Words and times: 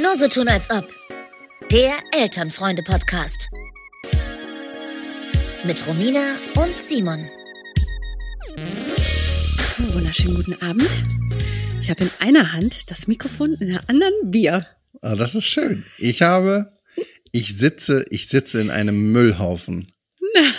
Nur 0.00 0.16
so 0.16 0.28
tun 0.28 0.48
als 0.48 0.70
ob. 0.70 0.88
Der 1.70 1.92
Elternfreunde-Podcast. 2.12 3.48
Mit 5.64 5.86
Romina 5.86 6.36
und 6.54 6.78
Simon. 6.78 7.28
So, 9.76 9.94
wunderschönen 9.94 10.36
guten 10.36 10.62
Abend. 10.62 10.88
Ich 11.80 11.90
habe 11.90 12.04
in 12.04 12.10
einer 12.20 12.52
Hand 12.52 12.90
das 12.90 13.06
Mikrofon, 13.06 13.54
in 13.60 13.68
der 13.68 13.88
anderen 13.88 14.30
Bier. 14.30 14.66
Ah, 15.02 15.16
das 15.16 15.34
ist 15.34 15.44
schön. 15.44 15.84
Ich 15.98 16.22
habe, 16.22 16.72
ich 17.30 17.58
sitze, 17.58 18.04
ich 18.10 18.28
sitze 18.28 18.60
in 18.60 18.70
einem 18.70 19.12
Müllhaufen. 19.12 19.92
Nein. 20.34 20.54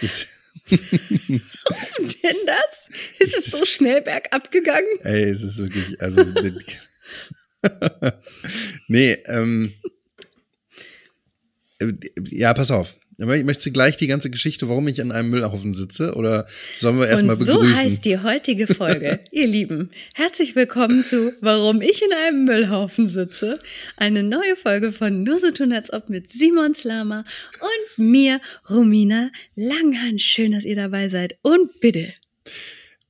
Ich, 0.00 0.26
denn 0.70 2.36
das? 2.46 2.88
Ist 3.18 3.38
es 3.38 3.46
so 3.46 3.64
schnell 3.64 4.02
bergab 4.02 4.50
gegangen? 4.50 4.86
ey, 5.02 5.24
es 5.24 5.42
ist 5.42 5.58
wirklich, 5.58 6.00
also. 6.00 6.24
nee, 8.88 9.12
ähm. 9.26 9.74
äh, 11.80 11.92
Ja, 12.30 12.54
pass 12.54 12.70
auf. 12.70 12.94
Möchtest 13.20 13.66
du 13.66 13.72
gleich 13.72 13.96
die 13.96 14.06
ganze 14.06 14.30
Geschichte, 14.30 14.68
warum 14.68 14.86
ich 14.86 15.00
in 15.00 15.10
einem 15.10 15.30
Müllhaufen 15.30 15.74
sitze? 15.74 16.14
Oder 16.14 16.46
sollen 16.78 17.00
wir 17.00 17.08
erstmal 17.08 17.34
Und 17.34 17.44
so 17.44 17.54
begrüßen? 17.54 17.76
heißt 17.76 18.04
die 18.04 18.18
heutige 18.18 18.68
Folge. 18.68 19.18
Ihr 19.32 19.48
Lieben, 19.48 19.90
herzlich 20.14 20.54
willkommen 20.54 21.02
zu 21.02 21.32
Warum 21.40 21.82
ich 21.82 22.00
in 22.00 22.12
einem 22.12 22.44
Müllhaufen 22.44 23.08
sitze. 23.08 23.58
Eine 23.96 24.22
neue 24.22 24.54
Folge 24.54 24.92
von 24.92 25.24
Nur 25.24 25.40
so 25.40 25.50
tun 25.50 25.72
als 25.72 25.92
ob 25.92 26.08
mit 26.08 26.30
Simon 26.30 26.74
Slama 26.74 27.24
und 27.60 28.06
mir, 28.06 28.40
Romina 28.70 29.30
Langhans. 29.56 30.22
Schön, 30.22 30.52
dass 30.52 30.64
ihr 30.64 30.76
dabei 30.76 31.08
seid. 31.08 31.38
Und 31.42 31.80
bitte. 31.80 32.14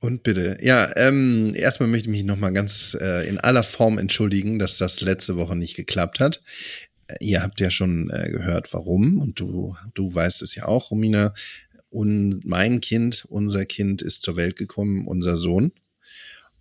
Und 0.00 0.22
bitte, 0.22 0.56
ja, 0.62 0.90
ähm, 0.96 1.52
erstmal 1.56 1.88
möchte 1.88 2.08
ich 2.08 2.16
mich 2.16 2.24
nochmal 2.24 2.52
ganz 2.52 2.96
äh, 3.00 3.28
in 3.28 3.36
aller 3.38 3.64
Form 3.64 3.98
entschuldigen, 3.98 4.58
dass 4.60 4.78
das 4.78 5.00
letzte 5.00 5.36
Woche 5.36 5.56
nicht 5.56 5.74
geklappt 5.74 6.20
hat. 6.20 6.40
Ihr 7.20 7.42
habt 7.42 7.60
ja 7.60 7.70
schon 7.70 8.10
äh, 8.10 8.30
gehört, 8.30 8.72
warum, 8.74 9.18
und 9.20 9.40
du, 9.40 9.76
du 9.94 10.14
weißt 10.14 10.42
es 10.42 10.54
ja 10.54 10.66
auch, 10.66 10.90
Romina. 10.90 11.32
Und 11.90 12.42
mein 12.44 12.80
Kind, 12.82 13.24
unser 13.30 13.64
Kind 13.64 14.02
ist 14.02 14.22
zur 14.22 14.36
Welt 14.36 14.56
gekommen, 14.56 15.06
unser 15.06 15.36
Sohn. 15.38 15.72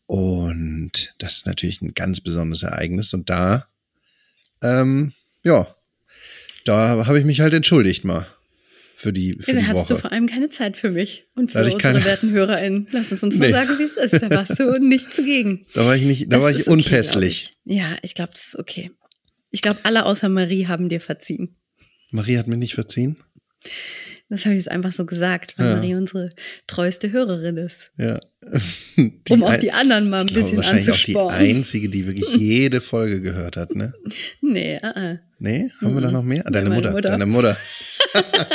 Und 0.06 1.14
das 1.18 1.38
ist 1.38 1.46
natürlich 1.48 1.82
ein 1.82 1.94
ganz 1.94 2.22
besonderes 2.22 2.64
Ereignis. 2.64 3.14
Und 3.14 3.30
da, 3.30 3.68
ähm, 4.62 5.12
ja, 5.44 5.68
da 6.66 7.06
habe 7.06 7.20
ich 7.20 7.26
mich 7.26 7.42
halt 7.42 7.54
entschuldigt 7.54 8.06
mal 8.06 8.28
für 8.96 9.12
die, 9.14 9.34
für 9.42 9.52
Da 9.54 9.60
die 9.60 9.68
hattest 9.68 9.90
du 9.90 9.94
Woche. 9.96 10.02
vor 10.04 10.12
allem 10.14 10.28
keine 10.28 10.50
Zeit 10.50 10.78
für 10.78 10.90
mich 10.92 11.26
und 11.36 11.52
für 11.52 11.60
unsere 11.60 11.78
keine- 11.78 12.04
werten 12.06 12.32
HörerInnen. 12.32 12.88
Lass 12.92 13.12
es 13.12 13.22
uns 13.22 13.36
mal 13.36 13.48
Nee. 13.48 13.52
sagen, 13.52 13.78
wie 13.78 13.84
es 13.84 13.98
ist. 13.98 14.22
Da 14.24 14.30
warst 14.30 14.58
du 14.60 14.80
nicht 14.80 15.14
zugegen. 15.14 15.66
Da 15.74 15.86
war 15.86 15.96
ich 15.96 16.04
nicht, 16.04 16.28
da 16.32 16.38
Das 16.38 16.42
war 16.44 16.52
ich 16.52 16.62
okay, 16.62 16.70
unpässlich. 16.72 17.54
glaub 17.64 17.76
ich. 17.76 17.78
Ja, 17.80 17.98
ich 18.02 18.16
glaube, 18.16 18.32
das 18.34 18.48
ist 18.48 18.56
okay. 18.58 18.92
Ich 19.52 19.62
glaube, 19.62 19.80
alle 19.84 20.06
außer 20.06 20.30
Marie 20.30 20.68
haben 20.68 20.90
dir 20.90 21.02
verziehen. 21.02 21.56
Marie 22.12 22.38
hat 22.38 22.48
mir 22.48 22.58
nicht 22.58 22.76
verziehen. 22.76 23.18
Das 24.30 24.44
habe 24.46 24.56
ich 24.56 24.60
jetzt 24.66 24.72
einfach 24.72 24.92
so 24.92 25.06
gesagt, 25.06 25.58
weil 25.58 25.68
Ja. 25.70 25.76
Marie 25.78 25.96
unsere 25.96 26.32
treueste 26.68 27.12
Hörerin 27.12 27.58
ist. 27.58 27.92
Ja. 27.98 28.20
Um 29.30 29.44
auch 29.44 29.56
die 29.58 29.72
anderen 29.72 30.10
mal 30.10 30.22
ein 30.22 30.28
ich 30.28 30.34
glaube, 30.34 30.42
bisschen 30.44 30.58
wahrscheinlich 30.58 30.90
auch 30.92 30.96
die 30.96 31.16
anzuspornen. 31.16 31.38
einzige, 31.58 31.90
die 31.90 32.08
wirklich 32.08 32.28
jede 32.36 32.82
Folge 32.82 33.22
gehört 33.22 33.56
hat, 33.58 33.76
ne? 33.76 33.94
Nee, 34.42 34.78
uh 34.84 34.88
-uh. 34.88 35.20
Nee, 35.40 35.70
haben 35.82 35.94
wir 35.96 36.02
da 36.02 36.12
noch 36.12 36.24
mehr? 36.24 36.44
Ah, 36.46 36.50
Deine 36.52 36.70
meine 36.70 36.82
Mutter, 36.82 36.92
Mutter. 36.94 37.10
deine 37.10 37.26
Mutter. 37.26 37.56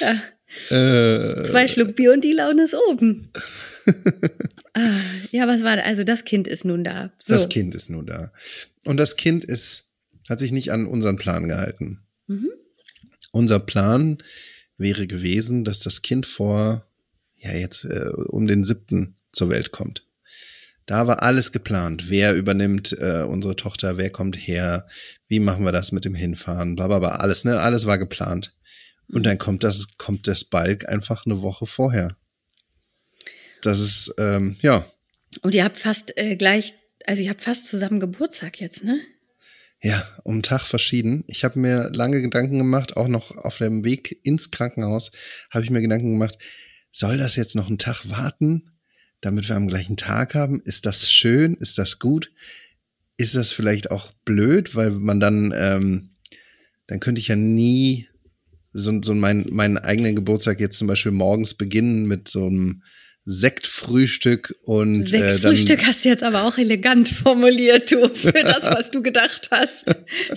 Ja, 0.00 0.14
Äh, 0.70 1.42
zwei 1.44 1.66
Schluck 1.68 1.96
Bier 1.96 2.12
und 2.12 2.22
die 2.22 2.32
Laune 2.32 2.64
ist 2.64 2.74
oben. 2.74 3.30
Ah, 4.74 5.00
ja, 5.30 5.46
was 5.46 5.62
war 5.62 5.76
da? 5.76 5.82
Also 5.82 6.04
das 6.04 6.24
Kind 6.24 6.46
ist 6.46 6.64
nun 6.64 6.84
da. 6.84 7.12
So. 7.18 7.34
Das 7.34 7.48
Kind 7.48 7.74
ist 7.74 7.90
nun 7.90 8.06
da. 8.06 8.32
Und 8.84 8.96
das 8.96 9.16
Kind 9.16 9.44
ist, 9.44 9.90
hat 10.28 10.38
sich 10.38 10.52
nicht 10.52 10.72
an 10.72 10.86
unseren 10.86 11.16
Plan 11.16 11.48
gehalten. 11.48 12.00
Mhm. 12.26 12.50
Unser 13.32 13.60
Plan 13.60 14.18
wäre 14.76 15.06
gewesen, 15.06 15.64
dass 15.64 15.80
das 15.80 16.02
Kind 16.02 16.26
vor, 16.26 16.86
ja, 17.36 17.52
jetzt 17.52 17.84
äh, 17.84 18.08
um 18.28 18.46
den 18.46 18.64
siebten 18.64 19.16
zur 19.32 19.50
Welt 19.50 19.72
kommt. 19.72 20.06
Da 20.86 21.06
war 21.06 21.22
alles 21.22 21.52
geplant. 21.52 22.08
Wer 22.08 22.34
übernimmt 22.34 22.96
äh, 22.98 23.22
unsere 23.28 23.56
Tochter? 23.56 23.98
Wer 23.98 24.08
kommt 24.08 24.36
her? 24.36 24.86
Wie 25.26 25.38
machen 25.38 25.64
wir 25.66 25.72
das 25.72 25.92
mit 25.92 26.06
dem 26.06 26.14
Hinfahren? 26.14 26.76
Blablabla. 26.76 27.16
Alles, 27.16 27.44
ne? 27.44 27.60
Alles 27.60 27.84
war 27.84 27.98
geplant. 27.98 28.54
Und 29.12 29.26
dann 29.26 29.36
kommt 29.36 29.64
das, 29.64 29.88
kommt 29.98 30.26
das 30.26 30.44
Balk 30.44 30.88
einfach 30.88 31.26
eine 31.26 31.42
Woche 31.42 31.66
vorher. 31.66 32.16
Das 33.62 33.80
ist, 33.80 34.14
ähm, 34.18 34.56
ja, 34.60 34.90
Und 35.42 35.54
ihr 35.54 35.64
habt 35.64 35.78
fast 35.78 36.16
äh, 36.16 36.36
gleich, 36.36 36.74
also 37.06 37.22
ihr 37.22 37.30
habt 37.30 37.42
fast 37.42 37.66
zusammen 37.66 38.00
Geburtstag 38.00 38.60
jetzt, 38.60 38.84
ne? 38.84 39.00
Ja, 39.80 40.08
um 40.24 40.34
einen 40.34 40.42
Tag 40.42 40.66
verschieden. 40.66 41.24
Ich 41.28 41.44
habe 41.44 41.58
mir 41.58 41.90
lange 41.92 42.20
Gedanken 42.20 42.58
gemacht, 42.58 42.96
auch 42.96 43.06
noch 43.06 43.36
auf 43.36 43.58
dem 43.58 43.84
Weg 43.84 44.18
ins 44.24 44.50
Krankenhaus 44.50 45.12
habe 45.50 45.64
ich 45.64 45.70
mir 45.70 45.80
Gedanken 45.80 46.12
gemacht, 46.12 46.38
soll 46.90 47.16
das 47.16 47.36
jetzt 47.36 47.54
noch 47.54 47.68
einen 47.68 47.78
Tag 47.78 48.08
warten, 48.08 48.72
damit 49.20 49.48
wir 49.48 49.56
am 49.56 49.68
gleichen 49.68 49.96
Tag 49.96 50.34
haben? 50.34 50.60
Ist 50.64 50.86
das 50.86 51.10
schön? 51.10 51.54
Ist 51.54 51.78
das 51.78 52.00
gut? 52.00 52.32
Ist 53.16 53.36
das 53.36 53.52
vielleicht 53.52 53.90
auch 53.90 54.12
blöd, 54.24 54.74
weil 54.74 54.90
man 54.90 55.20
dann, 55.20 55.54
ähm, 55.56 56.16
dann 56.88 56.98
könnte 56.98 57.20
ich 57.20 57.28
ja 57.28 57.36
nie 57.36 58.08
so, 58.72 59.00
so 59.02 59.14
mein, 59.14 59.46
meinen 59.50 59.78
eigenen 59.78 60.16
Geburtstag 60.16 60.60
jetzt 60.60 60.78
zum 60.78 60.88
Beispiel 60.88 61.12
morgens 61.12 61.54
beginnen 61.54 62.06
mit 62.06 62.28
so 62.28 62.46
einem 62.46 62.82
Sektfrühstück 63.30 64.54
und 64.64 65.02
äh, 65.04 65.06
Sektfrühstück 65.30 65.84
hast 65.86 66.04
du 66.04 66.08
jetzt 66.08 66.22
aber 66.22 66.44
auch 66.44 66.58
elegant 66.58 67.08
formuliert, 67.08 67.90
du, 67.92 68.08
für 68.08 68.32
das, 68.32 68.62
was 68.64 68.90
du 68.90 69.02
gedacht 69.02 69.48
hast. 69.50 69.84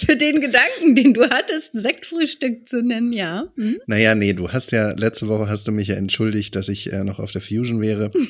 Für 0.05 0.15
den 0.15 0.41
Gedanken, 0.41 0.95
den 0.95 1.13
du 1.13 1.23
hattest, 1.29 1.71
Sektfrühstück 1.73 2.67
zu 2.67 2.81
nennen, 2.83 3.13
ja. 3.13 3.45
Hm? 3.57 3.77
Naja, 3.87 4.15
nee, 4.15 4.33
du 4.33 4.49
hast 4.51 4.71
ja, 4.71 4.91
letzte 4.91 5.27
Woche 5.27 5.47
hast 5.49 5.67
du 5.67 5.71
mich 5.71 5.87
ja 5.87 5.95
entschuldigt, 5.95 6.55
dass 6.55 6.69
ich 6.69 6.91
äh, 6.91 7.03
noch 7.03 7.19
auf 7.19 7.31
der 7.31 7.41
Fusion 7.41 7.81
wäre. 7.81 8.11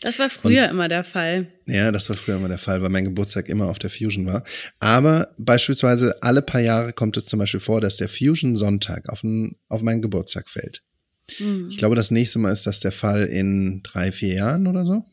Das 0.00 0.20
war 0.20 0.30
früher 0.30 0.64
Und- 0.64 0.70
immer 0.70 0.88
der 0.88 1.02
Fall. 1.02 1.48
Ja, 1.66 1.90
das 1.90 2.08
war 2.08 2.16
früher 2.16 2.36
immer 2.36 2.46
der 2.48 2.58
Fall, 2.58 2.82
weil 2.82 2.88
mein 2.88 3.04
Geburtstag 3.04 3.48
immer 3.48 3.66
auf 3.66 3.80
der 3.80 3.90
Fusion 3.90 4.26
war. 4.26 4.44
Aber 4.78 5.34
beispielsweise 5.38 6.22
alle 6.22 6.40
paar 6.40 6.60
Jahre 6.60 6.92
kommt 6.92 7.16
es 7.16 7.24
zum 7.26 7.40
Beispiel 7.40 7.58
vor, 7.58 7.80
dass 7.80 7.96
der 7.96 8.08
Fusion 8.08 8.54
Sonntag 8.54 9.08
auf, 9.08 9.24
n- 9.24 9.56
auf 9.68 9.82
meinen 9.82 10.00
Geburtstag 10.00 10.48
fällt. 10.50 10.82
Hm. 11.36 11.68
Ich 11.70 11.76
glaube, 11.78 11.94
das 11.96 12.10
nächste 12.10 12.38
Mal 12.38 12.52
ist 12.52 12.66
das 12.66 12.80
der 12.80 12.92
Fall 12.92 13.24
in 13.26 13.82
drei, 13.82 14.12
vier 14.12 14.34
Jahren 14.34 14.66
oder 14.66 14.84
so. 14.86 15.04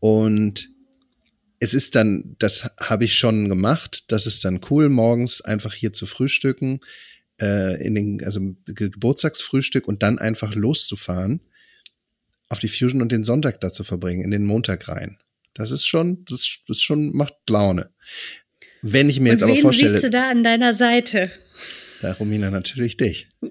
Und 0.00 0.70
es 1.60 1.72
ist 1.72 1.94
dann, 1.94 2.36
das 2.38 2.70
habe 2.78 3.04
ich 3.06 3.16
schon 3.18 3.48
gemacht, 3.48 4.04
das 4.12 4.26
ist 4.26 4.44
dann 4.44 4.60
cool, 4.70 4.88
morgens 4.90 5.40
einfach 5.40 5.72
hier 5.74 5.92
zu 5.94 6.04
frühstücken, 6.04 6.80
äh, 7.40 7.82
in 7.82 7.94
den, 7.94 8.22
also 8.24 8.40
Ge- 8.66 8.90
Geburtstagsfrühstück 8.90 9.88
und 9.88 10.02
dann 10.02 10.18
einfach 10.18 10.54
loszufahren, 10.54 11.40
auf 12.50 12.58
die 12.58 12.68
Fusion 12.68 13.00
und 13.00 13.10
den 13.12 13.24
Sonntag 13.24 13.60
da 13.60 13.70
zu 13.70 13.82
verbringen, 13.82 14.22
in 14.22 14.30
den 14.30 14.44
Montag 14.44 14.88
rein. 14.88 15.18
Das 15.54 15.70
ist 15.70 15.86
schon, 15.86 16.24
das, 16.26 16.40
ist- 16.40 16.60
das 16.68 16.82
schon, 16.82 17.16
macht 17.16 17.34
Laune. 17.48 17.90
Wenn 18.82 19.08
ich 19.08 19.18
mir 19.20 19.30
jetzt 19.30 19.40
Und 19.42 19.44
aber 19.48 19.54
wen 19.56 19.62
vorstelle, 19.62 19.92
siehst 19.92 20.04
du 20.04 20.10
da 20.10 20.28
an 20.28 20.44
deiner 20.44 20.74
Seite? 20.74 21.30
Da 22.04 22.12
Romina 22.12 22.50
natürlich 22.50 22.96
dich. 22.96 23.28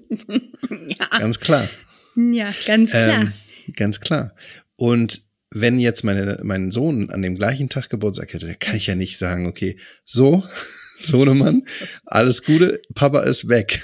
Ja, 0.88 1.18
Ganz 1.18 1.40
klar. 1.40 1.68
ja 2.16 2.50
ganz 2.66 2.90
klar. 2.90 3.22
Ähm, 3.22 3.32
ganz 3.76 4.00
klar. 4.00 4.34
Und 4.76 5.22
wenn 5.50 5.78
jetzt 5.78 6.04
meine, 6.04 6.38
mein 6.42 6.70
Sohn 6.70 7.10
an 7.10 7.22
dem 7.22 7.36
gleichen 7.36 7.68
Tag 7.68 7.90
Geburtstag 7.90 8.32
hätte, 8.32 8.46
dann 8.46 8.58
kann 8.58 8.76
ich 8.76 8.86
ja 8.86 8.94
nicht 8.94 9.18
sagen, 9.18 9.46
okay, 9.46 9.78
so, 10.04 10.44
Sohnemann, 10.98 11.64
alles 12.06 12.42
Gute, 12.42 12.80
Papa 12.94 13.20
ist 13.22 13.48
weg. 13.48 13.80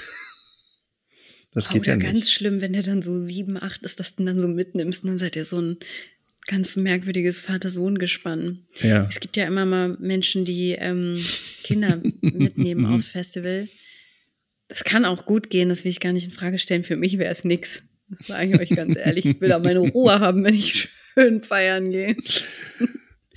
Das 1.53 1.69
geht 1.69 1.83
Oder 1.83 1.93
ja 1.93 1.97
ganz 1.97 2.13
nicht. 2.13 2.31
schlimm, 2.31 2.61
wenn 2.61 2.73
der 2.73 2.83
dann 2.83 3.01
so 3.01 3.19
sieben, 3.23 3.61
acht 3.61 3.83
ist, 3.83 3.99
dass 3.99 4.15
du 4.15 4.23
ihn 4.23 4.25
dann 4.25 4.39
so 4.39 4.47
mitnimmst 4.47 5.03
und 5.03 5.09
dann 5.09 5.17
seid 5.17 5.35
ihr 5.35 5.45
so 5.45 5.61
ein 5.61 5.77
ganz 6.47 6.75
merkwürdiges 6.75 7.39
Vater-Sohn-Gespann. 7.39 8.65
Ja. 8.81 9.07
Es 9.09 9.19
gibt 9.19 9.37
ja 9.37 9.45
immer 9.45 9.65
mal 9.65 9.97
Menschen, 9.99 10.45
die 10.45 10.71
ähm, 10.71 11.23
Kinder 11.63 12.01
mitnehmen 12.21 12.85
aufs 12.87 13.09
Festival. 13.09 13.67
Das 14.71 14.85
kann 14.85 15.03
auch 15.03 15.25
gut 15.25 15.49
gehen, 15.49 15.67
das 15.67 15.83
will 15.83 15.91
ich 15.91 15.99
gar 15.99 16.13
nicht 16.13 16.23
in 16.25 16.31
Frage 16.31 16.57
stellen. 16.57 16.85
Für 16.85 16.95
mich 16.95 17.17
wäre 17.17 17.33
es 17.33 17.43
nix. 17.43 17.83
Das 18.07 18.27
sage 18.27 18.51
ich 18.53 18.59
euch 18.59 18.69
ganz 18.69 18.95
ehrlich. 18.95 19.25
Ich 19.25 19.41
will 19.41 19.49
da 19.49 19.59
meine 19.59 19.79
Ruhe 19.79 20.21
haben, 20.21 20.45
wenn 20.45 20.55
ich 20.55 20.87
schön 21.13 21.41
feiern 21.41 21.91
gehe. 21.91 22.15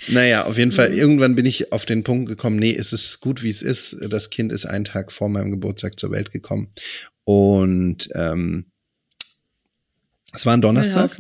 Naja, 0.07 0.45
auf 0.45 0.57
jeden 0.59 0.71
Fall, 0.71 0.93
irgendwann 0.95 1.35
bin 1.35 1.45
ich 1.45 1.73
auf 1.73 1.87
den 1.87 2.05
Punkt 2.05 2.29
gekommen, 2.29 2.57
nee, 2.57 2.73
es 2.73 2.93
ist 2.93 3.19
gut, 3.21 3.43
wie 3.43 3.51
es 3.51 3.63
ist. 3.63 3.97
Das 4.09 4.31
Kind 4.31 4.53
ist 4.53 4.65
einen 4.65 4.85
Tag 4.85 5.11
vor 5.11 5.29
meinem 5.29 5.51
Geburtstag 5.51 5.99
zur 5.99 6.13
Welt 6.13 6.31
gekommen. 6.31 6.69
Und 7.25 8.09
ähm, 8.15 8.67
es 10.33 10.47
war 10.47 10.57
ein 10.57 10.63
Donnerstag. 10.63 11.19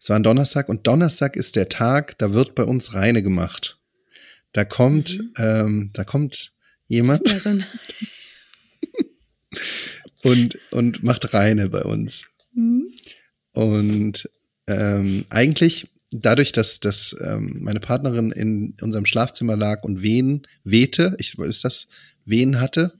Es 0.00 0.08
war 0.08 0.16
ein 0.18 0.22
Donnerstag 0.22 0.70
und 0.70 0.86
Donnerstag 0.86 1.36
ist 1.36 1.56
der 1.56 1.68
Tag, 1.68 2.16
da 2.18 2.32
wird 2.32 2.54
bei 2.54 2.64
uns 2.64 2.94
Reine 2.94 3.22
gemacht. 3.22 3.78
Da 4.52 4.64
kommt, 4.64 5.18
Mhm. 5.18 5.32
ähm, 5.36 5.90
da 5.92 6.04
kommt 6.04 6.52
jemand 6.86 7.22
und, 10.22 10.58
und 10.72 11.02
macht 11.02 11.32
Reine 11.34 11.68
bei 11.68 11.82
uns. 11.82 12.22
Hm? 12.54 12.90
Und 13.52 14.28
ähm, 14.66 15.24
eigentlich 15.30 15.88
dadurch, 16.12 16.52
dass, 16.52 16.80
dass 16.80 17.16
ähm, 17.20 17.58
meine 17.60 17.80
Partnerin 17.80 18.32
in 18.32 18.74
unserem 18.80 19.06
Schlafzimmer 19.06 19.56
lag 19.56 19.82
und 19.82 20.02
wehen, 20.02 20.46
wehte, 20.64 21.16
ich, 21.18 21.38
ist 21.38 21.64
das, 21.64 21.88
wehen 22.24 22.60
hatte, 22.60 22.94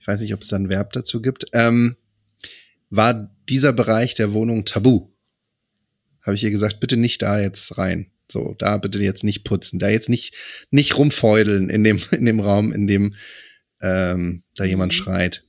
ich 0.00 0.06
weiß 0.06 0.20
nicht, 0.20 0.34
ob 0.34 0.42
es 0.42 0.48
da 0.48 0.56
ein 0.56 0.68
Verb 0.68 0.92
dazu 0.92 1.20
gibt, 1.20 1.46
ähm, 1.52 1.96
war 2.90 3.34
dieser 3.48 3.72
Bereich 3.72 4.14
der 4.14 4.32
Wohnung 4.32 4.64
tabu. 4.64 5.10
Habe 6.22 6.36
ich 6.36 6.44
ihr 6.44 6.50
gesagt, 6.50 6.80
bitte 6.80 6.96
nicht 6.96 7.22
da 7.22 7.40
jetzt 7.40 7.76
rein. 7.78 8.10
So, 8.30 8.54
da 8.58 8.78
bitte 8.78 8.98
jetzt 8.98 9.24
nicht 9.24 9.44
putzen, 9.44 9.78
da 9.78 9.88
jetzt 9.88 10.08
nicht, 10.08 10.34
nicht 10.70 10.96
rumfeudeln 10.96 11.70
in 11.70 11.84
dem, 11.84 12.00
in 12.12 12.24
dem 12.24 12.40
Raum, 12.40 12.72
in 12.72 12.86
dem 12.86 13.14
ähm, 13.80 14.42
da 14.56 14.64
jemand 14.64 14.92
Mhm. 14.92 14.96
schreit. 14.96 15.44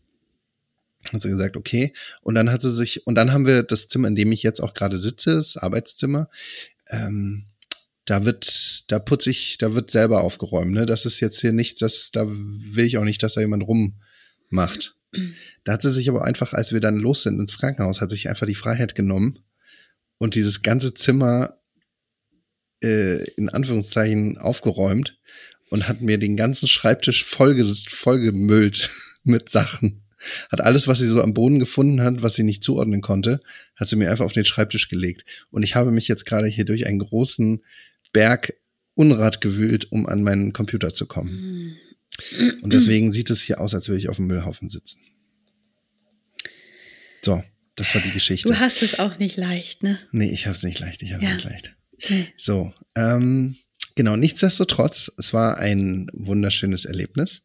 Hat 1.12 1.22
sie 1.22 1.30
gesagt, 1.30 1.56
okay. 1.56 1.94
Und 2.22 2.36
dann 2.36 2.52
hat 2.52 2.62
sie 2.62 2.70
sich, 2.70 3.08
und 3.08 3.16
dann 3.16 3.32
haben 3.32 3.46
wir 3.46 3.64
das 3.64 3.88
Zimmer, 3.88 4.08
in 4.08 4.16
dem 4.16 4.32
ich 4.32 4.44
jetzt 4.44 4.60
auch 4.60 4.74
gerade 4.74 4.98
sitze, 4.98 5.36
das 5.36 5.58
Arbeitszimmer, 5.58 6.30
ähm, 6.90 7.46
da 8.06 8.26
wird, 8.26 8.92
da 8.92 9.00
putze 9.00 9.30
ich, 9.30 9.58
da 9.58 9.74
wird 9.74 9.92
selber 9.92 10.22
aufgeräumt, 10.22 10.72
ne? 10.72 10.86
Das 10.86 11.06
ist 11.06 11.20
jetzt 11.20 11.42
hier 11.42 11.52
nichts, 11.52 11.80
das, 11.80 12.12
da 12.12 12.26
will 12.28 12.86
ich 12.86 12.98
auch 12.98 13.04
nicht, 13.04 13.22
dass 13.22 13.34
da 13.34 13.42
jemand 13.42 13.64
rummacht. 13.64 14.96
Da 15.64 15.74
hat 15.74 15.82
sie 15.82 15.92
sich 15.92 16.10
aber 16.10 16.24
einfach, 16.24 16.54
als 16.54 16.72
wir 16.72 16.80
dann 16.80 16.98
los 16.98 17.24
sind 17.24 17.40
ins 17.40 17.58
Krankenhaus, 17.58 18.02
hat 18.02 18.10
sich 18.10 18.30
einfach 18.30 18.48
die 18.48 18.56
Freiheit 18.56 18.96
genommen 18.96 19.40
und 20.18 20.36
dieses 20.36 20.62
ganze 20.62 20.94
Zimmer 20.94 21.58
äh, 22.84 23.24
in 23.32 23.50
Anführungszeichen 23.50 24.38
aufgeräumt 24.38 25.18
und 25.70 25.88
hat 25.88 26.02
mir 26.02 26.18
den 26.18 26.38
ganzen 26.38 26.68
Schreibtisch 26.68 27.24
vollge 27.24 27.66
vollgemüllt 27.66 28.90
mit 29.24 29.50
Sachen. 29.50 30.04
Hat 30.52 30.62
alles, 30.62 30.88
was 30.88 31.00
sie 31.00 31.08
so 31.08 31.22
am 31.22 31.34
Boden 31.34 31.60
gefunden 31.60 32.02
hat, 32.02 32.24
was 32.24 32.34
sie 32.34 32.44
nicht 32.44 32.64
zuordnen 32.64 33.02
konnte, 33.02 33.40
hat 33.76 33.88
sie 33.88 33.96
mir 33.96 34.10
einfach 34.10 34.26
auf 34.26 34.34
den 34.34 34.46
Schreibtisch 34.46 34.90
gelegt. 34.90 35.24
Und 35.52 35.62
ich 35.64 35.76
habe 35.76 35.92
mich 35.92 36.08
jetzt 36.08 36.26
gerade 36.26 36.48
hier 36.48 36.66
durch 36.66 36.88
einen 36.88 37.00
großen 37.00 37.64
Berg 38.14 38.54
Unrat 38.96 39.42
gewühlt, 39.42 39.92
um 39.92 40.08
an 40.08 40.24
meinen 40.24 40.54
Computer 40.54 40.92
zu 40.92 41.06
kommen. 41.06 41.78
Und 42.64 42.74
deswegen 42.74 43.12
sieht 43.12 43.30
es 43.30 43.42
hier 43.42 43.62
aus, 43.62 43.76
als 43.76 43.88
würde 43.90 44.00
ich 44.00 44.10
auf 44.10 44.16
dem 44.16 44.26
Müllhaufen 44.26 44.72
sitzen. 44.72 45.02
So, 47.24 47.44
das 47.76 47.94
war 47.94 48.02
die 48.02 48.12
Geschichte. 48.12 48.48
Du 48.48 48.60
hast 48.60 48.82
es 48.82 48.98
auch 48.98 49.20
nicht 49.20 49.38
leicht, 49.38 49.84
ne? 49.84 50.00
Nee, 50.12 50.32
ich 50.32 50.48
hab's 50.48 50.64
nicht 50.64 50.80
leicht, 50.80 51.04
ich 51.04 51.14
hab's 51.14 51.24
Ja. 51.24 51.34
nicht 51.34 51.44
leicht. 51.46 51.76
Nee. 52.10 52.28
So, 52.38 52.74
ähm, 52.96 53.56
genau, 53.98 54.16
nichtsdestotrotz, 54.16 55.12
es 55.18 55.34
war 55.34 55.58
ein 55.58 56.08
wunderschönes 56.14 56.86
Erlebnis. 56.86 57.42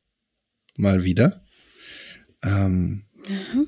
Mal 0.77 1.03
wieder. 1.03 1.45
Ähm, 2.45 3.05
Ja. 3.29 3.65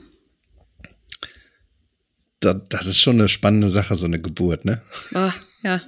da, 2.41 2.55
das 2.55 2.87
ist 2.87 3.01
schon 3.01 3.19
eine 3.19 3.29
spannende 3.29 3.69
Sache, 3.69 3.97
so 3.97 4.07
eine 4.07 4.21
Geburt, 4.21 4.65
ne? 4.65 4.81
Oh, 5.15 5.31
ja. 5.63 5.83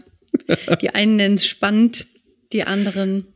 Die 0.81 0.91
einen 0.91 1.17
nennen 1.17 1.35
es 1.37 1.47
spannend, 1.47 2.07
die 2.53 2.65
anderen. 2.65 3.27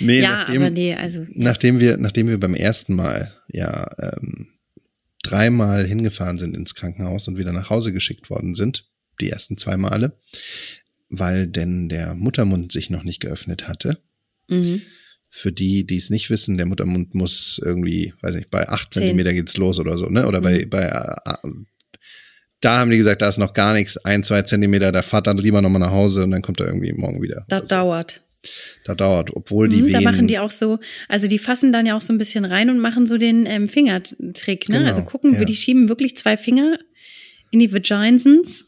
Nee, 0.00 0.20
ja, 0.20 0.38
nachdem, 0.38 0.62
aber 0.62 0.70
nee, 0.70 0.94
also. 0.94 1.24
nachdem 1.34 1.78
wir, 1.80 1.96
nachdem 1.96 2.28
wir 2.28 2.38
beim 2.38 2.54
ersten 2.54 2.94
Mal 2.94 3.32
ja 3.48 3.88
ähm, 3.98 4.48
dreimal 5.22 5.86
hingefahren 5.86 6.38
sind 6.38 6.56
ins 6.56 6.74
Krankenhaus 6.74 7.28
und 7.28 7.38
wieder 7.38 7.52
nach 7.52 7.70
Hause 7.70 7.92
geschickt 7.92 8.28
worden 8.28 8.54
sind, 8.54 8.88
die 9.20 9.30
ersten 9.30 9.56
zwei 9.56 9.76
Male, 9.76 10.18
weil 11.12 11.46
denn 11.46 11.90
der 11.90 12.14
Muttermund 12.14 12.72
sich 12.72 12.88
noch 12.90 13.04
nicht 13.04 13.20
geöffnet 13.20 13.68
hatte. 13.68 13.98
Mhm. 14.48 14.80
Für 15.28 15.52
die, 15.52 15.86
die 15.86 15.98
es 15.98 16.10
nicht 16.10 16.30
wissen, 16.30 16.56
der 16.56 16.66
Muttermund 16.66 17.14
muss 17.14 17.60
irgendwie, 17.62 18.14
weiß 18.22 18.34
nicht, 18.34 18.50
bei 18.50 18.68
acht. 18.68 18.92
Zentimeter 18.92 19.32
geht's 19.32 19.56
los 19.56 19.78
oder 19.78 19.96
so, 19.96 20.06
ne? 20.08 20.26
Oder 20.26 20.40
bei, 20.40 20.66
bei 20.66 20.84
äh, 20.84 21.48
da 22.60 22.78
haben 22.78 22.90
die 22.90 22.96
gesagt, 22.96 23.22
da 23.22 23.28
ist 23.28 23.38
noch 23.38 23.52
gar 23.52 23.74
nichts, 23.74 23.98
ein, 23.98 24.22
zwei 24.22 24.42
Zentimeter, 24.42 24.90
da 24.90 25.02
fahrt 25.02 25.26
dann 25.26 25.36
lieber 25.36 25.60
nochmal 25.60 25.80
nach 25.80 25.90
Hause 25.90 26.24
und 26.24 26.30
dann 26.30 26.42
kommt 26.42 26.60
er 26.60 26.66
irgendwie 26.66 26.92
morgen 26.92 27.22
wieder. 27.22 27.44
Das 27.48 27.62
so. 27.62 27.66
dauert. 27.68 28.22
Da 28.84 28.94
dauert, 28.94 29.30
obwohl 29.36 29.68
die 29.68 29.82
Mhm, 29.82 29.92
da 29.92 29.98
Venen, 29.98 30.04
machen 30.04 30.28
die 30.28 30.38
auch 30.38 30.50
so, 30.50 30.80
also 31.08 31.28
die 31.28 31.38
fassen 31.38 31.72
dann 31.72 31.86
ja 31.86 31.96
auch 31.96 32.00
so 32.00 32.12
ein 32.12 32.18
bisschen 32.18 32.44
rein 32.44 32.70
und 32.70 32.78
machen 32.78 33.06
so 33.06 33.16
den 33.16 33.46
ähm, 33.46 33.68
Fingertrick, 33.68 34.68
ne? 34.68 34.78
Genau, 34.78 34.88
also 34.88 35.02
gucken, 35.02 35.34
ja. 35.34 35.38
wir 35.38 35.46
die 35.46 35.56
schieben 35.56 35.88
wirklich 35.88 36.16
zwei 36.16 36.36
Finger 36.36 36.78
in 37.50 37.60
die 37.60 37.72
Vaginsons 37.72 38.64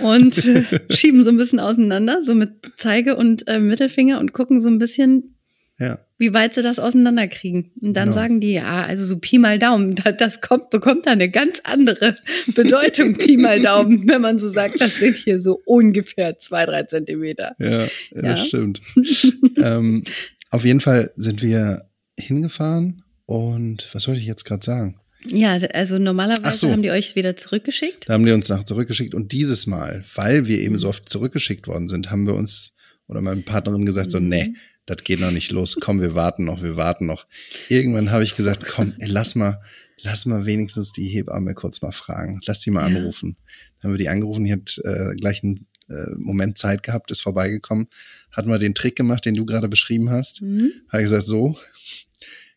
und 0.00 0.36
äh, 0.46 0.64
schieben 0.90 1.22
so 1.24 1.30
ein 1.30 1.36
bisschen 1.36 1.60
auseinander, 1.60 2.22
so 2.22 2.34
mit 2.34 2.50
Zeige 2.76 3.16
und 3.16 3.46
äh, 3.48 3.60
Mittelfinger 3.60 4.18
und 4.20 4.32
gucken 4.32 4.60
so 4.60 4.68
ein 4.68 4.78
bisschen, 4.78 5.36
ja. 5.78 5.98
wie 6.18 6.34
weit 6.34 6.54
sie 6.54 6.62
das 6.62 6.78
auseinanderkriegen. 6.78 7.70
Und 7.82 7.94
dann 7.94 8.08
Genau. 8.10 8.14
sagen 8.20 8.40
die, 8.40 8.52
ja, 8.52 8.82
also 8.84 9.04
so 9.04 9.18
Pi 9.18 9.38
mal 9.38 9.58
Daumen, 9.58 9.94
das, 10.18 10.40
kommt, 10.40 10.70
bekommt 10.70 11.06
da 11.06 11.12
eine 11.12 11.30
ganz 11.30 11.60
andere 11.64 12.14
Bedeutung, 12.54 13.14
Pi 13.16 13.36
mal 13.36 13.60
Daumen, 13.60 14.04
wenn 14.08 14.20
man 14.22 14.38
so 14.38 14.48
sagt, 14.48 14.80
das 14.80 14.96
sind 14.96 15.16
hier 15.16 15.40
so 15.40 15.60
ungefähr 15.64 16.38
zwei, 16.38 16.66
drei 16.66 16.82
Zentimeter. 16.84 17.54
Ja, 17.58 17.84
Ja. 17.84 17.88
das 18.22 18.46
stimmt. 18.48 18.80
ähm, 19.56 20.04
auf 20.50 20.64
jeden 20.64 20.80
Fall 20.80 21.12
sind 21.16 21.42
wir 21.42 21.84
hingefahren 22.18 23.02
und 23.26 23.86
was 23.92 24.08
wollte 24.08 24.20
ich 24.20 24.26
jetzt 24.26 24.44
gerade 24.44 24.64
sagen? 24.64 24.98
Ja, 25.26 25.54
also 25.74 25.98
normalerweise 25.98 26.58
so. 26.60 26.70
haben 26.70 26.82
die 26.82 26.90
euch 26.90 27.16
wieder 27.16 27.36
zurückgeschickt. 27.36 28.08
Da 28.08 28.14
haben 28.14 28.24
die 28.24 28.32
uns 28.32 28.48
nach 28.48 28.64
zurückgeschickt 28.64 29.14
und 29.14 29.32
dieses 29.32 29.66
Mal, 29.66 30.04
weil 30.14 30.46
wir 30.46 30.60
eben 30.60 30.78
so 30.78 30.88
oft 30.88 31.08
zurückgeschickt 31.08 31.66
worden 31.66 31.88
sind, 31.88 32.10
haben 32.10 32.26
wir 32.26 32.34
uns 32.34 32.74
oder 33.08 33.20
meine 33.20 33.40
Partnerin 33.42 33.84
gesagt 33.86 34.10
so, 34.10 34.20
Mhm. 34.20 34.28
nee, 34.28 34.54
das 34.86 35.02
geht 35.04 35.20
noch 35.20 35.30
nicht 35.32 35.50
los. 35.50 35.76
Komm, 35.80 36.00
wir 36.00 36.14
warten 36.14 36.44
noch, 36.44 36.62
wir 36.62 36.76
warten 36.76 37.06
noch. 37.06 37.26
Irgendwann 37.68 38.10
habe 38.10 38.22
ich 38.24 38.36
gesagt, 38.36 38.66
komm, 38.66 38.94
ey, 38.98 39.08
lass 39.08 39.34
mal, 39.34 39.60
lass 40.02 40.24
mal 40.26 40.46
wenigstens 40.46 40.92
die 40.92 41.08
Hebamme 41.08 41.54
kurz 41.54 41.82
mal 41.82 41.92
fragen. 41.92 42.40
Lass 42.46 42.60
die 42.60 42.70
mal 42.70 42.88
Ja. 42.90 42.96
anrufen. 42.98 43.36
Dann 43.80 43.88
haben 43.90 43.94
wir 43.94 43.98
die 43.98 44.08
angerufen, 44.08 44.44
die 44.44 44.52
hat 44.52 44.80
äh, 44.84 45.14
gleich 45.16 45.42
einen 45.42 45.66
äh, 45.88 46.10
Moment 46.16 46.58
Zeit 46.58 46.82
gehabt, 46.82 47.10
ist 47.10 47.22
vorbeigekommen, 47.22 47.88
hat 48.30 48.46
mal 48.46 48.58
den 48.58 48.74
Trick 48.74 48.94
gemacht, 48.94 49.24
den 49.24 49.34
du 49.34 49.46
gerade 49.46 49.68
beschrieben 49.68 50.10
hast. 50.10 50.42
Mhm. 50.42 50.70
Hat 50.90 51.00
gesagt, 51.00 51.26
so, 51.26 51.58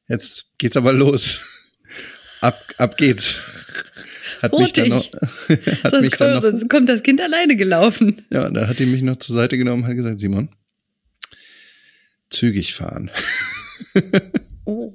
jetzt 0.08 0.46
geht's 0.58 0.78
aber 0.78 0.94
los. 0.94 1.58
Ab, 2.41 2.59
ab 2.77 2.97
geht's. 2.97 3.35
Hat 4.41 4.57
mich 4.57 4.73
dann 4.73 4.89
noch, 4.89 5.05
hat 5.11 5.91
Sonst 5.91 6.01
mich 6.01 6.09
dann 6.11 6.33
kommt, 6.33 6.33
noch, 6.33 6.41
sonst 6.59 6.69
kommt 6.69 6.89
das 6.89 7.03
Kind 7.03 7.21
alleine 7.21 7.55
gelaufen. 7.55 8.25
ja, 8.31 8.47
und 8.47 8.55
dann 8.55 8.67
hat 8.67 8.79
die 8.79 8.88
mich 8.88 9.03
noch 9.03 9.17
zur 9.17 9.35
Seite 9.35 9.55
genommen 9.55 9.83
und 9.83 9.89
hat 9.89 9.95
gesagt, 9.95 10.19
Simon, 10.19 10.49
zügig 12.29 12.73
fahren. 12.73 13.11
Oh. 14.63 14.93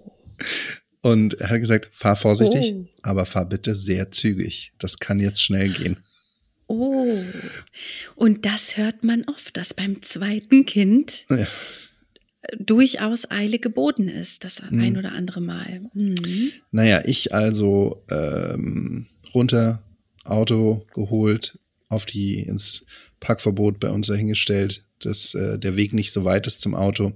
Und 1.02 1.34
er 1.34 1.50
hat 1.50 1.60
gesagt, 1.60 1.88
fahr 1.92 2.14
vorsichtig, 2.16 2.72
Oh. 2.74 2.88
aber 3.02 3.26
fahr 3.26 3.44
bitte 3.48 3.74
sehr 3.74 4.10
zügig. 4.12 4.72
Das 4.78 4.98
kann 4.98 5.18
jetzt 5.20 5.42
schnell 5.42 5.68
gehen. 5.68 5.96
Oh. 6.68 7.20
Und 8.14 8.46
das 8.46 8.76
hört 8.76 9.02
man 9.04 9.24
oft, 9.24 9.56
dass 9.56 9.74
beim 9.74 10.02
zweiten 10.02 10.66
Kind 10.66 11.24
Ja. 11.28 11.46
Durchaus 12.58 13.30
Eile 13.30 13.58
geboten 13.58 14.08
ist, 14.08 14.44
das 14.44 14.62
Mhm. 14.70 14.80
ein 14.80 14.96
oder 14.96 15.12
andere 15.12 15.40
Mal. 15.40 15.82
Mhm. 15.94 16.52
Naja, 16.70 17.02
ich 17.04 17.34
also 17.34 18.02
ähm, 18.10 19.06
runter, 19.34 19.82
Auto 20.24 20.86
geholt, 20.94 21.58
auf 21.88 22.04
die 22.06 22.40
ins 22.40 22.84
Parkverbot 23.20 23.80
bei 23.80 23.90
uns 23.90 24.08
dahingestellt, 24.08 24.84
dass 24.98 25.34
äh, 25.34 25.58
der 25.58 25.76
Weg 25.76 25.92
nicht 25.92 26.12
so 26.12 26.24
weit 26.24 26.46
ist 26.46 26.60
zum 26.60 26.74
Auto. 26.74 27.12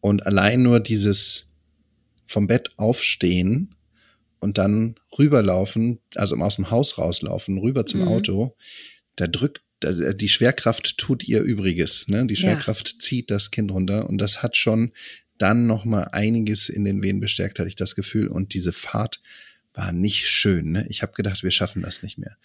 Und 0.00 0.26
allein 0.26 0.62
nur 0.62 0.80
dieses 0.80 1.48
vom 2.26 2.46
Bett 2.46 2.70
aufstehen 2.76 3.74
und 4.40 4.58
dann 4.58 4.96
rüberlaufen, 5.18 6.00
also 6.14 6.36
aus 6.36 6.56
dem 6.56 6.70
Haus 6.70 6.98
rauslaufen, 6.98 7.58
rüber 7.58 7.86
zum 7.86 8.00
Mhm. 8.00 8.08
Auto, 8.08 8.56
da 9.16 9.26
drückt, 9.26 9.62
die 9.84 10.28
Schwerkraft 10.28 10.96
tut 10.98 11.24
ihr 11.28 11.40
Übriges, 11.42 12.08
ne? 12.08 12.26
Die 12.26 12.34
Ja. 12.34 12.40
Schwerkraft 12.40 12.96
zieht 13.02 13.30
das 13.30 13.50
Kind 13.50 13.70
runter 13.70 14.08
und 14.08 14.18
das 14.18 14.42
hat 14.42 14.56
schon 14.56 14.92
dann 15.38 15.66
noch 15.66 15.84
mal 15.84 16.04
einiges 16.12 16.68
in 16.68 16.84
den 16.84 17.02
Venen 17.02 17.20
bestärkt, 17.20 17.58
hatte 17.58 17.68
ich 17.68 17.76
das 17.76 17.94
Gefühl. 17.94 18.28
Und 18.28 18.54
diese 18.54 18.72
Fahrt 18.72 19.20
war 19.74 19.90
nicht 19.92 20.28
schön. 20.28 20.70
Ne? 20.72 20.86
Ich 20.88 21.02
habe 21.02 21.14
gedacht, 21.14 21.42
wir 21.42 21.50
schaffen 21.50 21.82
das 21.82 22.02
nicht 22.02 22.18
mehr. 22.18 22.36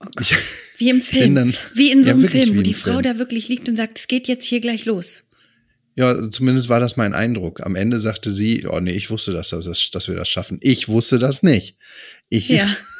Oh. 0.00 0.06
Ich, 0.20 0.34
Wie 0.78 0.90
im 0.90 1.00
Film. 1.02 1.34
dann- 1.36 1.56
wie 1.74 1.90
in 1.90 2.02
so 2.02 2.08
Ja, 2.10 2.14
einem 2.14 2.22
wirklich 2.24 2.44
Film, 2.44 2.58
wo 2.58 2.62
die 2.62 2.74
Frau 2.74 2.92
Film. 2.94 3.02
da 3.04 3.18
wirklich 3.18 3.48
liegt 3.48 3.68
und 3.68 3.76
sagt, 3.76 3.98
es 3.98 4.08
geht 4.08 4.26
jetzt 4.28 4.44
hier 4.44 4.60
gleich 4.60 4.84
los. 4.84 5.22
ja, 5.96 6.28
zumindest 6.28 6.68
war 6.68 6.80
das 6.80 6.96
mein 6.96 7.14
Eindruck. 7.14 7.62
Am 7.64 7.76
Ende 7.76 8.00
sagte 8.00 8.32
sie, 8.32 8.66
oh 8.66 8.80
nee, 8.80 8.90
ich 8.92 9.08
wusste, 9.10 9.32
dass, 9.32 9.50
das, 9.50 9.90
dass 9.92 10.08
wir 10.08 10.16
das 10.16 10.28
schaffen. 10.28 10.58
Ich 10.60 10.88
wusste 10.88 11.20
das 11.20 11.42
nicht. 11.44 11.76
Ich, 12.28 12.48
Ja. 12.48 12.68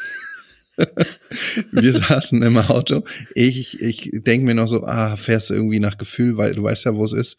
wir 1.72 1.92
saßen 1.92 2.42
im 2.42 2.56
Auto. 2.58 3.04
Ich, 3.34 3.80
ich 3.80 4.10
denke 4.12 4.46
mir 4.46 4.54
noch 4.54 4.66
so, 4.68 4.84
ah, 4.84 5.16
fährst 5.16 5.50
du 5.50 5.54
irgendwie 5.54 5.80
nach 5.80 5.98
Gefühl, 5.98 6.36
weil 6.36 6.54
du 6.54 6.62
weißt 6.62 6.84
ja, 6.86 6.94
wo 6.94 7.04
es 7.04 7.12
ist. 7.12 7.38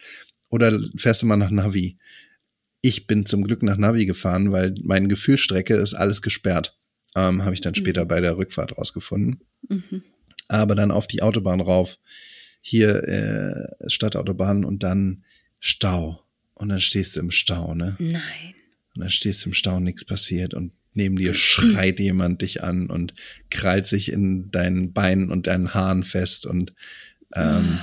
Oder 0.50 0.80
fährst 0.96 1.22
du 1.22 1.26
mal 1.26 1.38
nach 1.38 1.50
Navi? 1.52 1.98
Ich 2.82 3.08
bin 3.08 3.26
zum 3.26 3.44
Glück 3.44 3.64
nach 3.64 3.78
Navi 3.78 4.06
gefahren, 4.06 4.52
weil 4.52 4.76
meine 4.84 5.08
Gefühlstrecke 5.08 5.76
ist 5.76 5.94
alles 5.94 6.22
gesperrt. 6.22 6.78
Ähm, 7.16 7.44
Habe 7.44 7.54
ich 7.56 7.62
dann 7.62 7.76
später 7.76 8.04
Mhm. 8.06 8.08
bei 8.10 8.22
der 8.22 8.38
Rückfahrt 8.38 8.78
rausgefunden. 8.78 9.42
Mhm. 9.68 10.04
Aber 10.48 10.76
dann 10.76 10.92
auf 10.92 11.08
die 11.08 11.22
Autobahn 11.22 11.62
rauf. 11.62 11.98
Hier 12.62 13.04
äh, 13.08 13.90
Stadtautobahn 13.90 14.66
und 14.66 14.84
dann 14.84 15.24
Stau. 15.60 16.22
Und 16.54 16.70
dann 16.70 16.82
stehst 16.82 17.16
du 17.16 17.20
im 17.22 17.32
Stau, 17.32 17.74
ne? 17.76 17.96
Nein. 18.00 18.54
Und 18.96 19.02
dann 19.02 19.10
stehst 19.10 19.44
du 19.44 19.50
im 19.50 19.54
Stau, 19.54 19.80
nichts 19.80 20.06
passiert. 20.06 20.54
Und 20.54 20.72
neben 20.96 21.16
dir 21.16 21.34
schreit 21.34 22.00
jemand 22.00 22.42
dich 22.42 22.64
an 22.64 22.90
und 22.90 23.14
krallt 23.50 23.88
sich 23.88 24.12
in 24.12 24.50
deinen 24.52 24.94
Beinen 24.94 25.32
und 25.32 25.48
deinen 25.48 25.74
Haaren 25.74 26.04
fest 26.04 26.46
und 26.46 26.74
ähm, 27.34 27.80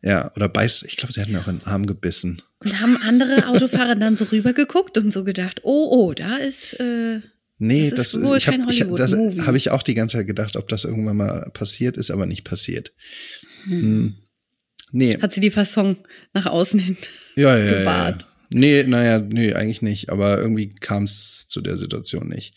ja, 0.00 0.32
oder 0.36 0.48
beißt, 0.48 0.84
ich 0.84 0.96
glaube, 0.96 1.12
sie 1.12 1.20
hat 1.20 1.28
mir 1.28 1.40
auch 1.40 1.48
in 1.48 1.58
den 1.58 1.66
Arm 1.66 1.86
gebissen. 1.86 2.40
Und 2.60 2.80
haben 2.80 2.96
andere 3.02 3.48
Autofahrer 3.48 3.96
dann 3.96 4.16
so 4.16 4.26
rübergeguckt 4.26 4.96
und 4.98 5.12
so 5.12 5.24
gedacht, 5.24 5.60
oh, 5.64 5.88
oh, 5.90 6.14
da 6.14 6.36
ist. 6.36 6.74
Äh, 6.74 7.20
Nee, 7.60 7.90
Das 7.90 7.98
das, 7.98 8.14
ist 8.14 8.22
wohl 8.22 8.38
ich 8.38 8.46
hab, 8.46 8.54
kein 8.54 8.68
ich, 8.70 8.86
das 8.86 9.12
habe 9.12 9.56
ich 9.56 9.70
auch 9.70 9.82
die 9.82 9.94
ganze 9.94 10.18
Zeit 10.18 10.28
gedacht, 10.28 10.54
ob 10.54 10.68
das 10.68 10.84
irgendwann 10.84 11.16
mal 11.16 11.50
passiert 11.52 11.96
ist, 11.96 12.12
aber 12.12 12.24
nicht 12.24 12.44
passiert. 12.44 12.92
Hm. 13.64 14.14
Nee, 14.92 15.18
hat 15.20 15.34
sie 15.34 15.40
die 15.40 15.50
Fasson 15.50 15.96
nach 16.32 16.46
außen 16.46 16.78
hin. 16.78 16.96
ja, 17.34 17.56
ja, 17.56 17.64
ja, 17.64 17.72
ja. 17.72 17.78
gewahrt. 17.80 18.27
Nee, 18.50 18.84
naja, 18.84 19.18
nee, 19.18 19.52
eigentlich 19.52 19.82
nicht, 19.82 20.10
aber 20.10 20.38
irgendwie 20.38 20.74
kam 20.74 21.04
es 21.04 21.46
zu 21.46 21.60
der 21.60 21.76
Situation 21.76 22.28
nicht. 22.28 22.54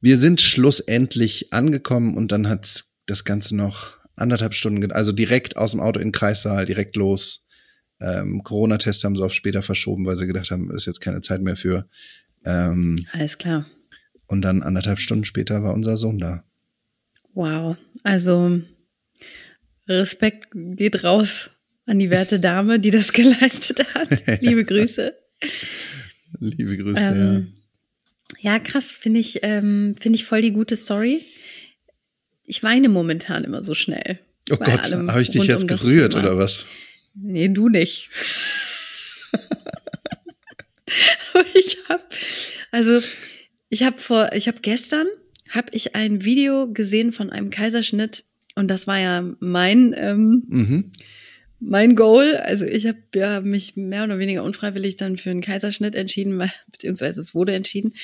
Wir 0.00 0.18
sind 0.18 0.40
schlussendlich 0.40 1.52
angekommen 1.52 2.16
und 2.16 2.32
dann 2.32 2.48
hat 2.48 2.84
das 3.06 3.24
Ganze 3.24 3.54
noch 3.54 3.98
anderthalb 4.16 4.54
Stunden, 4.54 4.90
also 4.92 5.12
direkt 5.12 5.56
aus 5.56 5.72
dem 5.72 5.80
Auto 5.80 6.00
in 6.00 6.08
den 6.08 6.12
Kreissaal, 6.12 6.66
direkt 6.66 6.96
los. 6.96 7.46
Ähm, 8.00 8.42
Corona-Test 8.42 9.04
haben 9.04 9.16
sie 9.16 9.24
auf 9.24 9.32
später 9.32 9.62
verschoben, 9.62 10.06
weil 10.06 10.16
sie 10.16 10.26
gedacht 10.26 10.50
haben, 10.50 10.70
ist 10.72 10.86
jetzt 10.86 11.00
keine 11.00 11.20
Zeit 11.20 11.40
mehr 11.40 11.56
für. 11.56 11.88
Ähm, 12.44 13.06
Alles 13.12 13.38
klar. 13.38 13.66
und 14.26 14.42
dann 14.42 14.62
anderthalb 14.62 14.98
Stunden 14.98 15.24
später 15.24 15.62
war 15.62 15.74
unser 15.74 15.96
Sohn 15.96 16.18
da. 16.18 16.44
Wow. 17.34 17.76
Also 18.02 18.60
Respekt 19.86 20.48
geht 20.52 21.04
raus 21.04 21.50
an 21.86 21.98
die 21.98 22.10
werte 22.10 22.38
Dame, 22.40 22.78
die 22.80 22.90
das 22.90 23.12
geleistet 23.14 23.94
hat. 23.94 24.08
Liebe 24.42 24.64
Grüße. 24.64 25.14
Liebe 26.40 26.76
Grüße. 26.76 27.00
Ähm, 27.00 27.52
ja, 28.40 28.58
krass, 28.58 28.92
finde 28.92 29.20
ich, 29.20 29.40
ähm, 29.42 29.94
finde 30.00 30.16
ich 30.16 30.24
voll 30.24 30.42
die 30.42 30.52
gute 30.52 30.76
Story. 30.76 31.20
Ich 32.46 32.62
weine 32.62 32.88
momentan 32.88 33.44
immer 33.44 33.62
so 33.64 33.74
schnell. 33.74 34.18
ja. 34.48 34.56
Oh 34.56 34.56
Gott, 34.56 34.92
habe 34.92 35.22
ich 35.22 35.30
dich 35.30 35.44
jetzt 35.44 35.62
um 35.62 35.68
gerührt 35.68 36.14
oder 36.14 36.36
was? 36.38 36.66
Nee, 37.14 37.48
du 37.48 37.68
nicht. 37.68 38.08
Aber 41.34 41.44
ich 41.54 41.78
habe, 41.88 42.02
also 42.70 43.00
ich 43.70 43.82
habe 43.82 43.98
vor, 43.98 44.30
ich 44.34 44.48
habe 44.48 44.58
gestern 44.60 45.06
habe 45.48 45.68
ich 45.72 45.94
ein 45.94 46.24
Video 46.24 46.70
gesehen 46.72 47.12
von 47.12 47.30
einem 47.30 47.50
Kaiserschnitt 47.50 48.24
und 48.54 48.68
das 48.68 48.86
war 48.86 48.98
ja 48.98 49.24
mein 49.40 49.94
ähm, 49.96 50.42
Mhm. 50.48 50.92
Mein 51.64 51.94
Goal. 51.96 52.36
Also 52.38 52.64
ich 52.64 52.86
habe 52.86 52.98
ja 53.14 53.40
mich 53.40 53.76
mehr 53.76 54.04
oder 54.04 54.18
weniger 54.18 54.42
unfreiwillig 54.44 54.96
dann 54.96 55.16
für 55.16 55.30
einen 55.30 55.40
Kaiserschnitt 55.42 55.94
entschieden, 55.94 56.38
weil, 56.40 56.50
beziehungsweise 56.70 57.20
es 57.20 57.34
wurde 57.34 57.54
entschieden. 57.54 57.94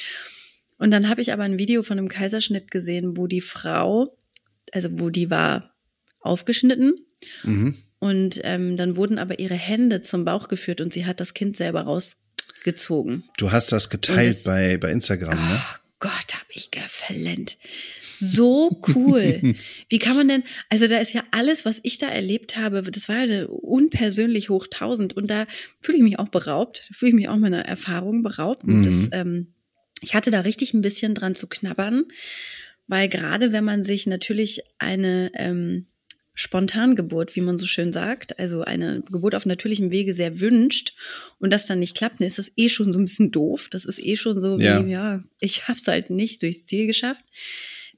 Und 0.78 0.90
dann 0.92 1.08
habe 1.08 1.20
ich 1.20 1.32
aber 1.32 1.42
ein 1.42 1.58
Video 1.58 1.82
von 1.82 1.98
einem 1.98 2.08
Kaiserschnitt 2.08 2.70
gesehen, 2.70 3.16
wo 3.16 3.26
die 3.26 3.40
Frau, 3.40 4.16
also 4.72 4.88
wo 4.92 5.10
die 5.10 5.28
war 5.30 5.74
aufgeschnitten 6.20 6.94
Mhm. 7.42 7.74
und 7.98 8.40
ähm, 8.44 8.76
dann 8.76 8.96
wurden 8.96 9.18
aber 9.18 9.40
ihre 9.40 9.56
Hände 9.56 10.02
zum 10.02 10.24
Bauch 10.24 10.46
geführt 10.48 10.80
und 10.80 10.92
sie 10.92 11.04
hat 11.04 11.18
das 11.18 11.34
Kind 11.34 11.56
selber 11.56 11.80
rausgezogen. 11.82 13.24
Du 13.38 13.50
hast 13.50 13.72
das 13.72 13.90
geteilt 13.90 14.28
das- 14.36 14.44
bei, 14.44 14.76
bei 14.78 14.92
Instagram, 14.92 15.36
ne? 15.36 15.60
Oh 15.60 15.78
Gott, 15.98 16.26
hab 16.32 16.46
ich 16.50 16.70
geflennt. 16.70 17.58
So 18.18 18.80
cool. 18.94 19.54
Wie 19.88 19.98
kann 19.98 20.16
man 20.16 20.28
denn, 20.28 20.42
also 20.68 20.88
da 20.88 20.98
ist 20.98 21.12
ja 21.12 21.22
alles, 21.30 21.64
was 21.64 21.80
ich 21.82 21.98
da 21.98 22.08
erlebt 22.08 22.56
habe, 22.56 22.82
das 22.82 23.08
war 23.08 23.24
ja 23.24 23.46
unpersönlich 23.46 24.48
hoch 24.50 24.66
tausend 24.70 25.16
und 25.16 25.28
da 25.30 25.46
fühle 25.80 25.98
ich 25.98 26.04
mich 26.04 26.18
auch 26.18 26.28
beraubt, 26.28 26.88
fühle 26.92 27.10
ich 27.10 27.14
mich 27.14 27.28
auch 27.28 27.36
meiner 27.36 27.64
Erfahrung 27.64 28.22
beraubt. 28.22 28.64
Und 28.64 28.80
Mhm. 28.80 28.84
das, 28.84 29.08
ähm, 29.12 29.46
ich 30.00 30.14
hatte 30.14 30.30
da 30.30 30.40
richtig 30.40 30.74
ein 30.74 30.80
bisschen 30.80 31.14
dran 31.14 31.34
zu 31.34 31.46
knabbern, 31.46 32.04
weil 32.86 33.08
gerade 33.08 33.52
wenn 33.52 33.64
man 33.64 33.82
sich 33.82 34.06
natürlich 34.06 34.62
eine 34.78 35.30
ähm, 35.34 35.86
Spontangeburt, 36.34 37.34
wie 37.34 37.40
man 37.40 37.58
so 37.58 37.66
schön 37.66 37.92
sagt, 37.92 38.38
also 38.38 38.62
eine 38.62 39.02
Geburt 39.10 39.34
auf 39.34 39.44
natürlichem 39.44 39.90
Wege 39.90 40.14
sehr 40.14 40.38
wünscht 40.38 40.94
und 41.40 41.52
das 41.52 41.66
dann 41.66 41.80
nicht 41.80 41.96
klappt, 41.96 42.20
dann 42.20 42.28
ist 42.28 42.38
das 42.38 42.52
eh 42.56 42.68
schon 42.68 42.92
so 42.92 42.98
ein 43.00 43.06
bisschen 43.06 43.32
doof. 43.32 43.66
Das 43.68 43.84
ist 43.84 43.98
eh 43.98 44.16
schon 44.16 44.40
so 44.40 44.56
wie, 44.60 44.62
Ja. 44.64 44.80
ja, 44.86 45.24
ich 45.40 45.66
hab's 45.66 45.88
halt 45.88 46.10
nicht 46.10 46.42
durchs 46.42 46.64
Ziel 46.64 46.86
geschafft. 46.86 47.24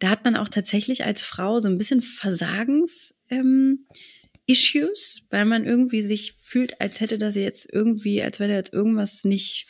Da 0.01 0.11
hat 0.11 0.25
man 0.25 0.35
auch 0.35 0.49
tatsächlich 0.49 1.05
als 1.05 1.23
Frau 1.23 1.61
so 1.61 1.69
ein 1.69 1.79
bisschen 1.79 2.03
Versagens 2.03 3.15
ähm, 3.29 3.87
Issues, 4.47 5.23
weil 5.31 5.45
man 5.45 5.65
irgendwie 5.65 6.01
sich 6.01 6.33
fühlt, 6.33 6.81
als 6.81 7.01
hätte 7.01 7.19
das 7.19 7.37
jetzt 7.37 7.73
irgendwie, 7.73 8.23
als 8.23 8.41
wäre 8.41 8.53
jetzt 8.53 8.73
irgendwas 8.73 9.25
nicht 9.25 9.67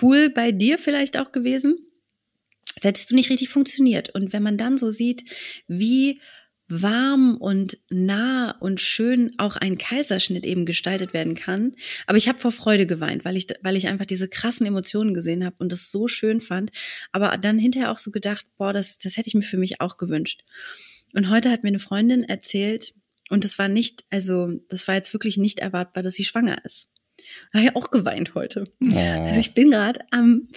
cool 0.00 0.30
bei 0.30 0.52
dir 0.52 0.78
vielleicht 0.78 1.18
auch 1.18 1.32
gewesen. 1.32 1.78
Als 2.76 2.84
hättest 2.84 3.10
du 3.10 3.14
nicht 3.14 3.28
richtig 3.28 3.48
funktioniert. 3.48 4.14
Und 4.14 4.32
wenn 4.32 4.42
man 4.42 4.56
dann 4.56 4.78
so 4.78 4.90
sieht, 4.90 5.24
wie 5.66 6.20
warm 6.68 7.36
und 7.36 7.78
nah 7.88 8.50
und 8.60 8.80
schön 8.80 9.34
auch 9.38 9.56
ein 9.56 9.78
Kaiserschnitt 9.78 10.44
eben 10.44 10.66
gestaltet 10.66 11.12
werden 11.14 11.34
kann. 11.34 11.74
Aber 12.06 12.18
ich 12.18 12.28
habe 12.28 12.38
vor 12.38 12.52
Freude 12.52 12.86
geweint, 12.86 13.24
weil 13.24 13.36
ich, 13.36 13.46
weil 13.62 13.76
ich 13.76 13.88
einfach 13.88 14.06
diese 14.06 14.28
krassen 14.28 14.66
Emotionen 14.66 15.14
gesehen 15.14 15.44
habe 15.44 15.56
und 15.58 15.72
das 15.72 15.90
so 15.90 16.08
schön 16.08 16.40
fand. 16.40 16.70
Aber 17.12 17.36
dann 17.38 17.58
hinterher 17.58 17.90
auch 17.90 17.98
so 17.98 18.10
gedacht, 18.10 18.46
boah, 18.58 18.72
das, 18.72 18.98
das 18.98 19.16
hätte 19.16 19.28
ich 19.28 19.34
mir 19.34 19.42
für 19.42 19.56
mich 19.56 19.80
auch 19.80 19.96
gewünscht. 19.96 20.42
Und 21.14 21.30
heute 21.30 21.50
hat 21.50 21.62
mir 21.62 21.68
eine 21.68 21.78
Freundin 21.78 22.24
erzählt, 22.24 22.94
und 23.30 23.44
das 23.44 23.58
war 23.58 23.68
nicht, 23.68 24.04
also 24.10 24.58
das 24.70 24.88
war 24.88 24.94
jetzt 24.94 25.12
wirklich 25.12 25.36
nicht 25.36 25.58
erwartbar, 25.58 26.02
dass 26.02 26.14
sie 26.14 26.24
schwanger 26.24 26.64
ist. 26.64 26.88
Da 27.52 27.58
habe 27.58 27.68
ich 27.68 27.76
auch 27.76 27.90
geweint 27.90 28.34
heute. 28.34 28.64
Also 28.80 29.36
Oh. 29.36 29.40
ich 29.40 29.52
bin 29.52 29.70
gerade 29.70 30.00
am 30.10 30.48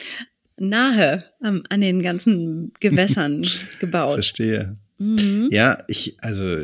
nahe 0.58 1.26
am, 1.42 1.64
an 1.70 1.82
den 1.82 2.02
ganzen 2.02 2.72
Gewässern 2.80 3.46
gebaut. 3.80 4.14
Verstehe. 4.14 4.78
Mhm. 5.02 5.50
Ja, 5.52 5.84
ich, 5.88 6.16
also, 6.22 6.64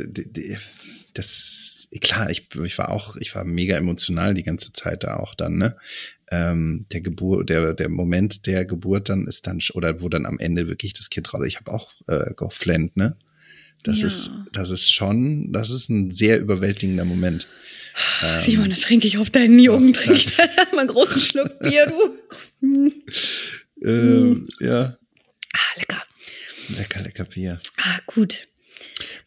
das, 1.13 1.87
klar, 2.01 2.29
ich, 2.29 2.47
ich 2.63 2.77
war 2.77 2.89
auch, 2.91 3.15
ich 3.17 3.33
war 3.35 3.43
mega 3.45 3.75
emotional 3.75 4.33
die 4.35 4.43
ganze 4.43 4.71
Zeit 4.73 5.03
da 5.03 5.15
auch 5.17 5.33
dann, 5.35 5.57
ne? 5.57 5.75
Ähm, 6.29 6.85
der 6.91 7.01
Geburt, 7.01 7.49
der, 7.49 7.73
der 7.73 7.89
Moment 7.89 8.45
der 8.47 8.65
Geburt 8.65 9.09
dann 9.09 9.27
ist 9.27 9.47
dann, 9.47 9.59
oder 9.73 10.01
wo 10.01 10.09
dann 10.09 10.25
am 10.25 10.39
Ende 10.39 10.67
wirklich 10.67 10.93
das 10.93 11.09
Kind 11.09 11.33
raus, 11.33 11.45
ich 11.47 11.55
habe 11.57 11.71
auch 11.71 11.91
äh, 12.07 12.33
geflennt, 12.35 12.95
ne? 12.97 13.15
Das 13.83 14.01
Ja. 14.01 14.07
ist, 14.07 14.31
das 14.51 14.69
ist 14.69 14.91
schon, 14.91 15.51
das 15.53 15.69
ist 15.69 15.89
ein 15.89 16.11
sehr 16.11 16.39
überwältigender 16.39 17.05
Moment. 17.05 17.47
Ähm, 18.23 18.39
Simon, 18.43 18.69
da 18.69 18.75
trinke 18.75 19.07
ich 19.07 19.17
auf 19.17 19.29
deinen 19.29 19.57
Jungen, 19.59 19.93
trinke 19.93 20.17
ich 20.17 20.35
da 20.35 20.43
erstmal 20.43 20.81
einen 20.81 20.89
großen 20.89 21.21
Schluck 21.21 21.59
Bier, 21.59 21.87
du. 21.87 22.91
Ähm, 23.83 24.47
ja, 24.59 24.97
Ah, 25.53 25.77
lecker. 25.77 26.03
lecker, 26.75 27.01
lecker 27.01 27.25
Bier. 27.25 27.61
Ah, 27.89 27.99
gut. 28.07 28.47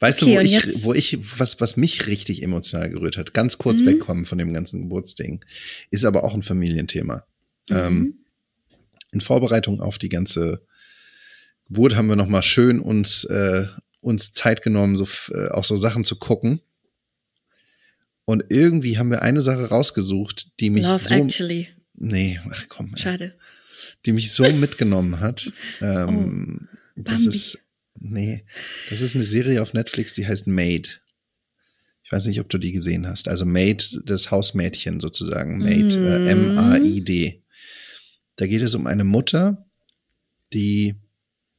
Weißt 0.00 0.23
Okay, 0.23 0.33
du, 0.35 0.38
wo 0.38 0.45
ich, 0.45 0.50
jetzt- 0.52 0.85
wo 0.85 0.95
ich, 0.95 1.19
was, 1.38 1.61
was 1.61 1.76
mich 1.76 2.07
richtig 2.07 2.43
emotional 2.43 2.90
gerührt 2.90 3.17
hat, 3.17 3.33
ganz 3.35 3.59
kurz 3.59 3.81
Mhm. 3.81 3.87
wegkommen 3.87 4.26
von 4.26 4.38
dem 4.38 4.52
ganzen 4.52 4.83
Geburtsding, 4.83 5.45
ist 5.90 6.05
aber 6.05 6.25
auch 6.25 6.35
ein 6.35 6.43
Familienthema. 6.43 7.25
Ähm, 7.71 7.99
Mhm. 7.99 8.14
in 9.12 9.21
Vorbereitung 9.21 9.81
auf 9.81 9.99
die 9.99 10.09
ganze 10.09 10.64
Geburt 11.67 11.95
haben 11.97 12.09
wir 12.09 12.17
noch 12.17 12.29
mal 12.29 12.43
schön 12.43 12.81
uns, 12.81 13.25
äh, 13.25 13.67
uns 14.00 14.33
Zeit 14.33 14.62
genommen, 14.62 14.97
so, 14.97 15.07
äh, 15.33 15.49
auch 15.49 15.64
so 15.64 15.76
Sachen 15.76 16.05
zu 16.05 16.17
gucken. 16.17 16.61
Und 18.25 18.45
irgendwie 18.49 18.99
haben 18.99 19.11
wir 19.11 19.23
eine 19.23 19.43
Sache 19.43 19.67
rausgesucht, 19.69 20.49
die 20.61 20.71
mich 20.71 20.85
Love 20.85 21.05
so, 21.09 21.14
Actually. 21.14 21.69
nee, 21.95 22.38
ach 22.50 22.67
komm, 22.69 22.93
ey, 22.95 23.02
Schade. 23.02 23.35
die 24.07 24.12
mich 24.12 24.33
so 24.33 24.45
mitgenommen 24.52 25.21
hat. 25.21 25.52
Ähm, 25.81 26.69
das 26.97 27.25
Bambi. 27.25 27.37
ist, 27.37 27.59
nee, 28.00 28.45
das 28.88 29.00
ist 29.00 29.14
eine 29.14 29.25
Serie 29.25 29.62
auf 29.62 29.73
Netflix, 29.75 30.14
die 30.14 30.26
heißt 30.26 30.47
Maid. 30.47 31.00
Ich 32.02 32.11
weiß 32.12 32.26
nicht, 32.26 32.40
ob 32.40 32.49
du 32.49 32.59
die 32.59 32.73
gesehen 32.73 33.07
hast. 33.07 33.28
Also 33.28 33.47
Maid, 33.47 34.00
das 34.04 34.30
Hausmädchen 34.33 34.99
sozusagen. 34.99 35.59
Maid, 35.59 35.95
äh, 35.95 36.19
Mhm. 36.35 36.50
M-A-I-D. 36.50 37.42
Da 38.37 38.47
geht 38.47 38.62
es 38.62 38.75
um 38.75 38.87
eine 38.87 39.04
Mutter, 39.04 39.64
die, 40.52 40.97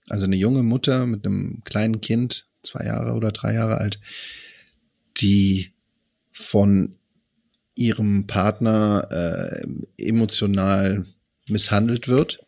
also 0.10 0.26
eine 0.26 0.36
junge 0.36 0.64
Mutter 0.64 1.06
mit 1.06 1.26
einem 1.26 1.62
kleinen 1.64 2.02
Kind, 2.02 2.48
zwei 2.64 2.86
Jahre 2.86 3.14
oder 3.14 3.32
drei 3.32 3.54
Jahre 3.54 3.78
alt, 3.78 4.02
die 5.18 5.72
von 6.32 6.98
ihrem 7.76 8.28
Partner 8.28 9.08
äh, 9.10 9.66
emotional 9.98 11.06
misshandelt 11.48 12.08
wird 12.08 12.46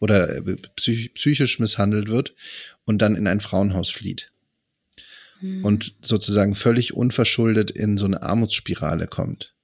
oder 0.00 0.36
äh, 0.36 0.56
psych 0.76 1.14
psychisch 1.14 1.58
misshandelt 1.58 2.08
wird 2.08 2.34
und 2.84 2.98
dann 3.02 3.16
in 3.16 3.26
ein 3.26 3.40
Frauenhaus 3.40 3.90
flieht 3.90 4.30
Mhm. 5.40 5.64
und 5.64 5.94
sozusagen 6.02 6.54
völlig 6.56 6.94
unverschuldet 6.94 7.70
in 7.70 7.96
so 7.96 8.06
eine 8.06 8.22
Armutsspirale 8.22 9.06
kommt. 9.06 9.54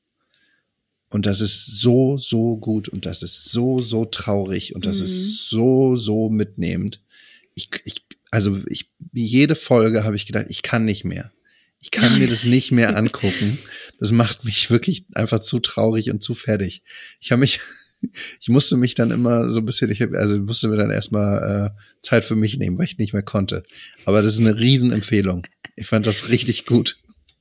Und 1.10 1.26
das 1.26 1.40
ist 1.40 1.78
so, 1.80 2.18
so 2.18 2.56
gut 2.56 2.88
und 2.88 3.06
das 3.06 3.22
ist 3.22 3.46
so, 3.50 3.80
so 3.80 4.04
traurig 4.04 4.74
und 4.74 4.86
das 4.86 4.98
Mhm. 4.98 5.04
ist 5.04 5.48
so, 5.48 5.96
so 5.96 6.28
mitnehmend. 6.30 7.00
Ich, 7.54 7.68
ich, 7.84 8.04
also 8.30 8.60
ich, 8.66 8.90
jede 9.12 9.54
Folge 9.54 10.04
habe 10.04 10.16
ich 10.16 10.26
gedacht, 10.26 10.46
ich 10.48 10.62
kann 10.62 10.84
nicht 10.84 11.04
mehr. 11.04 11.32
Ich 11.80 11.90
kann 11.90 12.18
mir 12.18 12.26
das 12.26 12.44
nicht 12.44 12.72
mehr 12.72 12.96
angucken. 12.96 13.58
Das 14.00 14.10
macht 14.10 14.44
mich 14.44 14.70
wirklich 14.70 15.04
einfach 15.14 15.40
zu 15.40 15.60
traurig 15.60 16.10
und 16.10 16.22
zu 16.22 16.34
fertig. 16.34 16.82
Ich 17.20 17.30
habe 17.30 17.40
mich, 17.40 17.60
ich 18.40 18.48
musste 18.48 18.76
mich 18.76 18.94
dann 18.94 19.10
immer 19.10 19.50
so 19.50 19.60
ein 19.60 19.66
bisschen, 19.66 19.90
ich 19.90 20.02
hab, 20.02 20.12
also 20.12 20.38
musste 20.38 20.68
mir 20.68 20.76
dann 20.76 20.90
erstmal 20.90 21.72
äh, 21.76 21.80
Zeit 22.02 22.24
für 22.24 22.36
mich 22.36 22.58
nehmen, 22.58 22.78
weil 22.78 22.86
ich 22.86 22.98
nicht 22.98 23.12
mehr 23.12 23.22
konnte. 23.22 23.62
Aber 24.04 24.22
das 24.22 24.34
ist 24.34 24.40
eine 24.40 24.58
Riesenempfehlung. 24.58 25.46
Ich 25.76 25.86
fand 25.86 26.06
das 26.06 26.28
richtig 26.28 26.66
gut. 26.66 26.96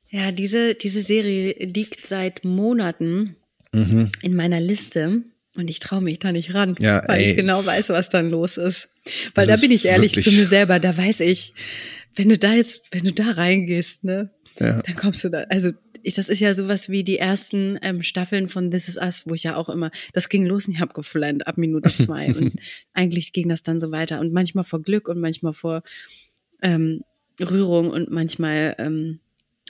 Ja, 0.10 0.32
diese, 0.32 0.75
diese 0.75 1.01
Serie 1.01 1.55
liegt 1.60 2.05
seit 2.05 2.46
Monaten 2.46 3.36
mhm. 3.74 4.12
in 4.22 4.36
meiner 4.36 4.62
Liste 4.62 5.24
und 5.55 5.70
ich 5.70 5.79
traue 5.79 6.01
mich 6.01 6.20
da 6.20 6.32
nicht 6.32 6.53
ran, 6.53 6.75
ja, 6.79 7.01
weil 7.08 7.22
ey. 7.22 7.29
ich 7.32 7.36
genau 7.36 7.65
weiß, 7.65 7.89
was 7.89 8.10
dann 8.10 8.29
los 8.29 8.58
ist. 8.58 8.89
Weil 9.36 9.48
das 9.48 9.60
da 9.60 9.62
bin 9.62 9.72
ich 9.72 9.86
ehrlich 9.86 10.13
zu 10.22 10.32
mir 10.32 10.48
selber, 10.48 10.79
da 10.79 10.96
weiß 10.98 11.20
ich, 11.22 11.53
wenn 12.15 12.29
du 12.29 12.38
da 12.38 12.53
jetzt, 12.53 12.84
wenn 12.91 13.03
du 13.03 13.12
da 13.12 13.32
reingehst, 13.32 14.03
ne, 14.03 14.32
ja. 14.60 14.82
dann 14.82 14.96
kommst 14.96 15.24
du 15.24 15.29
da, 15.29 15.39
also 15.50 15.72
ich, 16.03 16.15
das 16.15 16.29
ist 16.29 16.39
ja 16.39 16.53
sowas 16.53 16.89
wie 16.89 17.03
die 17.03 17.17
ersten 17.17 17.79
ähm, 17.81 18.03
Staffeln 18.03 18.48
von 18.48 18.69
This 18.69 18.89
Is 18.89 18.98
Us, 18.98 19.24
wo 19.25 19.33
ich 19.33 19.43
ja 19.43 19.55
auch 19.55 19.69
immer, 19.69 19.89
das 20.12 20.29
ging 20.29 20.45
los 20.45 20.67
und 20.67 20.75
ich 20.75 20.79
habe 20.79 20.93
geflennt 20.93 21.48
ab 21.48 21.57
Minute 21.57 21.89
zwei 21.98 22.33
und 22.33 22.53
eigentlich 22.93 23.33
ging 23.33 23.50
das 23.50 23.63
dann 23.63 23.79
so 23.79 23.91
weiter 23.91 24.19
und 24.19 24.33
manchmal 24.33 24.63
vor 24.63 24.81
Glück 24.81 25.07
und 25.07 25.19
manchmal 25.19 25.53
vor 25.53 25.81
ähm, 26.62 27.03
Rührung 27.39 27.89
und 27.89 28.12
manchmal 28.12 28.75
ähm, 28.77 29.19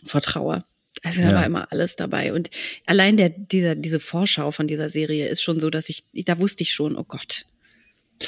vor 0.05 0.21
Trauer. 0.21 0.65
Also 1.03 1.21
da 1.21 1.29
ja. 1.29 1.35
war 1.35 1.45
immer 1.45 1.71
alles 1.71 1.95
dabei. 1.95 2.33
Und 2.33 2.49
allein 2.85 3.17
der, 3.17 3.29
dieser, 3.29 3.75
diese 3.75 3.99
Vorschau 3.99 4.51
von 4.51 4.67
dieser 4.67 4.89
Serie 4.89 5.27
ist 5.27 5.41
schon 5.41 5.59
so, 5.59 5.69
dass 5.69 5.89
ich, 5.89 6.05
da 6.25 6.39
wusste 6.39 6.63
ich 6.63 6.73
schon, 6.73 6.95
oh 6.95 7.03
Gott. 7.03 7.45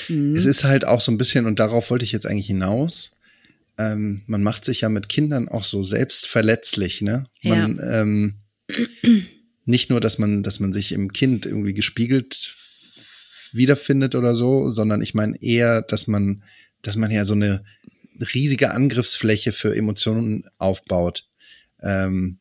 Mhm. 0.10 0.36
Es 0.36 0.46
ist 0.46 0.64
halt 0.64 0.86
auch 0.86 1.00
so 1.00 1.12
ein 1.12 1.18
bisschen, 1.18 1.46
und 1.46 1.60
darauf 1.60 1.90
wollte 1.90 2.04
ich 2.04 2.12
jetzt 2.12 2.26
eigentlich 2.26 2.48
hinaus, 2.48 3.12
ähm, 3.78 4.24
man 4.28 4.44
macht 4.44 4.66
sich 4.66 4.82
ja 4.82 4.90
mit 4.90 5.10
Kindern 5.10 5.50
auch 5.50 5.64
so 5.64 5.84
selbstverletzlich, 5.84 7.02
ne? 7.02 7.26
Man, 7.44 7.78
ja. 7.78 8.02
ähm, 8.02 8.36
nicht 9.66 9.90
nur, 9.90 10.00
dass 10.00 10.18
man, 10.18 10.44
dass 10.44 10.60
man 10.60 10.74
sich 10.74 10.92
im 10.92 11.12
Kind 11.12 11.46
irgendwie 11.46 11.74
gespiegelt 11.74 12.56
wiederfindet 13.52 14.16
oder 14.16 14.36
so, 14.36 14.70
sondern 14.70 15.02
ich 15.02 15.14
meine 15.14 15.42
eher, 15.42 15.82
dass 15.82 16.08
man, 16.08 16.44
dass 16.82 16.96
man 16.96 17.12
ja 17.12 17.26
so 17.26 17.34
eine 17.34 17.64
riesige 18.34 18.72
Angriffsfläche 18.72 19.52
für 19.52 19.76
Emotionen 19.76 20.46
aufbaut. 20.58 21.28
Ähm, 21.82 22.40